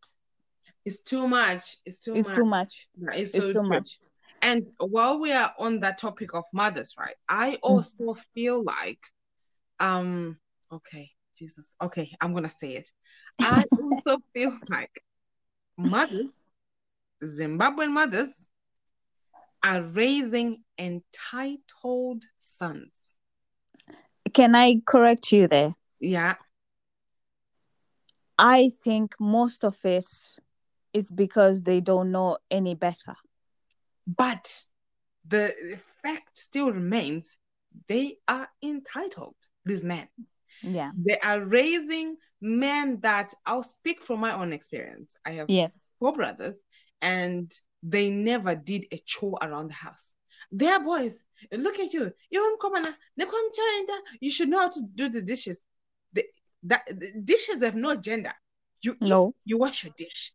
It's 0.84 1.02
too 1.02 1.28
much. 1.28 1.78
It's 1.86 2.00
too 2.00 2.14
it's 2.16 2.28
much. 2.28 2.36
too 2.36 2.44
much 2.46 2.86
it's 2.96 3.34
it's 3.34 3.46
so 3.46 3.46
too 3.52 3.52
true. 3.52 3.68
much 3.68 3.98
And 4.42 4.66
while 4.78 5.20
we 5.20 5.32
are 5.32 5.52
on 5.58 5.80
that 5.80 5.98
topic 5.98 6.34
of 6.34 6.44
mothers, 6.52 6.96
right? 6.98 7.14
I 7.28 7.58
also 7.62 8.16
feel 8.34 8.64
like, 8.64 8.98
um, 9.78 10.36
okay, 10.70 11.10
Jesus, 11.38 11.76
okay, 11.80 12.10
I'm 12.20 12.34
gonna 12.34 12.50
say 12.50 12.74
it. 12.74 12.90
I 13.38 13.66
also 13.80 14.18
feel 14.34 14.58
like 14.68 14.90
mothers, 15.78 16.26
Zimbabwean 17.22 17.92
mothers, 17.92 18.48
are 19.62 19.82
raising 19.82 20.64
entitled 20.76 22.24
sons. 22.40 23.11
Can 24.32 24.54
i 24.54 24.80
correct 24.86 25.32
you 25.32 25.46
there 25.48 25.74
Yeah, 26.00 26.34
i 28.38 28.70
think 28.82 29.14
most 29.20 29.64
of 29.64 29.76
it 29.84 30.04
it's 30.92 31.10
because 31.10 31.62
they 31.62 31.80
don't 31.80 32.12
know 32.12 32.36
any 32.50 32.74
better. 32.74 33.14
But 34.06 34.62
the 35.26 35.78
fact 36.02 36.36
still 36.36 36.70
remains 36.70 37.38
they 37.88 38.18
are 38.28 38.48
entitled, 38.62 39.36
these 39.64 39.84
men. 39.84 40.08
Yeah. 40.62 40.90
They 40.94 41.18
are 41.18 41.40
raising 41.42 42.16
men 42.40 43.00
that 43.00 43.32
I'll 43.46 43.62
speak 43.62 44.02
from 44.02 44.20
my 44.20 44.32
own 44.34 44.52
experience. 44.52 45.16
I 45.24 45.30
have 45.32 45.48
Yes. 45.48 45.88
four 45.98 46.12
brothers 46.12 46.62
and 47.00 47.50
they 47.82 48.10
never 48.10 48.54
did 48.54 48.84
a 48.92 48.98
chore 48.98 49.38
around 49.40 49.68
the 49.70 49.74
house. 49.74 50.12
They 50.50 50.68
are 50.68 50.80
boys. 50.82 51.24
Eh, 51.50 51.56
look 51.56 51.78
at 51.78 51.92
you. 51.92 52.12
You 52.30 52.58
come 52.60 52.74
on, 52.74 52.84
you 54.20 54.30
should 54.30 54.48
know 54.48 54.60
how 54.60 54.68
to 54.70 54.80
do 54.94 55.08
the 55.08 55.22
dishes. 55.22 55.60
The, 56.12 56.24
that 56.64 56.86
the 56.86 57.12
dishes 57.22 57.62
have 57.62 57.74
no 57.74 57.96
gender. 57.96 58.32
You 58.82 58.92
eat, 58.92 59.08
No. 59.08 59.34
you 59.44 59.58
wash 59.58 59.84
your 59.84 59.94
dish. 59.96 60.32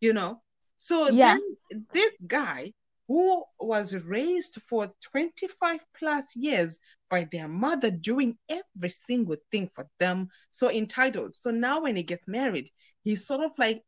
You 0.00 0.12
know. 0.12 0.42
So 0.76 1.08
Yeah. 1.08 1.36
then 1.70 1.84
this 1.92 2.12
guy 2.26 2.72
who 3.08 3.44
was 3.58 3.94
raised 4.04 4.60
for 4.62 4.92
25 5.10 5.80
plus 5.98 6.36
years 6.36 6.78
by 7.10 7.28
their 7.32 7.48
mother 7.48 7.90
doing 7.90 8.38
every 8.48 8.88
single 8.88 9.36
thing 9.50 9.68
for 9.74 9.86
them, 9.98 10.28
so 10.52 10.70
entitled. 10.70 11.34
So 11.36 11.50
now 11.50 11.82
when 11.82 11.96
he 11.96 12.04
gets 12.04 12.28
married, 12.28 12.70
he's 13.02 13.26
sort 13.26 13.44
of 13.44 13.50
like 13.58 13.82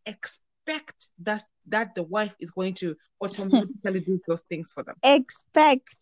expect 0.67 1.09
that 1.23 1.45
that 1.67 1.95
the 1.95 2.03
wife 2.05 2.35
is 2.41 2.51
going 2.51 2.75
to 2.75 2.97
automatically 3.21 4.01
do 4.01 4.21
those 4.27 4.43
things 4.49 4.73
for 4.73 4.83
them. 4.83 4.97
Expect. 5.03 5.97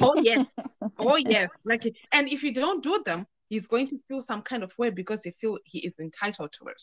Oh 0.00 0.20
yes, 0.22 0.46
oh 0.98 1.16
yes. 1.16 1.50
Like, 1.64 1.84
and 2.12 2.32
if 2.32 2.42
you 2.42 2.52
don't 2.52 2.82
do 2.82 3.02
them, 3.04 3.26
he's 3.48 3.66
going 3.66 3.88
to 3.88 4.00
feel 4.08 4.22
some 4.22 4.42
kind 4.42 4.62
of 4.62 4.72
way 4.78 4.90
because 4.90 5.22
he 5.24 5.30
feel 5.30 5.58
he 5.64 5.86
is 5.86 5.98
entitled 5.98 6.52
to 6.52 6.66
it. 6.66 6.82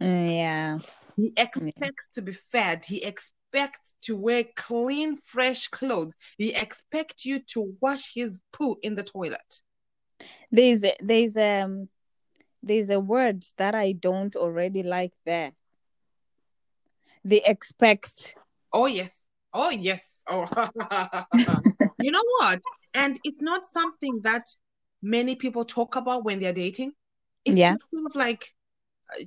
Mm, 0.00 0.36
yeah. 0.36 0.78
He 1.16 1.32
expects 1.36 2.14
to 2.14 2.22
be 2.22 2.32
fed. 2.32 2.84
He 2.86 3.02
expects 3.02 3.96
to 4.02 4.16
wear 4.16 4.44
clean, 4.54 5.16
fresh 5.16 5.68
clothes. 5.68 6.14
He 6.36 6.54
expects 6.54 7.24
you 7.24 7.40
to 7.52 7.74
wash 7.80 8.12
his 8.14 8.38
poo 8.52 8.76
in 8.82 8.96
the 8.96 9.02
toilet. 9.02 9.60
There's 10.50 10.84
there's 11.00 11.36
um 11.36 11.88
there's 12.62 12.90
a 12.90 13.00
word 13.00 13.44
that 13.58 13.74
I 13.74 13.92
don't 13.92 14.34
already 14.36 14.82
like 14.82 15.12
there. 15.24 15.52
They 17.26 17.42
expect. 17.42 18.36
Oh 18.72 18.86
yes. 18.86 19.26
Oh 19.52 19.70
yes. 19.70 20.22
Oh, 20.28 20.46
you 21.98 22.12
know 22.12 22.22
what? 22.38 22.60
And 22.94 23.18
it's 23.24 23.42
not 23.42 23.66
something 23.66 24.20
that 24.22 24.46
many 25.02 25.34
people 25.34 25.64
talk 25.64 25.96
about 25.96 26.24
when 26.24 26.38
they're 26.38 26.52
dating. 26.52 26.92
It's 27.44 27.56
Yeah. 27.56 27.72
just 27.72 27.90
sort 27.90 28.06
of 28.06 28.14
like 28.14 28.44
uh, 29.12 29.24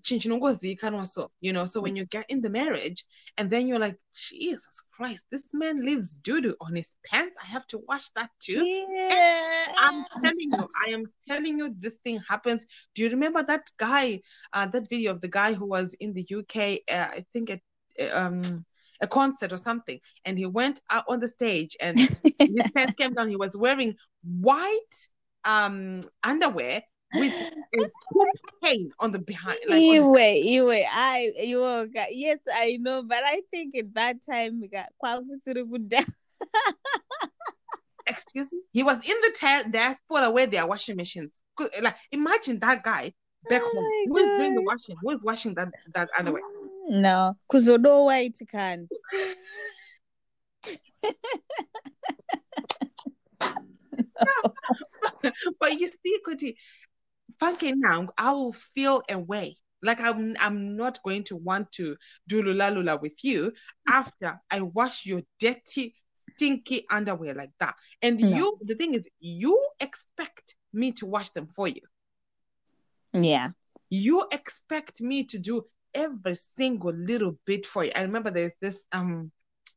you 1.41 1.54
know. 1.54 1.66
So 1.66 1.82
when 1.82 1.95
you 1.97 2.06
get 2.06 2.26
in 2.30 2.41
the 2.41 2.50
marriage, 2.50 3.06
and 3.38 3.50
then 3.50 3.68
you're 3.68 3.80
like, 3.80 3.97
Jesus 4.14 4.82
Christ, 4.91 5.26
this 5.30 5.50
man 5.54 5.86
leaves 5.86 6.14
doo-doo 6.14 6.56
on 6.62 6.76
his 6.76 6.95
pants. 7.06 7.36
I 7.43 7.47
have 7.47 7.68
to 7.68 7.80
wash 7.88 8.10
that 8.12 8.30
too. 8.39 8.66
Yeah. 8.66 9.39
I'm 9.78 10.04
telling 10.22 10.52
you, 10.52 10.68
I 10.86 10.91
am 10.91 11.06
telling 11.30 11.58
you, 11.60 11.76
this 11.78 11.97
thing 12.04 12.20
happens. 12.28 12.66
Do 12.95 13.04
you 13.04 13.10
remember 13.10 13.43
that 13.43 13.70
guy, 13.78 14.22
uh, 14.54 14.68
that 14.68 14.89
video 14.89 15.12
of 15.12 15.22
the 15.22 15.28
guy 15.28 15.54
who 15.54 15.66
was 15.66 15.93
in 16.00 16.14
the 16.14 16.26
UK, 16.30 16.82
uh, 16.91 17.08
I 17.18 17.26
think 17.34 17.50
at 17.50 17.62
um, 18.14 18.66
a 19.02 19.08
concert 19.08 19.54
or 19.54 19.58
something, 19.58 20.00
and 20.26 20.38
he 20.38 20.45
went 20.45 20.82
out 20.91 21.06
on 21.08 21.20
the 21.20 21.28
stage 21.28 21.76
and 21.82 21.97
his 22.39 22.72
pants 22.76 22.93
came 23.00 23.14
down. 23.14 23.30
He 23.30 23.36
was 23.36 23.56
wearing 23.58 23.95
white 24.24 25.08
um 25.45 26.02
underwear 26.24 26.82
with 27.16 27.32
a 27.32 27.78
poop 28.12 28.28
on 29.00 29.12
the 29.12 29.20
behind. 29.20 29.58
Like 29.70 29.84
on 29.84 29.95
the- 29.95 30.88
I 30.91 31.32
you 31.38 31.89
ga- 31.93 32.12
yes, 32.12 32.39
I 32.54 32.78
know, 32.82 33.04
but 33.04 33.20
I 33.24 33.41
think 33.52 33.76
at 33.78 33.93
that 33.95 34.18
time 34.30 34.62
kwakusiri 35.02 35.64
kuda- 35.64 36.06
excuse 38.08 38.52
me, 38.54 38.60
he 38.72 38.84
was 38.84 39.02
in 39.02 39.16
the 39.22 39.36
ta- 39.39 39.64
diaspora 39.70 40.32
where 40.32 40.47
there 40.47 40.62
are 40.64 40.68
washing 40.68 40.95
machines. 40.95 41.41
Like 41.82 41.95
imagine 42.12 42.60
that 42.60 42.84
guy 42.84 43.14
back 43.47 43.62
Oh 43.64 43.70
home. 43.72 43.86
Who 44.08 44.18
is 44.18 44.38
doing 44.38 44.56
the 44.56 44.62
washing? 44.62 44.95
Who 45.02 45.12
is 45.12 45.20
washing 45.24 45.54
that 45.56 45.70
that 45.93 46.10
underwear? 46.18 46.41
No, 46.90 47.38
kuzodo 47.48 48.06
white 48.06 48.40
can. 48.50 48.90
but 55.60 55.80
you 55.80 55.88
see, 55.88 56.18
Kuti, 56.28 56.56
funky 57.40 57.74
now, 57.76 58.08
I 58.18 58.32
will 58.32 58.54
feel 58.54 59.04
a 59.08 59.20
way. 59.20 59.58
Like 59.84 60.00
I'm, 60.02 60.36
I'm 60.40 60.76
not 60.76 60.98
going 61.04 61.24
to 61.26 61.36
want 61.36 61.72
to 61.74 61.96
do 62.28 62.42
lula 62.42 62.72
lula 62.72 62.98
with 62.98 63.24
you 63.24 63.54
after 63.88 64.42
I 64.50 64.62
wash 64.62 65.06
your 65.06 65.22
dirty, 65.40 65.94
stinky 66.32 66.86
underwear 66.90 67.36
like 67.36 67.52
that. 67.60 67.76
And 68.02 68.20
No. 68.20 68.36
you, 68.36 68.58
the 68.66 68.74
thing 68.74 68.96
is, 68.96 69.08
you 69.20 69.56
expect 69.80 70.56
me 70.74 70.92
to 70.94 71.06
wash 71.06 71.30
them 71.30 71.46
for 71.46 71.68
you. 71.68 71.82
Yeah. 73.14 73.50
You 73.92 74.26
expect 74.32 75.02
me 75.02 75.26
to 75.26 75.38
do 75.38 75.66
every 75.94 76.36
single 76.36 76.92
little 76.94 77.38
bit 77.46 77.66
for 77.66 77.84
you. 77.84 77.92
I 77.96 78.02
remember 78.02 78.32
there's 78.32 78.54
this 78.62 78.86
um 78.92 79.32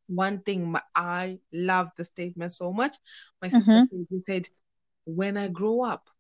one 0.06 0.40
thing 0.40 0.70
my, 0.70 0.82
I 0.94 1.38
love 1.52 1.90
the 1.96 2.04
statement 2.04 2.52
so 2.52 2.72
much. 2.72 2.96
My 3.40 3.48
sister 3.48 3.72
Mhm. 3.72 4.06
said, 4.10 4.24
said, 4.26 4.48
when 5.04 5.36
I 5.36 5.48
grow 5.48 5.82
up, 5.82 6.10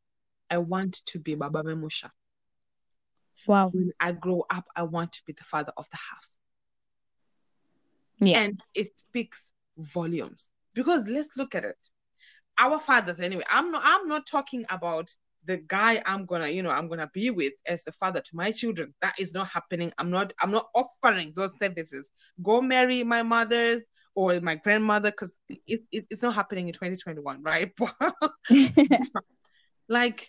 I 0.50 0.58
want 0.58 1.04
to 1.06 1.18
be 1.18 1.34
Baba 1.34 1.62
Memusha. 1.62 2.10
Wow. 3.46 3.68
When 3.68 3.92
I 3.98 4.12
grow 4.12 4.44
up, 4.48 4.66
I 4.74 4.82
want 4.82 5.12
to 5.12 5.22
be 5.26 5.32
the 5.32 5.44
father 5.44 5.72
of 5.76 5.88
the 5.90 5.96
house. 5.96 6.36
Yeah. 8.18 8.38
And 8.38 8.60
it 8.74 8.98
speaks 8.98 9.52
volumes. 9.76 10.48
Because 10.74 11.08
let's 11.08 11.36
look 11.36 11.54
at 11.54 11.64
it. 11.64 11.78
Our 12.58 12.78
fathers, 12.78 13.20
anyway. 13.20 13.44
I'm 13.50 13.70
not 13.72 13.82
I'm 13.84 14.08
not 14.08 14.26
talking 14.26 14.64
about 14.70 15.10
the 15.44 15.58
guy 15.58 16.02
I'm 16.06 16.24
gonna, 16.24 16.48
you 16.48 16.62
know, 16.62 16.70
I'm 16.70 16.88
gonna 16.88 17.10
be 17.12 17.30
with 17.30 17.54
as 17.66 17.84
the 17.84 17.92
father 17.92 18.20
to 18.20 18.30
my 18.36 18.52
children. 18.52 18.94
That 19.00 19.14
is 19.18 19.34
not 19.34 19.48
happening. 19.48 19.92
I'm 19.98 20.10
not, 20.10 20.32
I'm 20.40 20.50
not 20.50 20.66
offering 20.74 21.32
those 21.34 21.58
services. 21.58 22.08
Go 22.42 22.60
marry 22.60 23.04
my 23.04 23.22
mother's 23.22 23.82
or 24.14 24.38
my 24.40 24.56
grandmother, 24.56 25.10
because 25.10 25.36
it, 25.48 25.82
it, 25.90 26.06
it's 26.10 26.22
not 26.22 26.34
happening 26.34 26.68
in 26.68 26.74
2021, 26.74 27.42
right? 27.42 27.72
like 29.88 30.28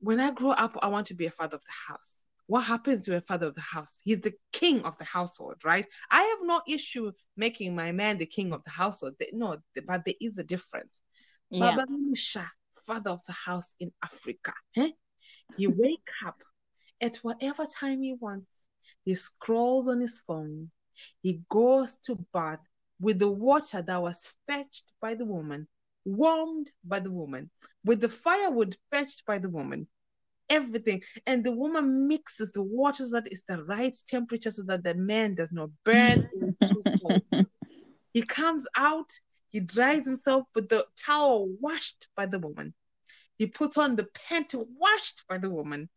when 0.00 0.20
I 0.20 0.30
grow 0.30 0.50
up, 0.50 0.76
I 0.80 0.88
want 0.88 1.08
to 1.08 1.14
be 1.14 1.26
a 1.26 1.30
father 1.30 1.56
of 1.56 1.62
the 1.62 1.92
house. 1.92 2.22
What 2.46 2.62
happens 2.62 3.04
to 3.04 3.16
a 3.16 3.20
father 3.20 3.46
of 3.46 3.54
the 3.54 3.60
house? 3.60 4.00
He's 4.02 4.20
the 4.20 4.32
king 4.52 4.82
of 4.82 4.96
the 4.96 5.04
household, 5.04 5.56
right? 5.64 5.86
I 6.10 6.22
have 6.22 6.38
no 6.42 6.62
issue 6.66 7.12
making 7.36 7.76
my 7.76 7.92
man 7.92 8.18
the 8.18 8.26
king 8.26 8.52
of 8.52 8.64
the 8.64 8.70
household. 8.70 9.14
No, 9.32 9.56
but 9.86 10.02
there 10.04 10.14
is 10.20 10.38
a 10.38 10.44
difference. 10.44 11.02
yeah. 11.50 11.76
Baba 11.76 11.86
Musha, 11.88 12.50
father 12.86 13.10
of 13.10 13.24
the 13.26 13.32
house 13.32 13.74
in 13.80 13.92
Africa. 14.02 14.52
Eh? 14.76 14.90
He 15.56 15.66
wake 15.66 16.08
up 16.26 16.42
at 17.00 17.16
whatever 17.16 17.64
time 17.78 18.02
he 18.02 18.14
wants. 18.14 18.66
He 19.04 19.14
scrolls 19.14 19.88
on 19.88 20.00
his 20.00 20.20
phone. 20.20 20.70
He 21.22 21.40
goes 21.48 21.96
to 22.04 22.24
bath 22.32 22.60
with 23.00 23.18
the 23.18 23.30
water 23.30 23.82
that 23.82 24.02
was 24.02 24.34
fetched 24.46 24.84
by 25.00 25.14
the 25.14 25.24
woman, 25.24 25.66
warmed 26.04 26.70
by 26.84 27.00
the 27.00 27.10
woman, 27.10 27.50
with 27.84 28.00
the 28.00 28.08
firewood 28.08 28.76
fetched 28.90 29.24
by 29.26 29.38
the 29.38 29.48
woman, 29.48 29.88
everything. 30.50 31.02
And 31.26 31.42
the 31.42 31.52
woman 31.52 32.06
mixes 32.08 32.52
the 32.52 32.62
waters 32.62 33.10
that 33.10 33.30
is 33.32 33.44
the 33.48 33.64
right 33.64 33.96
temperature 34.06 34.50
so 34.50 34.62
that 34.64 34.84
the 34.84 34.94
man 34.94 35.34
does 35.34 35.52
not 35.52 35.70
burn. 35.84 36.28
or 36.34 36.68
too 36.68 36.82
cold. 37.02 37.46
He 38.12 38.22
comes 38.22 38.66
out, 38.76 39.08
he 39.50 39.60
dries 39.60 40.06
himself 40.06 40.46
with 40.54 40.68
the 40.68 40.86
towel 40.96 41.48
washed 41.60 42.08
by 42.16 42.26
the 42.26 42.38
woman. 42.38 42.74
He 43.36 43.46
puts 43.46 43.76
on 43.76 43.96
the 43.96 44.06
pant 44.28 44.54
washed 44.54 45.26
by 45.28 45.38
the 45.38 45.50
woman. 45.50 45.88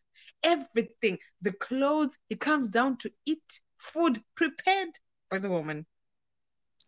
Everything, 0.44 1.20
the 1.42 1.52
clothes, 1.54 2.18
he 2.30 2.36
comes 2.36 2.70
down 2.70 2.98
to 2.98 3.12
eat 3.26 3.60
food 3.78 4.22
prepared 4.36 4.90
by 5.30 5.40
the 5.40 5.50
woman. 5.50 5.86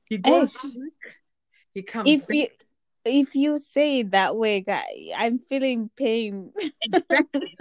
He 0.05 0.17
goes 0.17 0.77
He 1.73 1.81
comes 1.83 2.09
if 2.09 2.21
back. 2.21 2.31
you 2.31 2.47
if 3.05 3.35
you 3.35 3.59
say 3.59 3.99
it 3.99 4.11
that 4.11 4.35
way, 4.35 4.61
guy, 4.61 5.11
I'm 5.15 5.39
feeling 5.39 5.89
pain. 5.95 6.51
Exactly. 6.81 7.57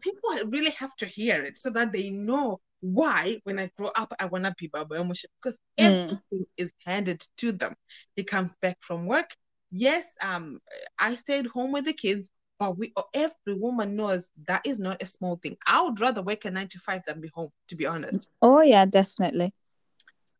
People 0.00 0.30
really 0.46 0.70
have 0.72 0.94
to 0.96 1.06
hear 1.06 1.42
it 1.44 1.56
so 1.56 1.70
that 1.70 1.92
they 1.92 2.10
know 2.10 2.60
why, 2.82 3.38
when 3.44 3.58
I 3.58 3.70
grow 3.78 3.90
up, 3.96 4.12
I 4.20 4.26
want 4.26 4.44
to 4.44 4.54
be 4.58 4.66
Baba 4.66 4.96
Yamusha 4.96 5.26
because 5.40 5.58
Mm. 5.78 6.02
everything 6.10 6.46
is 6.58 6.72
handed 6.84 7.24
to 7.38 7.52
them. 7.52 7.74
He 8.16 8.24
comes 8.24 8.56
back 8.60 8.76
from 8.80 9.06
work. 9.06 9.30
Yes, 9.70 10.14
um, 10.20 10.58
I 10.98 11.14
stayed 11.14 11.46
home 11.46 11.72
with 11.72 11.86
the 11.86 11.94
kids, 11.94 12.28
but 12.58 12.76
we 12.76 12.92
every 13.14 13.54
woman 13.54 13.96
knows 13.96 14.28
that 14.48 14.66
is 14.66 14.78
not 14.78 15.02
a 15.02 15.06
small 15.06 15.36
thing. 15.36 15.56
I 15.66 15.80
would 15.80 15.98
rather 16.00 16.22
work 16.22 16.44
a 16.44 16.50
nine 16.50 16.68
to 16.68 16.78
five 16.78 17.02
than 17.06 17.20
be 17.20 17.30
home, 17.32 17.50
to 17.68 17.76
be 17.76 17.86
honest. 17.86 18.28
Oh 18.42 18.60
yeah, 18.60 18.84
definitely. 18.84 19.54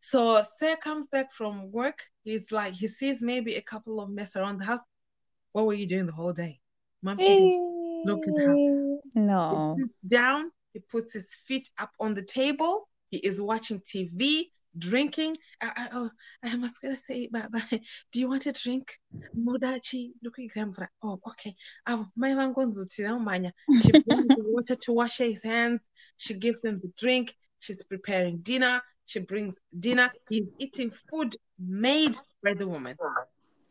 So 0.01 0.43
Sir 0.43 0.77
comes 0.77 1.07
back 1.07 1.33
from 1.33 1.71
work. 1.71 2.03
He's 2.25 2.51
like, 2.51 2.75
he 2.75 2.89
sees 2.89 3.23
maybe 3.23 3.55
a 3.55 3.63
couple 3.63 4.01
of 4.01 4.11
mess 4.11 4.35
around 4.37 4.59
the 4.59 4.65
house. 4.65 4.81
What 5.53 5.67
were 5.67 5.75
you 5.75 5.87
doing 5.87 6.07
the 6.07 6.13
whole 6.13 6.33
day? 6.33 6.59
Mom, 7.03 7.19
she 7.19 7.35
said, 7.37 7.51
Look 8.05 8.27
at 8.27 8.35
her. 8.37 8.57
No. 9.15 9.77
Down, 10.07 10.51
he 10.73 10.81
puts 10.81 11.13
his 11.13 11.35
feet 11.35 11.69
up 11.79 11.91
on 12.01 12.15
the 12.15 12.25
table, 12.25 12.89
he 13.11 13.19
is 13.19 13.41
watching 13.41 13.81
tv 13.81 14.45
drinking. 14.77 15.37
I, 15.61 15.71
I, 15.77 15.89
oh, 15.93 16.11
I 16.45 16.57
was 16.57 16.79
gonna 16.79 16.97
say 16.97 17.29
but, 17.31 17.51
but 17.53 17.63
do 18.13 18.21
you 18.21 18.29
want 18.29 18.47
a 18.47 18.53
drink? 18.53 18.99
Mudachi 19.37 20.13
ndokuigira 20.23 20.89
oh 21.03 21.21
okay. 21.27 21.55
Avo 21.89 22.07
mai 22.17 22.35
vangonzi 22.35 22.87
tinaumanya 22.87 23.53
she 23.83 23.93
brings 24.07 24.29
the 24.37 24.45
water 24.45 24.77
to 24.77 24.93
wash 24.93 25.19
his 25.19 25.43
hands. 25.43 25.83
She 26.17 26.35
gives 26.35 26.63
him 26.65 26.81
the 26.81 26.93
drink. 26.99 27.35
She's 27.59 27.85
preparing 27.85 28.39
dinner. 28.39 28.83
She 29.07 29.21
brings 29.21 29.61
dinner. 29.79 30.13
He's 30.29 30.47
eating 30.59 30.91
food 31.11 31.37
made 31.59 32.17
by 32.43 32.55
the 32.55 32.69
woman. 32.69 32.97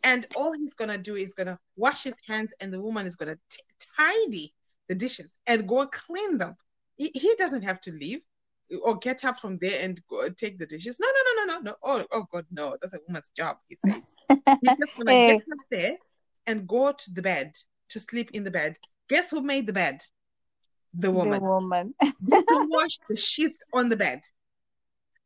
And 0.04 0.26
all 0.36 0.54
he's 0.54 0.74
gonna 0.74 0.98
do 0.98 1.16
is 1.16 1.34
gonna 1.34 1.60
wash 1.76 2.04
his 2.04 2.18
hands 2.28 2.54
and 2.60 2.74
the 2.74 2.82
woman 2.82 3.06
is 3.06 3.16
gonna 3.16 3.38
t- 3.50 3.64
tidy 3.98 4.54
the 4.88 4.96
dishes 4.96 5.38
and 5.46 5.68
go 5.68 5.88
clean 5.88 6.38
them 6.38 6.56
he, 7.02 7.10
he 7.16 7.34
doesn't 7.38 7.64
have 7.64 7.82
to 7.82 7.92
leave 7.92 8.22
or 8.86 8.96
get 8.98 9.26
up 9.26 9.40
from 9.40 9.58
there 9.58 9.82
and 9.82 10.00
go 10.08 10.30
take 10.30 10.60
the 10.60 10.68
dishes. 10.68 11.00
No, 11.00 11.08
no, 11.08 11.22
no, 11.24 11.46
no, 11.46 11.54
no, 11.54 11.62
no. 11.72 11.76
Oh, 11.84 12.06
oh 12.12 12.26
God, 12.32 12.46
no. 12.52 12.78
That's 12.80 12.94
a 12.94 13.00
woman's 13.08 13.32
job, 13.36 13.58
he 13.68 13.76
says. 13.76 14.16
He's 14.62 14.78
just 14.80 14.96
gonna 14.96 15.12
Hey. 15.12 15.28
get 15.28 15.42
up 15.52 15.66
there 15.72 15.98
and 16.46 16.68
go 16.68 16.92
to 16.92 17.14
the 17.14 17.24
bed 17.24 17.54
to 17.90 18.00
sleep 18.00 18.30
in 18.34 18.44
the 18.44 18.52
bed. 18.52 18.78
Guess 19.10 19.32
who 19.32 19.42
made 19.42 19.66
the 19.66 19.74
bed? 19.74 20.00
The 20.94 21.12
woman. 21.12 21.40
The 21.40 21.46
woman. 21.48 21.96
who 22.48 22.70
washed 22.70 23.00
the 23.10 23.20
sheets 23.20 23.64
on 23.74 23.90
the 23.90 23.98
bed? 23.98 24.22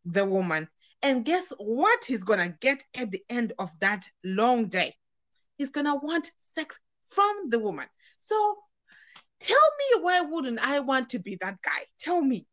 The 0.06 0.26
woman. 0.26 0.70
And 1.04 1.26
guess 1.26 1.52
what 1.58 2.06
he's 2.06 2.24
gonna 2.24 2.56
get 2.62 2.84
at 2.96 3.12
the 3.12 3.22
end 3.30 3.52
of 3.60 3.70
that 3.82 4.08
long 4.24 4.70
day? 4.70 4.96
He's 5.58 5.72
gonna 5.72 5.96
want 5.98 6.32
sex 6.40 6.80
from 7.06 7.50
the 7.50 7.60
woman. 7.60 7.88
So 8.22 8.58
tell 9.40 9.58
me 9.80 10.02
why 10.04 10.22
wouldn't 10.22 10.60
I 10.60 10.80
want 10.80 11.10
to 11.10 11.20
be 11.20 11.38
that 11.42 11.62
guy? 11.62 11.86
Tell 12.00 12.22
me. 12.22 12.46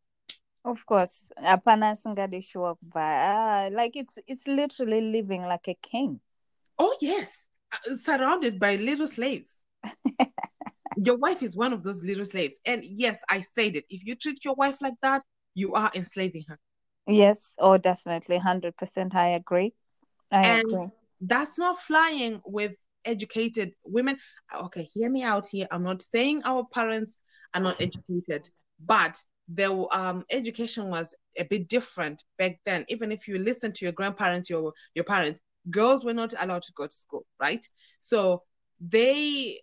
Of 0.64 0.84
course. 0.86 1.24
Singadishiwa 1.38 2.76
kubva. 2.78 2.96
Ah, 2.96 3.68
like 3.72 3.96
it's 3.96 4.18
it's 4.26 4.46
literally 4.46 5.00
living 5.00 5.42
like 5.42 5.68
a 5.68 5.74
king. 5.74 6.20
Oh, 6.78 6.96
yes, 7.00 7.48
uh, 7.72 7.94
surrounded 7.96 8.58
by 8.58 8.76
little 8.76 9.06
slaves. 9.06 9.62
your 10.96 11.16
wife 11.16 11.42
is 11.42 11.56
one 11.56 11.72
of 11.72 11.82
those 11.82 12.02
little 12.04 12.24
slaves. 12.24 12.58
And 12.64 12.82
yes, 12.84 13.22
I 13.28 13.40
said 13.40 13.76
it. 13.76 13.84
If 13.90 14.04
you 14.04 14.14
treat 14.14 14.44
your 14.44 14.54
wife 14.54 14.76
like 14.80 14.94
that, 15.02 15.22
you 15.54 15.74
are 15.74 15.90
enslaving 15.94 16.44
her. 16.48 16.58
Yes, 17.06 17.54
oh 17.58 17.78
definitely. 17.78 18.38
Hundred 18.38 18.76
percent 18.76 19.14
I 19.14 19.28
agree. 19.30 19.74
I 20.30 20.46
And- 20.46 20.62
agree. 20.70 20.88
That's 21.24 21.56
not 21.56 21.78
flying 21.78 22.40
with 22.44 22.74
educated 23.04 23.72
women. 23.84 24.18
Okay, 24.54 24.88
hear 24.92 25.10
me 25.10 25.22
out 25.22 25.46
here. 25.46 25.66
I'm 25.70 25.82
not 25.82 26.02
saying 26.02 26.42
our 26.44 26.66
parents 26.72 27.20
are 27.54 27.60
not 27.60 27.80
educated, 27.80 28.48
but 28.84 29.16
their 29.48 29.70
um, 29.94 30.24
education 30.30 30.90
was 30.90 31.14
a 31.38 31.44
bit 31.44 31.68
different 31.68 32.22
back 32.38 32.60
then. 32.64 32.84
Even 32.88 33.12
if 33.12 33.28
you 33.28 33.38
listen 33.38 33.72
to 33.72 33.84
your 33.84 33.92
grandparents, 33.92 34.48
your 34.48 34.72
your 34.94 35.04
parents, 35.04 35.40
girls 35.70 36.04
were 36.04 36.14
not 36.14 36.34
allowed 36.40 36.62
to 36.62 36.72
go 36.74 36.86
to 36.86 36.92
school, 36.92 37.24
right? 37.40 37.66
So 38.00 38.42
they 38.80 39.60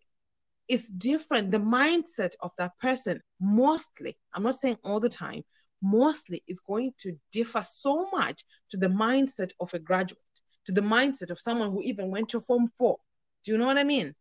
it's 0.68 0.88
different. 0.88 1.50
The 1.50 1.58
mindset 1.58 2.34
of 2.42 2.52
that 2.60 2.78
person, 2.80 3.20
mostly, 3.42 4.18
I'm 4.34 4.44
not 4.44 4.56
saying 4.56 4.78
all 4.84 5.00
the 5.00 5.10
time, 5.10 5.44
mostly 5.82 6.44
is 6.48 6.60
going 6.60 6.94
to 7.00 7.14
differ 7.32 7.64
so 7.64 8.08
much 8.12 8.44
to 8.70 8.78
the 8.78 8.88
mindset 8.88 9.52
of 9.60 9.74
a 9.74 9.80
graduate, 9.80 10.20
to 10.66 10.72
the 10.72 10.82
mindset 10.82 11.32
of 11.32 11.40
someone 11.40 11.72
who 11.72 11.82
even 11.82 12.12
went 12.12 12.30
to 12.30 12.40
form 12.40 12.70
four. 12.78 12.98
Do 13.44 13.52
you 13.52 13.58
know 13.58 13.66
what 13.66 13.78
I 13.78 13.84
mean? 13.84 14.16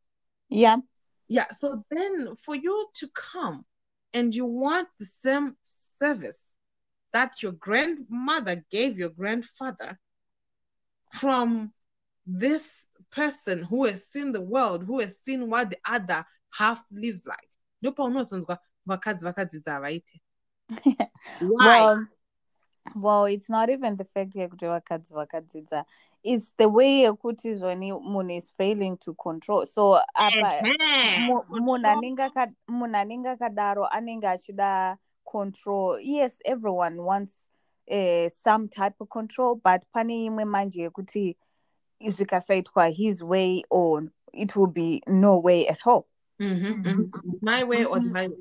Yeah. 0.48 0.76
Yeah. 1.28 1.46
So 1.52 1.84
then 1.90 2.36
for 2.36 2.54
you 2.54 2.88
to 2.94 3.08
come 3.14 3.64
and 4.14 4.34
you 4.34 4.46
want 4.46 4.88
the 4.98 5.04
same 5.04 5.56
service 5.64 6.54
that 7.12 7.42
your 7.42 7.52
grandmother 7.52 8.64
gave 8.70 8.98
your 8.98 9.10
grandfather 9.10 9.98
from 11.12 11.72
this 12.26 12.86
person 13.10 13.62
who 13.62 13.86
has 13.86 14.06
seen 14.08 14.32
the 14.32 14.40
world, 14.40 14.84
who 14.84 15.00
has 15.00 15.18
seen 15.18 15.48
what 15.48 15.70
the 15.70 15.78
other 15.84 16.24
half 16.50 16.84
lives 16.90 17.26
like. 17.26 17.48
Ndipo 17.82 18.04
unozonzwa 18.04 18.58
vakadzi 18.86 19.24
vakadzidza 19.24 19.72
havaite. 19.72 20.20
Why? 21.40 21.80
Well, 21.80 22.06
well, 22.94 23.24
it's 23.26 23.48
not 23.48 23.70
even 23.70 23.96
the 23.96 24.04
fact 24.04 24.34
yekuti 24.34 24.66
vakadzi 24.66 25.14
vakadzidza. 25.14 25.84
It's 26.28 26.52
the 26.58 26.68
way 26.68 27.04
yekuti 27.04 27.54
zvoni 27.54 27.92
munhu 27.92 28.36
is 28.36 28.52
failing 28.58 28.98
to 28.98 29.14
control. 29.14 29.64
So 29.66 30.00
apa 30.14 30.62
munhu 31.50 31.86
anenge 31.86 32.20
aka- 32.20 32.54
munhu 32.70 32.96
anenge 32.96 33.28
akadaro 33.36 33.88
anenge 33.90 34.24
achida 34.24 34.98
control. 35.24 35.98
Yes, 36.00 36.40
everyone 36.44 37.02
wants 37.02 37.32
uh, 37.90 38.28
some 38.44 38.68
type 38.68 38.94
of 39.00 39.08
control, 39.08 39.54
but 39.54 39.84
pane 39.94 40.26
imwe 40.28 40.44
manje 40.44 40.82
yekuti 40.90 41.36
zvikasaitwa 42.02 42.94
his 42.94 43.22
way 43.22 43.62
or 43.70 44.02
it 44.34 44.54
will 44.54 44.66
be 44.66 45.02
no 45.06 45.38
way 45.38 45.66
at 45.66 45.86
all. 45.86 46.06
Mhm, 46.40 46.84
mhm. 46.84 47.40
My 47.40 47.64
way 47.64 47.84
or 47.84 48.00
the 48.00 48.10
highway. 48.12 48.36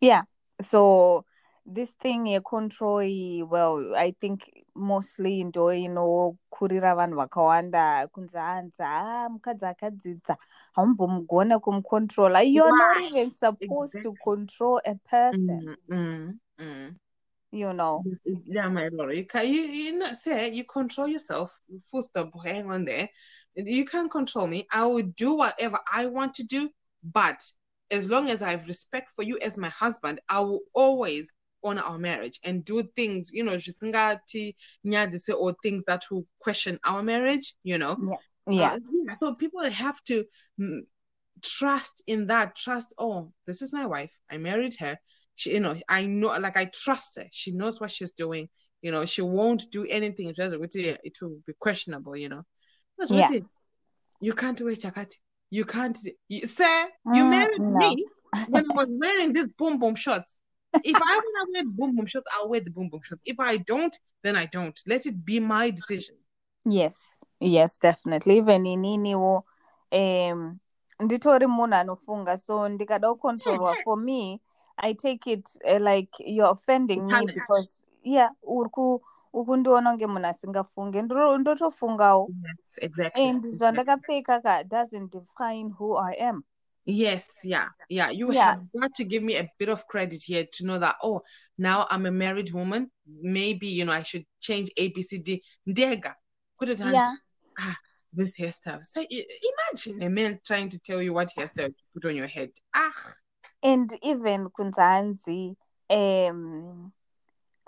Yeah. 0.00 0.22
So 0.60 1.24
this 1.66 1.90
thing 2.00 2.26
yecontrol 2.26 3.02
iyi, 3.04 3.42
well 3.42 3.94
I 3.96 4.12
think 4.12 4.64
mostly 4.74 5.44
ndo 5.44 5.72
inokurira 5.74 6.94
vanhu 6.94 7.16
vakawanda 7.16 8.08
kunzi 8.08 8.36
hanzi 8.36 8.82
ah 8.82 9.28
mukadzi 9.28 9.64
akadzidza 9.66 10.36
haumbomugona 10.72 11.58
kumucontrola 11.58 12.42
you're 12.42 12.72
not 12.72 13.12
even 13.12 13.30
supposed 13.30 14.02
to 14.02 14.12
control 14.12 14.80
a 14.84 14.94
person 14.94 15.76
Mm, 15.88 15.96
mm, 15.96 16.38
mm. 16.58 16.96
you 17.52 17.72
know 17.72 18.04
Yeah, 18.44 18.68
my 18.68 18.88
lord. 18.88 19.16
You 19.16 19.26
can 19.26 19.46
you 19.46 19.60
you 19.60 19.98
not 19.98 20.16
say 20.16 20.48
you 20.48 20.64
control 20.64 21.08
yourself. 21.08 21.58
Full 21.90 22.02
stop. 22.02 22.30
Hang 22.44 22.70
on 22.70 22.84
there. 22.84 23.08
You 23.54 23.84
can't 23.84 24.10
control 24.10 24.46
me. 24.46 24.66
I 24.72 24.86
will 24.86 25.06
do 25.16 25.34
whatever 25.34 25.78
I 25.92 26.06
want 26.06 26.34
to 26.34 26.44
do, 26.44 26.70
but 27.02 27.40
as 27.90 28.08
long 28.08 28.30
as 28.30 28.42
I 28.42 28.50
have 28.50 28.68
respect 28.68 29.10
for 29.14 29.22
you 29.22 29.38
as 29.42 29.58
my 29.58 29.68
husband, 29.68 30.20
I 30.28 30.40
will 30.40 30.60
always 30.72 31.32
honor 31.62 31.82
our 31.82 31.98
marriage 31.98 32.38
and 32.44 32.64
do 32.64 32.82
things, 32.96 33.30
you 33.32 33.44
know, 33.44 33.56
zvisingati 33.56 34.54
nyadzise 34.86 35.34
or 35.38 35.54
things 35.62 35.84
that 35.86 36.02
will 36.10 36.26
question 36.38 36.78
our 36.84 37.02
marriage, 37.02 37.54
you 37.62 37.78
know. 37.78 37.96
yeah 38.50 38.72
Uh, 38.74 38.78
yeah, 39.06 39.14
so 39.22 39.34
people 39.34 39.64
have 39.70 40.02
to 40.04 40.24
mm, 40.58 40.80
trust 41.42 42.02
in 42.06 42.26
that. 42.26 42.56
Trust. 42.56 42.94
Oh, 42.98 43.32
this 43.46 43.62
is 43.62 43.72
my 43.72 43.86
wife. 43.86 44.12
I 44.30 44.38
married 44.38 44.74
her. 44.80 44.98
She, 45.36 45.52
you 45.52 45.60
know, 45.60 45.74
I 45.88 46.06
know, 46.06 46.36
like 46.38 46.56
I 46.56 46.66
trust 46.72 47.16
her. 47.16 47.26
She 47.30 47.52
knows 47.52 47.80
what 47.80 47.90
she's 47.90 48.10
doing. 48.12 48.48
You 48.82 48.90
know, 48.92 49.04
she 49.06 49.22
won't 49.22 49.70
do 49.70 49.86
anything. 49.88 50.28
It 50.28 50.36
will 50.38 50.68
it 51.04 51.14
will 51.22 51.38
be 51.46 51.52
questionable. 51.58 52.16
You 52.16 52.28
know. 52.30 52.42
That's 52.98 53.10
what 53.10 53.30
Yeah. 53.30 53.36
it- 53.36 53.44
You 54.20 54.34
can't 54.34 54.60
wear 54.60 54.74
chakati. 54.74 55.16
You 55.50 55.64
can't, 55.64 55.98
you, 56.28 56.46
sir. 56.46 56.88
You 57.14 57.24
Mm, 57.24 57.30
married 57.30 57.60
no. 57.60 57.88
me 57.88 58.06
when 58.48 58.64
I 58.70 58.74
was 58.74 58.88
wearing 58.90 59.32
these 59.32 59.48
boom 59.58 59.78
boom 59.78 59.94
shorts. 59.94 60.38
If 60.72 60.96
I 60.96 61.16
want 61.16 61.48
to 61.48 61.52
wear 61.52 61.64
boom 61.64 61.96
boom 61.96 62.06
shorts, 62.06 62.30
I'll 62.34 62.48
wear 62.48 62.60
the 62.60 62.70
boom 62.70 62.88
boom 62.88 63.00
shorts. 63.02 63.22
If 63.26 63.40
I 63.40 63.56
don't, 63.58 63.94
then 64.22 64.36
I 64.36 64.46
don't. 64.46 64.78
Let 64.86 65.06
it 65.06 65.24
be 65.24 65.40
my 65.40 65.70
decision. 65.70 66.16
yes. 66.64 66.96
Yes 67.40 67.78
definitely. 67.78 68.36
Even 68.38 68.66
ininiwo 68.66 69.44
um 69.92 70.58
nditori 71.00 71.46
munhu 71.46 71.74
anofunga 71.74 72.38
so 72.38 72.68
ndikada 72.68 73.08
kucontrolwa 73.14 73.76
for 73.84 73.96
me 73.96 74.40
i 74.76 74.94
take 74.94 75.32
it 75.32 75.48
uh, 75.64 75.80
like 75.80 76.10
you're 76.20 76.50
offending 76.52 77.00
me 77.06 77.26
because 77.26 77.82
yeah 78.02 78.30
uri 78.42 78.70
ku- 78.70 79.02
uri 79.32 79.46
kundiona 79.46 79.90
kunge 79.90 80.06
munhu 80.06 80.26
asingafunge 80.26 81.02
ndotofungawo 81.02 82.28
Yes, 82.28 82.78
exactly. 82.82 83.22
and 83.24 83.44
zvandakapfeka 83.54 84.40
ka 84.42 84.62
doesn't 84.64 85.10
define 85.12 85.70
who 85.78 85.96
i 85.98 86.12
am 86.20 86.44
Yes, 86.90 87.36
yeah, 87.44 87.68
yeah. 87.88 88.10
You 88.10 88.30
Yeah. 88.30 88.50
have 88.50 88.72
got 88.72 88.90
to 88.98 89.04
give 89.04 89.22
me 89.22 89.36
a 89.36 89.48
bit 89.58 89.68
of 89.68 89.86
credit 89.86 90.22
here 90.24 90.46
to 90.54 90.66
know 90.66 90.78
that, 90.78 90.96
oh, 91.02 91.22
now 91.58 91.86
I'm 91.90 92.06
a 92.06 92.10
married 92.10 92.52
woman. 92.52 92.90
Maybe, 93.06 93.68
you 93.68 93.84
know, 93.84 93.92
I 93.92 94.02
should 94.02 94.24
change 94.40 94.70
A, 94.76 94.88
B, 94.88 95.02
C, 95.02 95.18
D. 95.18 95.42
Ndega. 95.68 96.14
Could 96.58 96.68
have 96.68 96.78
done 96.78 96.94
yeah 96.94 97.14
this 98.12 98.30
hairstyle. 98.38 98.82
So 98.82 99.00
imagine 99.00 100.02
a 100.02 100.08
man 100.08 100.40
trying 100.44 100.68
to 100.70 100.78
tell 100.78 101.00
you 101.00 101.12
what 101.12 101.30
hairstyle 101.36 101.66
to 101.66 101.74
put 101.94 102.06
on 102.06 102.16
your 102.16 102.26
head. 102.26 102.50
Ah, 102.74 103.14
and 103.62 103.96
even 104.02 104.48
kunzanzi 104.50 105.56
um 105.90 106.92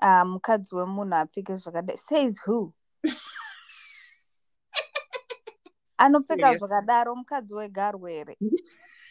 ah, 0.00 0.24
wemunhu 0.24 1.14
apfeke 1.14 1.56
zvakadai 1.56 1.98
says 1.98 2.40
who 2.44 2.74
anopfeka 5.98 6.58
zvakadaro 6.58 7.14
mukadzi 7.14 8.08
here 8.08 8.36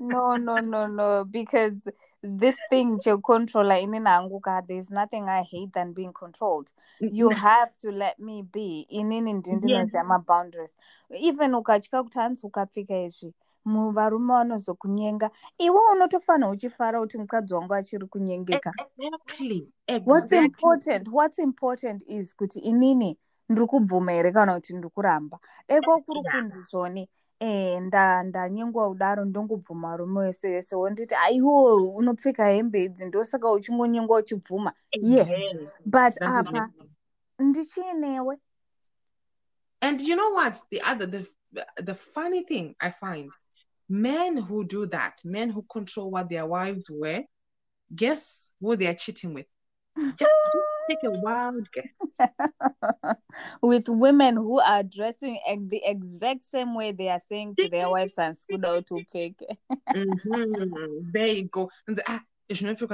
no 0.00 0.36
no 0.36 0.60
no 0.60 0.86
no 0.86 1.24
because 1.24 1.76
this 2.22 2.56
thing 2.70 2.98
checontrola 2.98 3.78
inini 3.80 4.06
hangu 4.08 4.40
ka 4.40 4.62
there's 4.62 4.90
nothing 4.90 5.28
i 5.28 5.42
hate 5.42 5.72
than 5.72 5.92
being 5.92 6.12
controlled. 6.12 6.68
You 7.00 7.28
have 7.30 7.72
to 7.80 7.90
let 7.90 8.18
me 8.18 8.42
be. 8.42 8.86
Inini 8.90 9.32
ndi 9.32 9.52
ndinoziva 9.52 10.04
maboundaries 10.04 10.74
even 11.10 11.54
ukatya 11.54 12.02
kuti 12.02 12.18
hanzi 12.18 12.46
ukapfeka 12.46 12.98
izvi 12.98 13.34
mu- 13.64 13.90
varume 13.90 14.32
vanozokunyenga 14.34 15.30
iwe 15.58 15.80
unotofanira 15.92 16.50
uchifara 16.50 17.00
kuti 17.00 17.18
mukadzi 17.18 17.54
wangu 17.54 17.74
achiri 17.74 18.06
kunyengeka. 18.06 18.72
Exactly 18.98 19.68
what's 20.06 20.32
important 20.44 21.08
what's 21.12 21.38
important 21.38 22.02
is 22.06 22.36
kuti 22.36 22.58
inini 22.60 23.18
ndiri 23.48 23.66
kubvuma 23.66 24.12
here 24.12 24.32
kana 24.32 24.54
kuti 24.54 24.72
ndiri 24.72 24.88
kuramba. 24.90 25.38
Deko 25.68 25.98
kuri 26.00 26.20
Yeah. 26.24 26.34
kunzi 26.34 26.60
zvoni 26.60 27.08
eh 27.42 27.80
nda 27.80 28.22
ndanyengwa 28.22 28.88
kudaro 28.88 29.24
ndongobvuma 29.24 29.88
varume 29.88 30.20
wese 30.20 30.48
wese 30.48 30.76
wonditi 30.76 31.14
aiwo 31.14 31.94
unopfeka 31.94 32.46
hembe 32.48 32.84
idzi 32.84 33.04
ndosaka 33.04 33.50
uchingonyengwa 33.50 34.18
uchibvuma 34.18 34.72
yes 34.92 35.28
but 35.84 36.22
apa 36.22 36.70
ndichinewe 37.38 38.38
And 39.80 40.00
you 40.00 40.14
know 40.14 40.32
what? 40.32 40.62
The 40.70 40.80
other, 40.90 41.06
the 41.06 41.26
the 41.82 41.94
funny 41.94 42.44
thing 42.44 42.76
I 42.80 42.90
find, 42.90 43.32
men 43.88 44.36
who 44.36 44.62
do 44.64 44.86
that, 44.86 45.14
men 45.24 45.50
who 45.50 45.62
control 45.62 46.08
what 46.12 46.28
their 46.28 46.46
wives 46.46 46.84
wear, 46.88 47.24
guess 47.92 48.48
who 48.60 48.76
they 48.76 48.86
are 48.86 48.94
cheating 48.94 49.34
with? 49.34 49.46
Just 50.16 50.32
take 50.88 51.02
a 51.04 51.10
wild 51.22 51.68
guess. 51.72 51.88
with 53.62 53.88
women 53.88 54.36
who 54.36 54.60
are 54.60 54.82
dressing 54.82 55.38
the 55.68 55.80
exact 55.84 56.42
same 56.42 56.74
way 56.74 56.92
they 56.92 57.08
are 57.08 57.22
saying 57.28 57.56
to 57.56 57.68
their 57.68 57.88
wives 57.90 58.14
and 58.18 58.36
skuda 58.36 58.76
utupfeke 58.82 59.58
Mhm, 59.94 61.12
There 61.12 61.28
you 61.36 61.48
go. 61.50 61.70
Ah, 62.06 62.20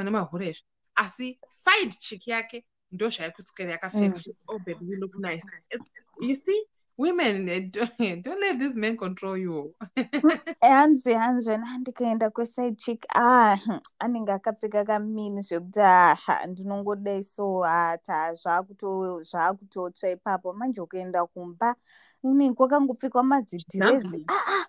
nemahure 0.04 0.54
asi 0.96 1.38
side 1.48 1.92
chick 2.00 2.26
yake 2.26 2.64
ndo 2.92 3.08
zvairi 3.10 3.32
kuswera 3.32 3.72
yakapfeka 3.72 4.20
oh 4.48 4.58
baby 4.58 4.84
you 4.86 4.96
look 4.96 5.14
nice. 5.18 5.44
It's- 5.70 5.90
you 6.20 6.36
see 6.46 6.62
women 6.98 7.48
eh, 7.48 7.60
don't, 7.70 8.22
don't 8.22 8.40
let 8.40 8.58
these 8.58 8.76
men 8.76 8.96
control 8.96 9.36
you. 9.38 9.74
Hanzi 10.62 11.14
hanzveni 11.14 11.66
handikaenda 11.66 12.30
kweside 12.30 12.76
chick 12.76 13.06
ah 13.14 13.56
anenge 13.98 14.32
akapfeka 14.32 14.84
kamini 14.84 15.42
zvekuti 15.42 15.80
aha 15.80 16.46
ndinongodai 16.46 17.24
so 17.24 17.60
hata 17.62 18.32
zvaakuto- 18.32 19.22
zvaakutotsva 19.22 20.10
ipapo. 20.10 20.52
Manje 20.52 20.80
ukuenda 20.80 21.26
kumba 21.26 21.74
unenge 22.22 22.54
kwakangopfekwa 22.54 23.22
madzidhirezi 23.22 24.04
Lovely. 24.04 24.26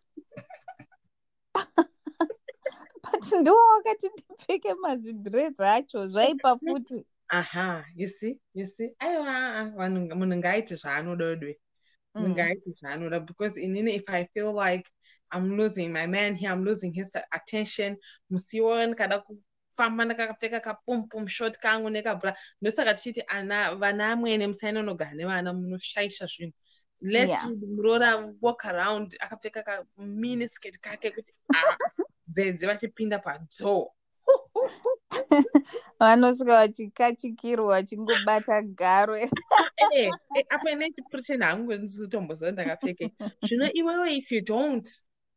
but 3.04 3.32
ndiwo 3.42 3.58
wakati 3.76 4.10
ndipfeke 4.10 4.74
madzidhirezi 4.74 5.64
acho 5.64 6.06
zvaipa 6.08 6.58
futi. 6.58 7.06
Aha 7.30 7.86
you 7.96 8.08
see 8.08 8.40
you 8.54 8.68
see. 8.68 8.96
Aiwa 9.00 9.66
vanhu 9.66 10.16
munhu 10.16 10.38
ngaaite 10.38 10.76
zvaanododwe 10.76 11.48
munhu 11.48 11.69
Mm. 12.16 13.26
because 13.26 13.62
inini 13.62 13.96
if 13.96 14.04
i 14.10 14.26
feel 14.34 14.54
like 14.54 14.90
i'm 15.32 15.58
losing 15.58 15.90
my 15.94 16.08
man 16.08 16.36
here 16.36 16.52
i'm 16.52 16.64
losing 16.64 16.92
his 16.92 17.10
attention 17.32 17.98
musiwo 18.30 18.86
ndikada 18.86 19.20
kufamba 19.20 20.06
ndakapfeka 20.06 20.60
kapumpum 20.60 21.28
short 21.28 21.58
kangu 21.60 21.90
nekabhura 21.90 22.38
ndosaka 22.62 22.94
tichiti 22.94 23.24
ana 23.28 23.76
vana 23.76 24.12
amwene 24.12 24.48
musainonogara 24.48 25.12
nevana 25.14 25.54
munoshaisha 25.54 26.26
zvinhu 26.26 26.54
let 27.02 27.30
Yeah. 27.30 27.50
walk 28.42 28.66
around 28.66 29.16
akapfeka 29.20 29.64
kaminiskirt 29.64 30.80
kake 30.80 31.12
kuti 31.12 31.34
ah, 31.56 31.78
bedzi 32.28 32.66
vachipinda 32.66 33.20
padzoo 33.20 33.88
vanosvika 36.00 36.56
vachikachikirwa 36.56 37.68
vachingobata 37.68 38.62
garo. 38.62 39.18
Eh, 39.96 40.08
eh, 40.36 40.46
apa 40.50 40.72
ine 40.72 40.92
chipurisheni 40.92 41.44
hangu 41.46 41.74
ndisitomboziva 41.74 42.52
ndakapfeke. 42.52 43.14
Zvino 43.48 43.72
iwewe 43.72 44.18
if 44.18 44.32
you 44.32 44.42
don't 44.42 44.88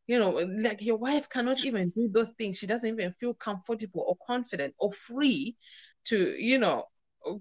you 0.07 0.19
know 0.19 0.41
like 0.41 0.85
your 0.85 0.99
wife 1.01 1.29
cannot 1.29 1.65
even 1.65 1.93
do 1.97 2.09
those 2.09 2.33
things 2.33 2.59
she 2.59 2.67
doesn't 2.67 2.89
even 3.01 3.13
feel 3.13 3.35
comfortable 3.35 4.05
or 4.07 4.17
confident 4.27 4.75
or 4.79 4.93
free 4.93 5.57
to 6.05 6.17
you 6.17 6.59
know 6.59 6.85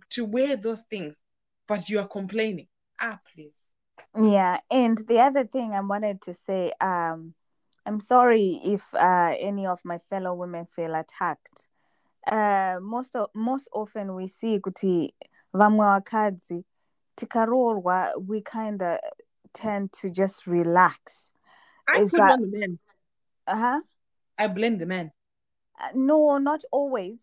to 0.10 0.26
wear 0.26 0.56
those 0.56 0.84
things 0.90 1.24
but 1.68 1.90
you 1.90 2.00
are 2.00 2.08
complaining. 2.08 2.68
Ah 3.00 3.20
please. 3.34 3.72
Yeah, 4.16 4.60
and 4.70 4.98
the 5.08 5.20
other 5.20 5.46
thing 5.46 5.72
I 5.74 5.80
wanted 5.80 6.22
to 6.24 6.36
say, 6.46 6.74
um, 6.82 7.34
I'm 7.86 8.02
sorry 8.02 8.60
if 8.64 8.82
uh, 8.94 9.36
any 9.40 9.66
of 9.66 9.80
my 9.86 10.00
fellow 10.10 10.34
women 10.34 10.66
feel 10.66 10.96
attacked. 10.96 11.70
Uh, 12.28 12.78
most 12.82 13.16
of, 13.16 13.30
most 13.34 13.68
often 13.74 14.14
we 14.16 14.28
see 14.28 14.60
kuti 14.60 15.14
vamwe 15.54 15.86
vakadzi 15.86 16.64
tikaroorwa 17.16 18.14
we 18.28 18.42
kind 18.42 18.82
of 18.82 19.00
tend 19.54 19.92
to 19.92 20.10
just 20.10 20.48
relax. 20.48 21.32
i 21.88 22.00
Is 22.02 22.12
put 22.12 22.20
that- 22.20 22.34
on 22.34 22.42
the 22.42 22.58
men 22.60 22.80
Uh-huh. 23.48 23.82
i 24.38 24.48
blame 24.48 24.78
the 24.78 24.86
men 24.86 25.12
Uh, 25.80 25.90
No, 25.96 26.38
not 26.38 26.62
always. 26.72 27.18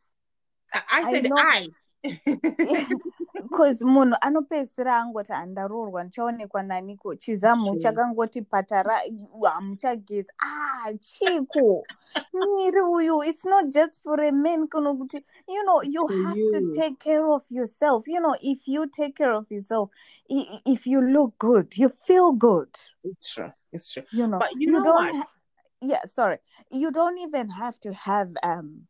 i, 0.75 0.81
I 0.91 1.01
I 1.03 1.13
said 1.13 1.25
know. 1.31 1.37
i 1.39 1.71
because 3.49 3.85
munhu 3.85 4.17
anopedzisira 4.21 4.97
angoti 4.97 5.33
handaroorwa 5.33 6.05
ndichaonekwa 6.05 6.63
naniko 6.63 7.15
chizamu 7.15 7.67
Sure. 7.67 7.79
chakangoti 7.81 8.43
patara 8.43 9.01
hamuchagezi. 9.53 10.31
Ah 10.39 10.93
chiko 11.01 11.85
mwiri 12.33 12.81
uyu 12.81 13.25
it's 13.25 13.45
not 13.45 13.67
just 13.69 14.03
for 14.03 14.21
a 14.21 14.33
man 14.33 14.69
kuno 14.69 14.95
kuti 14.95 15.25
you 15.49 15.63
know 15.63 15.83
you 15.83 16.07
have 16.07 16.39
you. 16.39 16.51
to 16.51 16.81
take 16.81 16.97
care 16.99 17.25
of 17.25 17.43
yourself. 17.51 18.09
You 18.09 18.21
know 18.21 18.35
if 18.41 18.69
you 18.69 18.87
take 18.87 19.15
care 19.17 19.33
of 19.33 19.51
yourself 19.51 19.91
if 20.29 20.87
you 20.87 21.01
look 21.01 21.39
good 21.39 21.77
you 21.79 21.89
feel 21.89 22.33
good. 22.33 22.69
It's 23.05 23.33
true 23.35 23.53
it's 23.73 23.93
true. 23.93 24.05
You 24.13 24.27
know 24.27 24.39
But 24.39 24.49
you 24.59 24.73
know 24.73 24.83
don't 24.85 25.15
ha- 25.17 25.27
yeah 25.81 26.05
sorry. 26.07 26.39
You 26.71 26.91
don't 26.91 27.19
even 27.19 27.49
have 27.49 27.79
to 27.81 27.93
have 27.93 28.31
um 28.43 28.87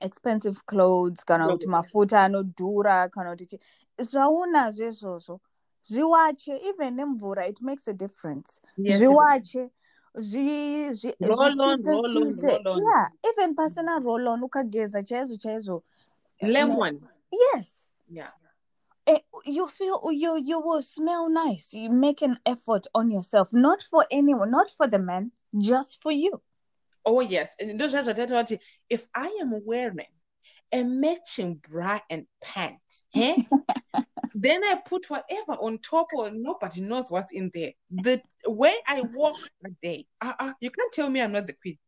expensive 0.00 0.60
clothes 0.66 1.24
kana 1.24 1.48
kuti 1.48 1.66
mafuta 1.66 2.20
anodhura 2.20 3.08
kana 3.08 3.30
kuti 3.36 3.58
zvaunazvo 3.98 4.86
izvozvo 4.86 5.40
zviwache 5.82 6.56
even 6.68 6.94
nemvura 6.96 7.46
it 7.48 7.60
makes 7.60 7.88
a 7.88 7.92
difference. 7.92 8.60
Yes 8.76 8.98
zviwache 8.98 9.70
zvi- 10.14 10.90
zvi- 10.90 11.16
Roll 11.20 11.60
on, 11.60 11.76
zvichise 11.76 11.90
roll 11.92 12.06
on, 12.18 12.30
chise 12.30 12.46
roll 12.64 12.68
on. 12.68 12.82
yeah 12.82 13.08
even 13.32 13.54
pasina 13.54 13.98
roll 14.04 14.28
on 14.28 14.42
ukageza 14.42 15.02
chaizvo 15.02 15.36
chaizvo. 15.36 15.82
Lemon. 16.42 17.00
Yes. 17.32 17.90
Yeah. 18.08 18.30
Eh, 19.06 19.20
you 19.44 19.66
feel 19.68 20.00
you 20.12 20.36
you 20.36 20.60
will 20.60 20.82
smell 20.82 21.28
nice. 21.28 21.72
You 21.74 21.90
make 21.90 22.22
an 22.22 22.38
effort 22.46 22.86
on 22.94 23.10
yourself 23.10 23.52
not 23.52 23.82
for 23.82 24.06
anyone 24.10 24.50
not 24.50 24.70
for 24.70 24.86
the 24.86 24.98
man 24.98 25.32
just 25.58 26.02
for 26.02 26.12
you 26.12 26.40
Oh 27.04 27.20
yes, 27.20 27.56
and 27.60 27.78
those 27.80 27.94
are 27.94 28.02
the 28.02 28.58
if 28.88 29.06
I 29.14 29.38
am 29.40 29.60
wearing 29.64 30.06
a 30.72 30.82
matching 30.84 31.54
bra 31.68 32.00
and 32.10 32.26
pants, 32.42 33.06
eh? 33.14 33.36
then 34.34 34.62
I 34.64 34.76
put 34.86 35.08
whatever 35.08 35.52
on 35.60 35.78
top 35.78 36.08
or 36.16 36.30
nobody 36.32 36.82
knows 36.82 37.10
what's 37.10 37.32
in 37.32 37.50
there. 37.54 37.72
The 37.90 38.22
way 38.46 38.74
I 38.86 39.02
walk 39.14 39.36
that 39.62 39.72
day, 39.82 40.06
uh-uh, 40.20 40.52
you 40.60 40.70
can't 40.70 40.92
tell 40.92 41.10
me 41.10 41.20
I'm 41.22 41.32
not 41.32 41.46
the 41.46 41.54
queen. 41.54 41.78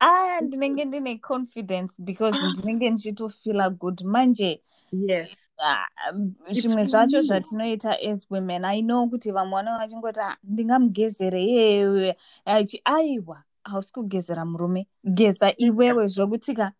ah 0.00 0.40
ndinenge 0.40 0.84
ndine 0.84 1.18
confidence 1.20 1.92
because 2.04 2.36
ndinenge 2.46 2.90
ndichitofila 2.90 3.70
good 3.70 4.02
manje 4.04 4.62
Yes. 4.92 5.50
ah, 5.58 5.86
zvimwe 6.50 6.84
zvacho 6.84 7.22
zvatinoita 7.22 8.00
as 8.00 8.26
women 8.30 8.64
i 8.64 8.82
know 8.82 9.08
kuti 9.08 9.32
vamwe 9.32 9.62
vanenge 9.62 9.78
vachingoti 9.78 10.20
"Ah, 10.20 10.36
ndingamugezere 10.44 12.16
achi 12.44 12.80
aiwa 12.84 13.42
hausi 13.64 13.92
kugezera 13.92 14.44
murume. 14.44 14.88
Geza 15.04 15.54
iwewe 15.56 16.06
zvokutika. 16.06 16.72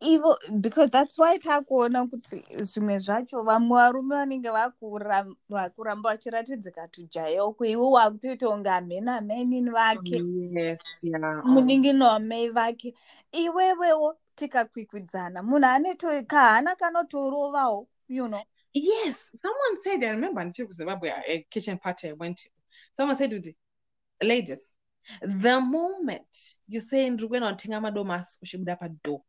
Ivo 0.00 0.38
because 0.50 0.90
that's 0.90 1.18
why 1.18 1.38
takuona 1.38 2.06
kuti 2.06 2.44
zvimwe 2.62 2.98
zvacho 2.98 3.42
vamwe 3.42 3.76
varume 3.78 4.16
vanenge 4.16 4.48
vakuram- 4.48 5.34
vakuramba 5.48 6.10
vachiratidzika 6.10 6.88
tujayo 6.88 7.56
iwe 7.60 7.76
wakutoita 7.76 8.48
kunge 8.48 8.68
hamena 8.68 9.20
menini 9.20 9.70
vake. 9.70 10.22
Munin'ino 11.44 12.06
wamai 12.06 12.48
vake. 12.48 12.94
Iwewewo 13.32 14.16
tikakwikwidzana 14.36 15.42
munhu 15.42 15.66
ane 15.66 15.94
kahana 16.26 16.76
kanotorovawo 16.76 17.88
you 18.08 18.26
know. 18.28 18.40
Yes, 18.72 19.34
someone 19.42 19.76
said, 19.76 20.04
I 20.04 20.10
remember 20.10 20.42
in 20.42 20.52
Zimbabwe, 20.52 21.10
a 21.10 21.46
kitchen 21.50 21.78
party 21.78 22.08
I 22.08 22.12
went 22.12 22.36
to, 22.38 22.48
someone 22.96 23.16
said, 23.16 23.30
the 23.30 23.54
ladies, 24.22 24.76
the 25.40 25.60
moment 25.60 26.56
you 26.68 26.80
say 26.80 27.10
ndikuenda 27.10 27.50
kutenga 27.50 27.80
madomasi 27.80 28.38
uchibuda 28.42 28.76
pado 28.76 29.24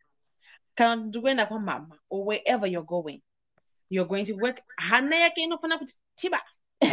kana 0.76 0.96
kuti 0.98 1.08
ndikuenda 1.08 1.46
kwamama 1.46 2.00
or 2.10 2.28
wherever 2.28 2.70
you're 2.70 2.88
going 2.88 3.22
you're 3.90 4.10
going 4.10 4.26
to 4.26 4.36
work 4.36 4.62
hana 4.78 5.16
yake 5.16 5.42
inofana 5.42 5.78
kuti 5.78 5.94
tiba 6.16 6.42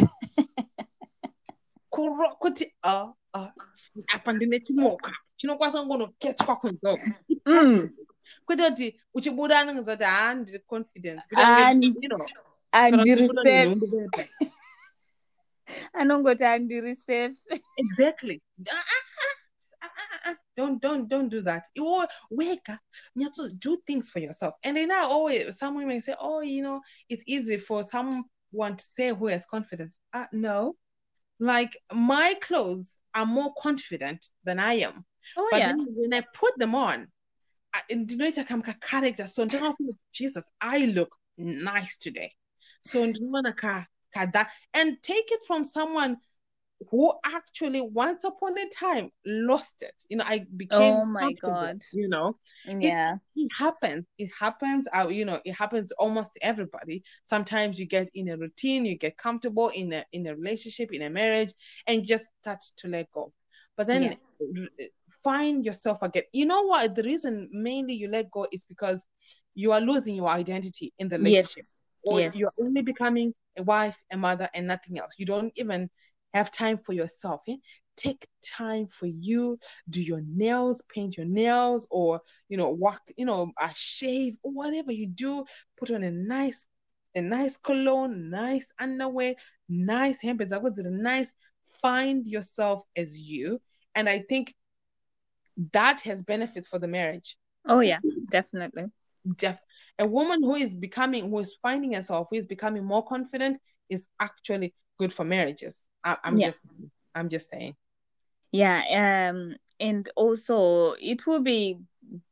Kuro- 1.89 2.35
kuti 2.39 2.75
uh, 2.83 3.09
uh, 3.33 3.47
apa 4.13 4.33
ndine 4.33 4.59
chimoka 4.59 5.11
chinokwanisa 5.37 5.79
kungonoketswa 5.81 6.55
kunzoko 6.55 7.01
Mm. 7.45 7.89
kwete 8.45 8.69
kuti 8.69 9.01
uchibuda 9.13 9.59
anenge 9.59 9.81
zati 9.81 10.03
ha 10.03 10.33
ndiri 10.33 10.59
confidence 10.59 11.23
Ah, 11.35 11.73
Kuti, 11.73 11.89
ndi- 11.89 11.95
you 12.03 12.09
know, 12.09 12.27
handiri 12.71 13.27
kana 13.27 13.43
safe 13.43 13.67
kuti 13.75 13.85
ndiri 13.87 14.29
anongoti 15.99 16.43
handiri 16.43 16.95
safe 16.95 17.37
exactly 17.77 18.41
Ah, 19.81 19.87
ah, 19.89 20.31
ah, 20.31 20.35
don't 20.55 20.81
don't 20.81 21.07
don't 21.07 21.29
do 21.29 21.41
that. 21.41 21.63
You 21.75 22.05
wake 22.31 22.67
up 22.69 22.79
you 23.15 23.23
have 23.23 23.33
to 23.33 23.49
do 23.59 23.77
things 23.85 24.09
for 24.09 24.19
yourself. 24.19 24.55
And 24.63 24.75
then 24.77 24.87
now 24.89 25.07
always 25.09 25.57
some 25.57 25.75
women 25.75 26.01
say 26.01 26.15
oh 26.19 26.41
you 26.41 26.61
know 26.63 26.81
it's 27.09 27.23
easy 27.27 27.57
for 27.57 27.83
someone 27.83 28.75
to 28.75 28.83
say 28.83 29.09
who 29.13 29.27
has 29.27 29.45
confidence. 29.45 29.97
Uh, 30.13 30.25
no. 30.31 30.75
Like 31.39 31.77
my 31.93 32.33
clothes 32.41 32.97
are 33.13 33.25
more 33.25 33.53
confident 33.61 34.25
than 34.43 34.59
i 34.59 34.73
am. 34.73 35.05
Oh 35.37 35.47
but 35.51 35.59
yeah. 35.59 35.73
when 35.75 36.13
i 36.13 36.21
put 36.33 36.57
them 36.57 36.73
on 36.73 37.07
I- 37.73 37.93
ndinoita 37.93 38.47
kamka 38.47 38.79
character. 38.81 39.27
So 39.27 39.45
jesus 40.11 40.49
i 40.61 40.85
look 40.87 41.15
nice 41.37 41.97
today. 41.97 42.33
So 42.81 43.05
ndinoona 43.05 43.55
ka, 43.55 43.85
ka 44.13 44.27
that 44.33 44.51
and 44.73 44.97
take 45.03 45.31
it 45.31 45.43
from 45.45 45.63
someone 45.63 46.17
who 46.91 47.11
actually 47.25 47.81
once 47.81 48.23
upon 48.23 48.57
a 48.57 48.69
time 48.69 49.09
lost 49.25 49.81
it. 49.81 49.95
You 50.09 50.17
know 50.17 50.25
i 50.27 50.45
became 50.55 50.95
Oh 50.95 51.05
my 51.05 51.33
God. 51.41 51.81
you 51.93 52.07
know? 52.07 52.37
Yeah. 52.65 53.15
it 53.35 53.49
happens. 53.57 54.05
It 54.17 54.29
happens 54.39 54.87
uh, 54.95 55.07
you 55.09 55.25
know 55.25 55.39
it 55.45 55.53
happens 55.53 55.91
almost 55.93 56.33
to 56.33 56.45
everybody. 56.45 57.03
Sometimes 57.25 57.79
you 57.79 57.85
get 57.85 58.09
in 58.13 58.29
a 58.29 58.37
routine 58.37 58.85
you 58.85 58.97
get 58.97 59.17
comfortable 59.17 59.69
in 59.69 59.93
a 59.93 60.05
in 60.11 60.27
a 60.27 60.35
relationship 60.35 60.93
in 60.93 61.01
a 61.01 61.09
marriage 61.09 61.53
and 61.87 62.05
just 62.05 62.25
start 62.41 62.59
to 62.77 62.87
let 62.87 63.11
go. 63.11 63.33
But 63.75 63.87
then 63.87 64.17
r- 64.41 64.87
find 65.23 65.65
yourself 65.65 66.01
again. 66.01 66.23
You 66.31 66.45
know 66.45 66.61
what? 66.63 66.95
The 66.95 67.03
reason 67.03 67.49
mainly 67.51 67.93
you 67.93 68.07
let 68.07 68.29
go 68.31 68.47
is 68.51 68.65
because 68.65 69.05
you 69.55 69.71
are 69.71 69.81
losing 69.81 70.15
your 70.15 70.29
identity 70.29 70.93
in 70.99 71.09
the 71.09 71.17
relationship 71.17 71.65
yes 71.65 71.73
or 72.03 72.19
yes. 72.19 72.35
you're 72.35 72.53
only 72.59 72.81
becoming 72.81 73.33
a 73.57 73.63
wife 73.63 73.97
a 74.11 74.17
mother 74.17 74.49
and 74.53 74.67
nothing 74.67 74.99
else. 74.99 75.13
You 75.17 75.25
don't 75.25 75.51
even 75.55 75.89
have 76.33 76.51
time 76.51 76.77
for 76.77 76.93
yourself 76.93 77.41
eh? 77.47 77.55
take 77.95 78.27
time 78.43 78.87
for 78.87 79.07
you. 79.07 79.57
Do 79.89 80.01
your 80.01 80.21
nails 80.27 80.81
paint 80.87 81.17
your 81.17 81.25
nails 81.25 81.87
or 81.89 82.21
you 82.47 82.57
know 82.57 82.69
walk 82.69 83.01
you 83.17 83.25
know 83.25 83.51
a 83.59 83.69
shave 83.75 84.35
or 84.43 84.51
whatever 84.51 84.91
you 84.91 85.07
do. 85.07 85.43
Put 85.77 85.91
on 85.91 86.03
a 86.03 86.11
nice 86.11 86.67
a 87.15 87.21
nice 87.21 87.57
cologne 87.57 88.29
nice 88.29 88.71
underwear 88.79 89.33
nice 89.67 90.21
handbags. 90.21 90.53
I 90.53 90.57
would 90.59 90.75
say 90.75 90.83
nice 90.85 91.33
find 91.81 92.25
yourself 92.27 92.83
as 92.95 93.21
you. 93.21 93.59
And 93.95 94.07
i 94.07 94.19
think 94.19 94.53
that 95.73 96.01
has 96.01 96.23
benefits 96.23 96.67
for 96.67 96.79
the 96.79 96.87
marriage. 96.87 97.35
Oh 97.67 97.79
yeah 97.79 97.99
definitely. 98.29 98.85
Def- 99.35 99.65
a 99.99 100.05
woman 100.07 100.43
who 100.43 100.55
is 100.55 100.73
becoming 100.75 101.29
who 101.29 101.39
is 101.39 101.55
finding 101.61 101.93
herself 101.93 102.27
who 102.29 102.37
is 102.37 102.45
becoming 102.45 102.83
more 102.85 103.03
confident 103.05 103.57
is 103.89 104.07
actually 104.19 104.73
good 104.99 105.13
for 105.13 105.23
marriages. 105.25 105.87
I, 106.03 106.17
i'm 106.23 106.37
Yeah. 106.37 106.47
just 106.47 106.59
i'm 107.15 107.29
just 107.29 107.49
saying. 107.49 107.75
Yeah 108.51 108.81
um 109.29 109.55
and 109.79 110.09
also 110.15 110.93
it 110.99 111.27
will 111.27 111.41
be 111.41 111.77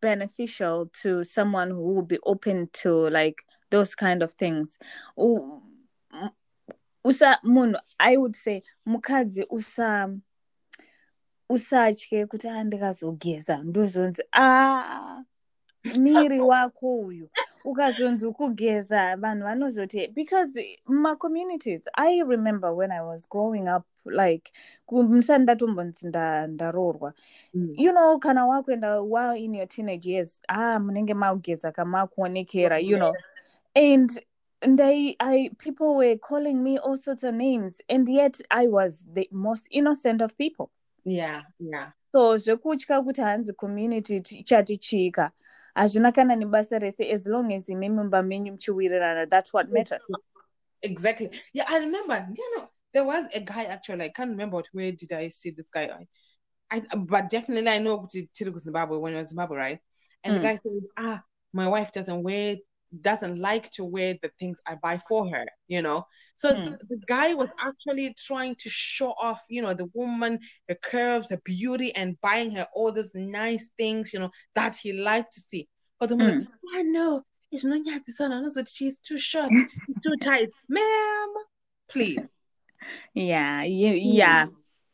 beneficial 0.01 0.89
to 1.01 1.23
someone 1.23 1.69
who 1.69 1.93
will 1.93 2.01
be 2.05 2.19
open 2.25 2.69
to 2.73 3.09
like 3.09 3.43
those 3.69 3.95
kind 3.95 4.23
of 4.23 4.33
things. 4.33 4.77
Usa 7.05 7.37
munhu 7.43 7.75
i 7.99 8.17
would 8.17 8.35
say 8.35 8.61
mukadzi 8.87 9.45
usa 9.49 10.09
usatye 11.49 12.25
kuti 12.25 12.47
"Ah, 12.49 12.63
ndikazogeza 12.63 13.57
ndozonzi 13.63 14.23
a 14.33 15.23
miri 15.95 16.39
wako 16.39 16.95
uyu. 16.99 17.29
Ukazonzi 17.65 18.31
kugeza 18.31 19.15
vanhu 19.17 19.43
vanozoti 19.43 20.07
because 20.07 20.77
mumacommunities 20.87 21.81
i 21.97 22.23
remember 22.23 22.71
when 22.71 22.91
i 22.91 23.01
was 23.01 23.29
growing 23.29 23.67
up 23.77 23.83
like 24.05 24.51
musati 24.91 25.43
ndatombonzi 25.43 26.07
nda- 26.07 26.47
ndaroorwa 26.47 27.13
you 27.77 27.91
know 27.91 28.19
kana 28.19 28.45
wakuenda 28.45 29.01
while 29.01 29.43
in 29.43 29.55
your 29.55 29.67
teenage 29.67 30.11
years 30.11 30.41
ah 30.47 30.79
munenge 30.79 31.13
mageza 31.13 31.71
kamakuonekera 31.71 32.79
you 32.79 32.97
know. 32.97 33.13
And 33.75 34.11
they 34.77 35.15
i 35.19 35.49
people 35.57 35.95
were 35.95 36.17
calling 36.17 36.53
me 36.63 36.77
all 36.77 36.97
sorts 36.97 37.23
of 37.23 37.33
names 37.33 37.81
and 37.89 38.07
yet 38.09 38.41
i 38.49 38.67
was 38.67 39.07
the 39.13 39.27
most 39.31 39.67
innocent 39.71 40.21
of 40.21 40.35
people. 40.37 40.69
Yeah 41.03 41.43
yeah. 41.59 41.91
So 42.11 42.37
zvekutya 42.37 43.01
kuti 43.01 43.21
hanzi 43.21 43.53
community 43.53 44.21
ti- 44.21 44.43
chatichika 44.43 45.31
hazvina 45.75 46.11
kana 46.11 46.35
nebasa 46.35 46.79
rese 46.79 47.11
as 47.11 47.27
long 47.27 47.53
as 47.53 47.69
imi 47.69 47.89
mumba 47.89 48.23
menyu 48.23 48.51
muchiwirirana 48.53 49.29
that's 49.29 49.53
what 49.53 49.69
matters. 49.69 50.01
Exactly. 50.81 51.29
Yeah 51.53 51.65
i 51.69 51.79
remember 51.79 52.27
you 52.37 52.55
know 52.57 52.69
there 52.93 53.05
was 53.05 53.25
a 53.33 53.39
guy 53.41 53.63
actually 53.65 54.05
i 54.05 54.09
can't 54.09 54.29
remember 54.31 54.55
what 54.57 54.67
where 54.71 54.91
did 54.91 55.11
i 55.13 55.29
see 55.29 55.51
this 55.51 55.69
guy? 55.69 55.89
I, 56.71 56.81
I 56.91 56.95
but 56.95 57.29
definitely 57.29 57.69
i 57.69 57.79
know 57.79 58.05
Zimbabwe 58.09 58.97
when 58.97 59.15
I 59.15 59.19
was 59.19 59.29
Zimbabwe 59.29 59.57
right? 59.57 59.79
And 60.23 60.35
the 60.35 60.39
Mm. 60.39 60.43
guy 60.43 60.59
said 60.63 60.81
ah 60.97 61.23
my 61.53 61.67
wife 61.67 61.91
doesn't 61.91 62.23
wear 62.23 62.57
doesn't 63.01 63.39
like 63.39 63.69
to 63.71 63.83
wear 63.83 64.15
the 64.21 64.31
things 64.39 64.59
I 64.67 64.75
buy 64.75 64.97
for 64.97 65.27
her, 65.29 65.45
you 65.67 65.81
know. 65.81 66.05
So 66.35 66.53
Mm. 66.53 66.77
the 66.89 66.97
guy 67.07 67.33
was 67.33 67.49
actually 67.59 68.13
trying 68.17 68.55
to 68.55 68.69
show 68.69 69.11
off, 69.21 69.41
you 69.49 69.61
know, 69.61 69.73
the 69.73 69.89
woman, 69.93 70.39
her 70.69 70.75
curves, 70.75 71.29
her 71.29 71.41
beauty, 71.43 71.93
and 71.95 72.19
buying 72.21 72.51
her 72.55 72.67
all 72.73 72.91
these 72.91 73.13
nice 73.15 73.69
things, 73.77 74.13
you 74.13 74.19
know, 74.19 74.31
that 74.55 74.75
he 74.77 74.93
liked 74.93 75.33
to 75.33 75.39
see. 75.39 75.67
But 75.99 76.09
the 76.09 76.15
woman, 76.17 76.47
oh 76.75 76.81
no, 76.83 77.23
it's 77.51 77.63
not 77.63 77.79
yet 77.85 78.03
the 78.05 78.11
son. 78.11 78.31
I 78.33 78.41
know 78.41 78.51
that 78.55 78.67
she's 78.67 78.99
too 78.99 79.17
short, 79.17 79.49
too 80.03 80.15
tight. 80.23 80.49
Ma'am, 80.69 81.33
please. 81.89 82.19
yeah 83.13 83.63
you, 83.63 83.89
hmm. 83.93 83.97
yeah 84.21 84.45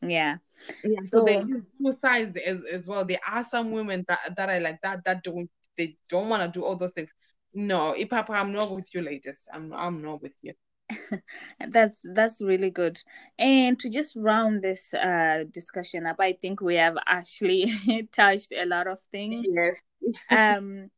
yeah 0.01 0.37
Yeah, 0.83 0.99
so, 1.09 1.23
they 1.25 1.39
So- 1.41 1.47
use 1.47 1.63
two 1.79 1.97
sides 2.01 2.37
as, 2.45 2.63
as 2.65 2.87
well. 2.87 3.03
There 3.03 3.19
are 3.29 3.43
some 3.43 3.71
women 3.71 4.05
that, 4.07 4.19
that 4.37 4.49
are 4.49 4.59
like 4.59 4.79
that 4.83 5.03
that 5.05 5.23
don't 5.23 5.49
they 5.77 5.97
don't 6.09 6.29
want 6.29 6.43
to 6.43 6.59
do 6.59 6.63
all 6.65 6.75
those 6.75 6.91
things. 6.91 7.11
No, 7.53 7.93
if 7.93 8.09
Papa, 8.09 8.33
I'm 8.33 8.53
not 8.53 8.71
with 8.71 8.93
you, 8.93 9.01
ladies. 9.01 9.47
I'm 9.53 9.73
I'm 9.73 10.01
not 10.01 10.21
with 10.21 10.35
you. 10.41 10.53
that's 11.69 11.99
that's 12.13 12.41
really 12.41 12.69
good 12.69 13.01
and 13.39 13.79
to 13.79 13.89
just 13.89 14.15
round 14.15 14.61
this 14.61 14.93
uh 14.93 15.43
discussion 15.51 16.05
up 16.05 16.17
i 16.19 16.33
think 16.33 16.59
we 16.59 16.75
have 16.75 16.97
actually 17.07 17.71
touched 18.11 18.51
a 18.51 18.65
lot 18.65 18.87
of 18.87 18.99
things 19.11 19.45
Yes. 19.47 19.75
um 20.31 20.89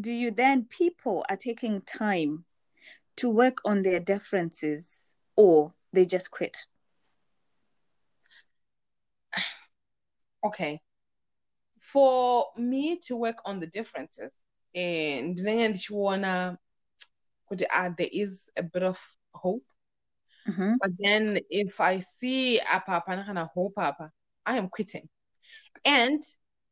do 0.00 0.10
you 0.10 0.30
then 0.30 0.64
people 0.64 1.24
are 1.28 1.36
taking 1.36 1.82
time 1.82 2.44
to 3.16 3.28
work 3.28 3.58
on 3.64 3.82
their 3.82 4.00
differences 4.00 5.10
or 5.36 5.74
they 5.92 6.06
just 6.06 6.30
quit 6.30 6.64
Okay. 10.44 10.80
For 11.80 12.46
me 12.56 12.98
to 13.06 13.16
work 13.16 13.36
on 13.44 13.60
the 13.60 13.66
differences, 13.66 14.32
ndinenge 14.74 15.68
ndichiona 15.68 16.56
kuti 17.46 17.66
ah, 17.70 17.90
there 17.90 18.10
is 18.12 18.50
a 18.56 18.62
bit 18.62 18.82
of 18.82 18.98
hope. 19.34 19.64
Mhm. 20.46 20.78
But 20.80 20.90
then 20.98 21.38
if 21.50 21.80
I 21.80 22.00
see 22.00 22.60
apa 22.60 23.00
hapana 23.00 23.24
kana 23.24 23.44
hope 23.54 23.78
apa, 23.78 24.10
I 24.46 24.56
am 24.56 24.68
quitting. 24.68 25.08
And 25.84 26.22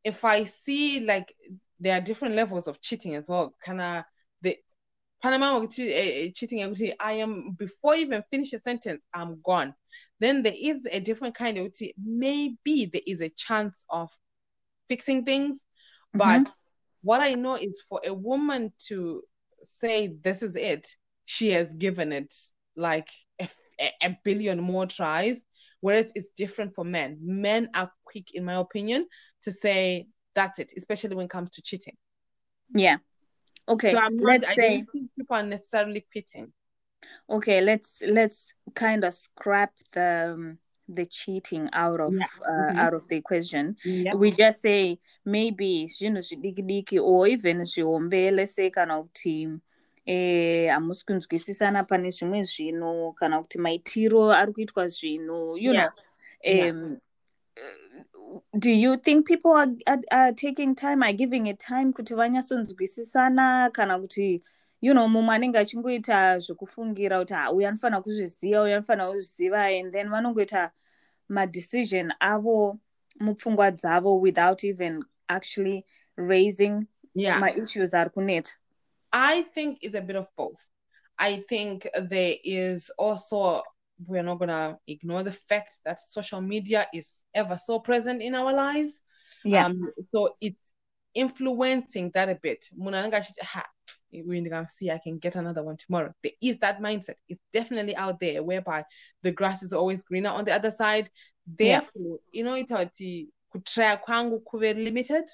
if 0.03 0.25
I 0.25 0.45
see 0.45 0.99
like 0.99 1.33
there 1.79 1.93
are 1.97 2.01
different 2.01 2.35
levels 2.35 2.67
of 2.67 2.81
cheating 2.81 3.15
as 3.15 3.29
well, 3.29 3.55
kana 3.63 4.05
the 4.41 4.57
Panama 5.21 5.61
eh, 5.61 5.69
eh, 5.79 6.31
cheating 6.33 6.93
I 6.99 7.13
am 7.13 7.51
before 7.51 7.95
you 7.95 8.07
even 8.07 8.23
finish 8.31 8.53
a 8.53 8.59
sentence, 8.59 9.05
I'm 9.13 9.39
gone. 9.43 9.75
Then 10.19 10.41
there 10.41 10.55
is 10.57 10.87
a 10.91 10.99
different 10.99 11.35
kind 11.35 11.57
of 11.59 11.71
maybe 12.03 12.89
there 12.91 13.01
is 13.05 13.21
a 13.21 13.29
chance 13.29 13.85
of 13.89 14.09
fixing 14.89 15.23
things, 15.23 15.63
but 16.13 16.47
what 17.01 17.21
I 17.21 17.33
know 17.33 17.55
is 17.55 17.81
for 17.87 18.01
a 18.05 18.13
woman 18.13 18.71
to 18.87 19.23
say 19.63 20.07
this 20.21 20.43
is 20.43 20.55
it, 20.55 20.87
she 21.25 21.51
has 21.51 21.73
given 21.73 22.11
it 22.11 22.33
like 22.75 23.09
a, 23.39 23.49
a 24.01 24.17
billion 24.23 24.61
more 24.61 24.85
tries. 24.85 25.43
Whereas 25.81 26.11
it's 26.13 26.29
different 26.29 26.75
for 26.75 26.85
men. 26.85 27.17
Men 27.21 27.69
are 27.73 27.91
quick, 28.05 28.35
in 28.35 28.45
my 28.45 28.53
opinion, 28.53 29.07
to 29.43 29.51
say 29.51 30.07
that's 30.35 30.59
it, 30.59 30.71
especially 30.77 31.15
when 31.15 31.25
it 31.25 31.31
comes 31.31 31.49
to 31.51 31.61
cheating. 31.63 31.97
yeah 32.73 32.97
okay 33.67 33.91
So 33.91 33.97
I'm 33.97 34.15
not, 34.15 34.31
let's 34.31 34.49
I 34.49 34.53
say 34.55 34.85
people 35.15 35.35
are 35.35 35.43
necessarily 35.43 36.05
quitting. 36.11 36.53
okay 37.29 37.61
let's 37.61 38.01
let's 38.07 38.53
kind 38.75 39.03
of 39.03 39.13
scrap 39.13 39.73
the 39.93 40.33
um, 40.35 40.57
the 40.95 41.05
cheating 41.05 41.69
out 41.73 41.99
of 42.01 42.13
Yeah. 42.13 42.27
uh, 42.47 42.71
Mhm. 42.71 42.77
out 42.77 42.93
of 42.93 43.07
the 43.07 43.15
equation 43.17 43.75
Yeah. 43.83 44.15
we 44.15 44.31
just 44.31 44.61
say 44.61 44.99
maybe 45.25 45.87
zvinhu 45.87 46.21
zvidiki 46.21 46.99
or 46.99 47.27
even 47.27 47.65
zvihombe 47.65 48.31
let's 48.31 48.55
say 48.55 48.69
kana 48.69 49.03
kuti 49.03 49.59
eh 50.05 50.69
hamusi 50.73 51.05
kunzwisisana 51.05 51.83
pane 51.87 52.11
zvimwe 52.11 52.43
zvinhu 52.43 53.13
kana 53.13 53.41
kuti 53.41 53.57
maitiro 53.57 54.31
ari 54.31 54.53
kuitwa 54.53 54.87
zvinhu 54.87 55.57
you 55.57 55.73
Yeah. 55.73 55.89
know 56.45 56.71
um, 56.73 56.97
do 58.57 58.71
you 58.71 58.97
think 58.97 59.27
people 59.27 59.51
are, 59.51 59.71
are, 59.85 60.01
are 60.11 60.33
taking 60.33 60.73
time 60.75 61.03
are 61.03 61.13
giving 61.13 61.47
it 61.47 61.59
time 61.59 61.93
kuti 61.93 62.15
vanyatsonzwisisana 62.15 63.71
kana 63.73 63.99
kuti 63.99 64.41
you 64.81 64.93
know 64.93 65.07
mumwe 65.07 65.35
anenge 65.35 65.57
achingoita 65.59 66.39
zvekufungira 66.39 67.19
kuti 67.19 67.33
ha 67.33 67.51
uyu 67.51 67.67
anofanira 67.67 68.01
kuzviziva 68.01 68.61
uyu 68.61 68.75
anofanira 68.75 69.11
kuzviziva 69.11 69.65
and 69.65 69.91
then 69.91 70.09
vanongoita 70.09 70.71
madecision 71.29 72.13
avo 72.19 72.79
mupfungwa 73.19 73.71
dzavo 73.71 74.19
without 74.19 74.63
even 74.63 75.03
actually 75.27 75.85
raising 76.17 76.87
yeah 77.15 77.39
my 77.39 77.51
issues 77.51 77.91
kunetsa 78.13 78.57
I 79.11 79.43
think 79.43 79.79
it's 79.81 79.95
a 79.95 80.01
bit 80.01 80.15
of 80.15 80.27
both. 80.37 80.65
I 81.19 81.43
think 81.47 81.87
there 82.09 82.35
is 82.43 82.89
also, 82.97 83.61
we're 84.07 84.23
not 84.23 84.39
going 84.39 84.49
to 84.49 84.77
ignore 84.87 85.23
the 85.23 85.31
fact 85.31 85.73
that 85.85 85.99
social 85.99 86.41
media 86.41 86.87
is 86.93 87.23
ever 87.33 87.57
so 87.57 87.79
present 87.79 88.21
in 88.21 88.35
our 88.35 88.53
lives. 88.53 89.01
yeah 89.43 89.65
Um, 89.65 89.91
so 90.13 90.35
it's 90.39 90.73
influencing 91.13 92.11
that 92.13 92.29
a 92.29 92.35
bit. 92.35 92.69
Munanga 92.79 93.19
chithi, 93.19 93.41
"Ha, 93.43 93.65
when 94.11 94.53
I 94.53 94.65
see 94.65 94.91
I 94.91 94.97
can 94.97 95.17
get 95.17 95.35
another 95.35 95.63
one 95.63 95.77
tomorrow. 95.77 96.13
There 96.23 96.33
is 96.41 96.59
that 96.59 96.81
mindset. 96.81 97.15
It's 97.29 97.41
definitely 97.53 97.95
out 97.95 98.19
there 98.19 98.43
whereby 98.43 98.83
the 99.23 99.31
grass 99.31 99.63
is 99.63 99.73
always 99.73 100.03
greener 100.03 100.29
on 100.29 100.45
the 100.45 100.53
other 100.53 100.71
side. 100.71 101.09
Yeah. 101.57 101.79
Therefore, 101.79 102.19
you 102.31 102.43
know, 102.43 102.55
it's 102.55 102.71
kutraya 103.53 104.01
kwangu 104.01 104.39
kuve 104.43 104.73
limited. 104.75 105.25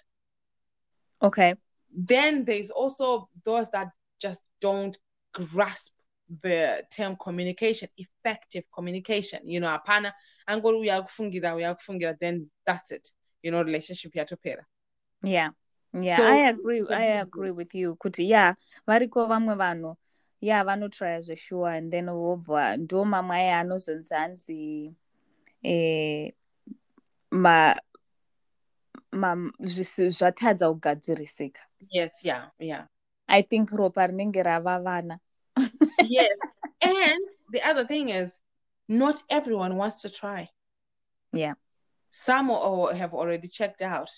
okay 1.21 1.55
then 1.91 2.45
there's 2.45 2.69
also 2.69 3.29
those 3.43 3.69
that 3.69 3.89
just 4.19 4.41
don't 4.61 4.97
grasp 5.33 5.93
the 6.41 6.83
term 6.91 7.15
communication 7.15 7.87
effective 7.97 8.63
communication 8.73 9.39
you 9.45 9.59
know 9.59 9.67
apana 9.67 10.11
angori 10.47 10.77
uyakufungira 10.79 11.55
uyakufungira 11.55 12.19
then 12.19 12.49
that's 12.65 12.91
it 12.91 13.13
you 13.43 13.51
know 13.51 13.63
relationship 13.63 14.13
yatopera 14.15 14.65
yeah 15.23 15.49
yeah 16.01 16.17
So- 16.17 16.27
i 16.27 16.47
agree 16.49 16.85
i 16.89 17.19
agree 17.19 17.51
with 17.51 17.75
you 17.75 17.95
kuti 17.95 18.29
yeah 18.29 18.55
variko 18.87 19.25
vamwe 19.25 19.55
vanhu 19.55 19.95
yeah 20.41 20.65
vanotraya 20.65 21.21
zveshuwa 21.21 21.73
and 21.73 21.91
then 21.91 22.09
wobva 22.09 22.77
ndo 22.77 23.05
mamwe 23.05 23.35
aya 23.37 23.59
anozonzi 23.59 24.13
hanzi 24.13 24.93
eh, 25.63 26.33
ma 27.31 27.75
zvatadza 30.09 30.69
kugadzirisika 30.69 31.61
yes 31.89 32.25
yeah 32.25 32.51
yeah. 32.59 32.87
I 33.27 33.43
think 33.43 33.69
ropa 33.71 34.07
rinenge 34.07 34.43
rava 34.43 34.79
vana. 34.79 35.19
Yes 36.09 36.39
and 36.81 37.25
the 37.51 37.61
other 37.69 37.85
thing 37.85 38.09
is 38.09 38.39
not 38.87 39.15
everyone 39.29 39.75
wants 39.75 40.01
to 40.01 40.09
try. 40.09 40.49
Yeah. 41.33 41.55
some 42.09 42.49
or 42.51 42.93
have 42.93 43.13
already 43.13 43.47
checked 43.47 43.81
out 43.81 44.09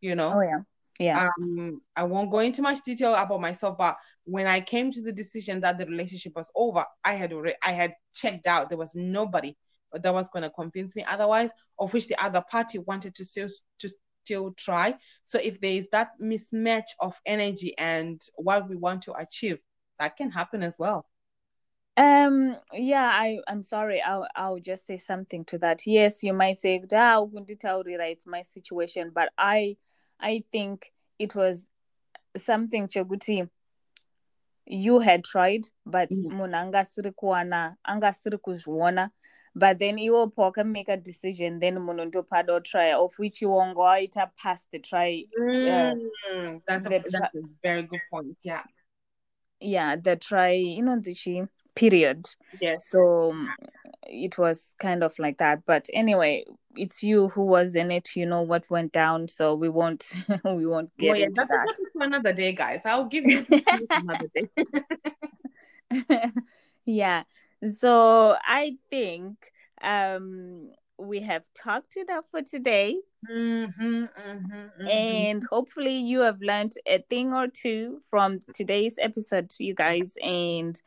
you 0.00 0.14
know? 0.14 0.32
Oh 0.34 0.42
yeah 0.42 0.62
yeah 1.02 1.28
um 1.40 1.80
i 1.96 2.02
won't 2.02 2.30
go 2.30 2.38
into 2.38 2.62
much 2.62 2.80
detail 2.82 3.14
about 3.14 3.40
myself 3.40 3.76
but 3.76 3.96
when 4.24 4.46
i 4.46 4.60
came 4.60 4.90
to 4.90 5.02
the 5.02 5.12
decision 5.12 5.60
that 5.60 5.78
the 5.78 5.86
relationship 5.86 6.34
was 6.34 6.50
over 6.54 6.84
i 7.04 7.12
had 7.14 7.32
already 7.32 7.56
i 7.62 7.72
had 7.72 7.92
checked 8.14 8.46
out 8.46 8.68
there 8.68 8.78
was 8.78 8.94
nobody 8.94 9.56
that 9.92 10.14
was 10.14 10.28
going 10.28 10.42
to 10.42 10.50
convince 10.50 10.96
me 10.96 11.04
otherwise 11.08 11.50
of 11.78 11.92
which 11.92 12.08
the 12.08 12.24
other 12.24 12.42
party 12.50 12.78
wanted 12.78 13.14
to 13.14 13.24
still 13.24 13.48
to 13.78 13.88
still 14.24 14.52
try 14.56 14.94
so 15.24 15.38
if 15.42 15.60
there 15.60 15.72
is 15.72 15.88
that 15.90 16.10
mismatch 16.22 16.86
of 17.00 17.20
energy 17.26 17.76
and 17.78 18.20
what 18.36 18.68
we 18.68 18.76
want 18.76 19.02
to 19.02 19.12
achieve 19.14 19.58
that 19.98 20.16
can 20.16 20.30
happen 20.30 20.62
as 20.62 20.76
well 20.78 21.06
Um. 21.96 22.56
Yeah. 22.72 23.04
I. 23.12 23.38
I'm 23.46 23.62
sorry. 23.62 24.00
I'll. 24.00 24.26
I'll 24.34 24.58
just 24.60 24.86
say 24.86 24.96
something 24.96 25.44
to 25.46 25.58
that. 25.58 25.86
Yes, 25.86 26.22
you 26.22 26.32
might 26.32 26.58
say, 26.58 26.78
"Da, 26.78 27.20
ukunditaurira, 27.20 28.10
it's 28.10 28.26
my 28.26 28.42
situation," 28.42 29.10
but 29.14 29.30
I. 29.36 29.76
I 30.22 30.44
think 30.52 30.92
it 31.18 31.34
was 31.34 31.66
something 32.36 32.86
chekuti 32.88 33.48
you 34.64 35.00
had 35.00 35.24
tried, 35.24 35.66
but 35.84 36.08
Mm. 36.10 36.30
munhu 36.30 36.56
angasiri 36.56 37.12
kuwana, 37.12 37.76
angasiri 37.84 38.38
kuzviona. 38.38 39.10
But 39.54 39.78
then 39.78 39.98
iwo 39.98 40.32
poka 40.32 40.64
make 40.64 40.88
a 40.88 40.96
decision, 40.96 41.58
then 41.60 41.76
munhu 41.76 42.10
ndopada 42.10 42.62
try, 42.64 42.92
of 42.92 43.12
which 43.18 43.42
you 43.42 43.50
won't 43.50 43.74
go 43.74 43.84
out 43.86 44.16
past 44.36 44.68
the 44.70 44.78
try. 44.78 45.26
Yeah. 45.36 45.94
Mm, 45.94 46.62
that's, 46.66 46.86
a, 46.86 46.90
That's 46.90 47.14
a 47.14 47.30
very 47.62 47.82
good 47.82 48.00
point 48.10 48.36
yeah 48.42 48.62
Yeah, 49.60 49.96
the 49.96 50.16
try. 50.16 50.52
You 50.54 50.82
know, 50.82 50.98
the 51.00 51.14
period. 51.74 52.28
yes. 52.60 52.86
So 52.88 53.30
um, 53.30 53.54
it 54.06 54.38
was 54.38 54.74
kind 54.78 55.02
of 55.02 55.18
like 55.18 55.38
that. 55.38 55.64
But 55.66 55.88
anyway 55.92 56.44
it's 56.74 57.02
you 57.02 57.28
who 57.28 57.42
was 57.44 57.74
in 57.74 57.90
it. 57.90 58.16
You 58.16 58.26
know 58.26 58.42
what 58.42 58.68
went 58.70 58.92
down. 58.92 59.28
So 59.28 59.54
we 59.54 59.68
won't 59.68 60.12
we 60.44 60.66
won't 60.66 60.90
Oh, 61.02 61.12
get 61.12 61.18
yeah, 61.18 61.26
into 61.26 61.34
that's 61.36 61.50
that. 61.50 61.68
topic 61.68 61.86
for 61.92 62.02
another 62.04 62.32
day 62.32 62.52
guys. 62.52 62.86
I'll 62.86 63.04
give 63.06 63.24
you 63.24 63.46
another 63.94 64.28
day. 64.34 64.48
Yeah. 66.84 67.24
So 67.78 68.36
i 68.44 68.76
think 68.90 69.36
um 69.82 70.70
we 70.98 71.20
have 71.20 71.42
talked 71.54 71.96
enough 71.96 72.24
for 72.30 72.42
today. 72.42 72.96
Mhm, 73.28 74.08
mhm, 74.08 74.70
mhm. 74.78 74.88
and 74.92 75.44
hopefully 75.44 75.96
you 75.96 76.20
have 76.20 76.40
learned 76.40 76.74
a 76.86 76.98
thing 77.08 77.32
or 77.32 77.46
two 77.48 78.02
from 78.10 78.40
today's 78.52 78.96
episode 78.98 79.52
you 79.58 79.74
guys. 79.74 80.14
And 80.22 80.80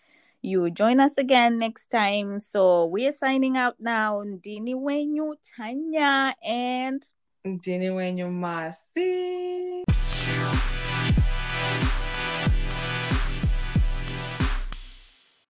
you 0.45 0.69
join 0.69 0.99
us 0.99 1.17
again 1.17 1.57
next 1.57 1.87
time. 1.87 2.39
So 2.39 2.85
we 2.85 3.07
are 3.07 3.13
signing 3.13 3.57
out 3.57 3.75
now. 3.79 4.23
Ndini 4.23 4.75
wenyu 4.75 5.35
tanya 5.57 6.35
and 6.47 7.03
Ndini 7.45 7.89
wenyu 7.89 8.31
masi 8.31 9.85